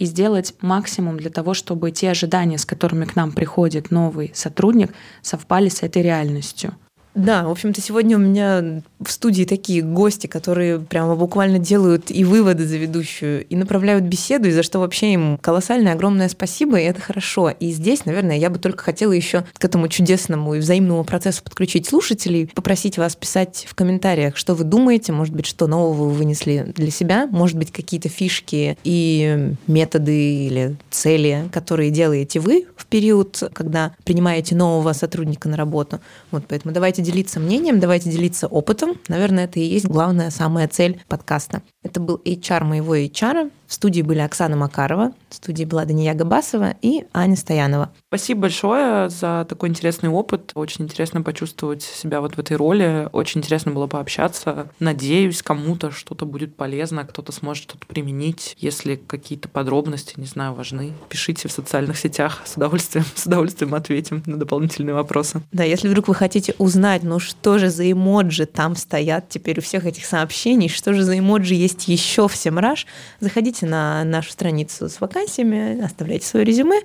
и 0.00 0.06
сделать 0.06 0.54
максимум 0.62 1.18
для 1.18 1.30
того, 1.30 1.52
чтобы 1.52 1.90
те 1.90 2.10
ожидания, 2.10 2.56
с 2.56 2.64
которыми 2.64 3.04
к 3.04 3.16
нам 3.16 3.32
приходит 3.32 3.90
новый 3.90 4.32
сотрудник, 4.34 4.92
совпали 5.20 5.68
с 5.68 5.82
этой 5.82 6.02
реальностью. 6.02 6.74
Да, 7.14 7.44
в 7.44 7.50
общем-то, 7.50 7.80
сегодня 7.80 8.16
у 8.16 8.20
меня 8.20 8.82
в 9.00 9.10
студии 9.10 9.44
такие 9.44 9.82
гости, 9.82 10.28
которые 10.28 10.78
прямо 10.78 11.16
буквально 11.16 11.58
делают 11.58 12.10
и 12.10 12.22
выводы 12.22 12.66
за 12.66 12.76
ведущую, 12.76 13.44
и 13.46 13.56
направляют 13.56 14.04
беседу, 14.04 14.48
и 14.48 14.52
за 14.52 14.62
что 14.62 14.78
вообще 14.78 15.14
им 15.14 15.38
колоссальное, 15.38 15.94
огромное 15.94 16.28
спасибо, 16.28 16.78
и 16.78 16.84
это 16.84 17.00
хорошо. 17.00 17.50
И 17.50 17.70
здесь, 17.70 18.04
наверное, 18.04 18.36
я 18.36 18.48
бы 18.48 18.58
только 18.58 18.84
хотела 18.84 19.12
еще 19.12 19.44
к 19.58 19.64
этому 19.64 19.88
чудесному 19.88 20.54
и 20.54 20.60
взаимному 20.60 21.02
процессу 21.04 21.42
подключить 21.42 21.86
слушателей, 21.86 22.46
попросить 22.46 22.96
вас 22.96 23.16
писать 23.16 23.66
в 23.68 23.74
комментариях, 23.74 24.36
что 24.36 24.54
вы 24.54 24.62
думаете, 24.62 25.12
может 25.12 25.34
быть, 25.34 25.46
что 25.46 25.66
нового 25.66 26.04
вы 26.04 26.10
вынесли 26.10 26.72
для 26.76 26.90
себя, 26.90 27.26
может 27.26 27.56
быть, 27.56 27.72
какие-то 27.72 28.08
фишки 28.08 28.78
и 28.84 29.54
методы 29.66 30.46
или 30.46 30.76
цели, 30.90 31.48
которые 31.52 31.90
делаете 31.90 32.38
вы 32.38 32.66
в 32.76 32.86
период, 32.86 33.42
когда 33.52 33.94
принимаете 34.04 34.54
нового 34.54 34.92
сотрудника 34.92 35.48
на 35.48 35.56
работу. 35.56 36.00
Вот 36.30 36.44
поэтому 36.46 36.72
давайте 36.72 36.99
давайте 37.00 37.12
делиться 37.12 37.40
мнением, 37.40 37.80
давайте 37.80 38.10
делиться 38.10 38.46
опытом. 38.46 38.94
Наверное, 39.08 39.44
это 39.44 39.58
и 39.58 39.64
есть 39.64 39.86
главная, 39.86 40.30
самая 40.30 40.68
цель 40.68 41.00
подкаста. 41.08 41.62
Это 41.82 41.98
был 42.00 42.20
HR 42.24 42.64
моего 42.64 42.94
HR. 42.96 43.50
В 43.70 43.74
студии 43.74 44.02
были 44.02 44.18
Оксана 44.18 44.56
Макарова, 44.56 45.12
в 45.28 45.34
студии 45.36 45.64
была 45.64 45.84
Дания 45.84 46.12
Габасова 46.12 46.74
и 46.82 47.04
Аня 47.12 47.36
Стоянова. 47.36 47.92
Спасибо 48.08 48.42
большое 48.42 49.08
за 49.08 49.46
такой 49.48 49.68
интересный 49.68 50.08
опыт. 50.08 50.50
Очень 50.56 50.86
интересно 50.86 51.22
почувствовать 51.22 51.82
себя 51.82 52.20
вот 52.20 52.34
в 52.34 52.40
этой 52.40 52.56
роли. 52.56 53.08
Очень 53.12 53.40
интересно 53.40 53.70
было 53.70 53.86
пообщаться. 53.86 54.72
Надеюсь, 54.80 55.40
кому-то 55.44 55.92
что-то 55.92 56.26
будет 56.26 56.56
полезно, 56.56 57.04
кто-то 57.04 57.30
сможет 57.30 57.62
что-то 57.62 57.86
применить. 57.86 58.56
Если 58.58 58.96
какие-то 58.96 59.48
подробности, 59.48 60.14
не 60.16 60.26
знаю, 60.26 60.54
важны, 60.54 60.92
пишите 61.08 61.46
в 61.46 61.52
социальных 61.52 61.96
сетях. 61.96 62.42
С 62.44 62.56
удовольствием, 62.56 63.04
с 63.14 63.24
удовольствием 63.26 63.72
ответим 63.76 64.24
на 64.26 64.36
дополнительные 64.36 64.94
вопросы. 64.94 65.42
Да, 65.52 65.62
если 65.62 65.86
вдруг 65.86 66.08
вы 66.08 66.16
хотите 66.16 66.56
узнать, 66.58 67.04
ну 67.04 67.20
что 67.20 67.58
же 67.58 67.70
за 67.70 67.90
эмоджи 67.90 68.46
там 68.46 68.74
стоят 68.74 69.28
теперь 69.28 69.60
у 69.60 69.62
всех 69.62 69.86
этих 69.86 70.06
сообщений, 70.06 70.68
что 70.68 70.92
же 70.92 71.04
за 71.04 71.16
эмоджи 71.16 71.54
есть 71.54 71.69
еще 71.88 72.28
в 72.28 72.36
Семраж, 72.36 72.86
заходите 73.20 73.66
на 73.66 74.04
нашу 74.04 74.30
страницу 74.32 74.88
с 74.88 75.00
вакансиями, 75.00 75.80
оставляйте 75.80 76.26
свое 76.26 76.44
резюме, 76.44 76.80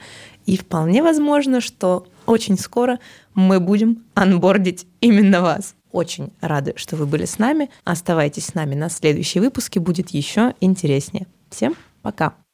и 0.45 0.57
вполне 0.57 1.01
возможно, 1.03 1.61
что 1.61 2.07
очень 2.25 2.57
скоро 2.57 2.99
мы 3.33 3.59
будем 3.59 4.03
анбордить 4.13 4.87
именно 5.01 5.41
вас. 5.41 5.75
Очень 5.91 6.33
рады, 6.41 6.73
что 6.75 6.95
вы 6.95 7.05
были 7.05 7.25
с 7.25 7.39
нами. 7.39 7.69
Оставайтесь 7.83 8.47
с 8.47 8.53
нами 8.53 8.75
на 8.75 8.89
следующие 8.89 9.41
выпуске, 9.41 9.79
будет 9.79 10.09
еще 10.09 10.53
интереснее. 10.59 11.27
Всем 11.49 11.75
пока! 12.01 12.44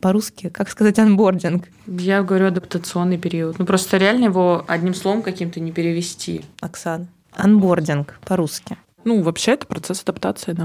По-русски, 0.00 0.48
как 0.48 0.68
сказать 0.68 0.98
анбординг? 0.98 1.68
Я 1.86 2.22
говорю 2.22 2.46
адаптационный 2.46 3.18
период. 3.18 3.58
Ну 3.58 3.66
просто 3.66 3.96
реально 3.96 4.24
его 4.26 4.64
одним 4.66 4.94
словом 4.94 5.22
каким-то 5.22 5.60
не 5.60 5.72
перевести. 5.72 6.42
Оксана. 6.60 7.06
Анбординг 7.32 8.18
по-русски. 8.24 8.76
Ну, 9.04 9.22
вообще 9.22 9.52
это 9.52 9.66
процесс 9.66 10.02
адаптации, 10.02 10.52
да. 10.52 10.58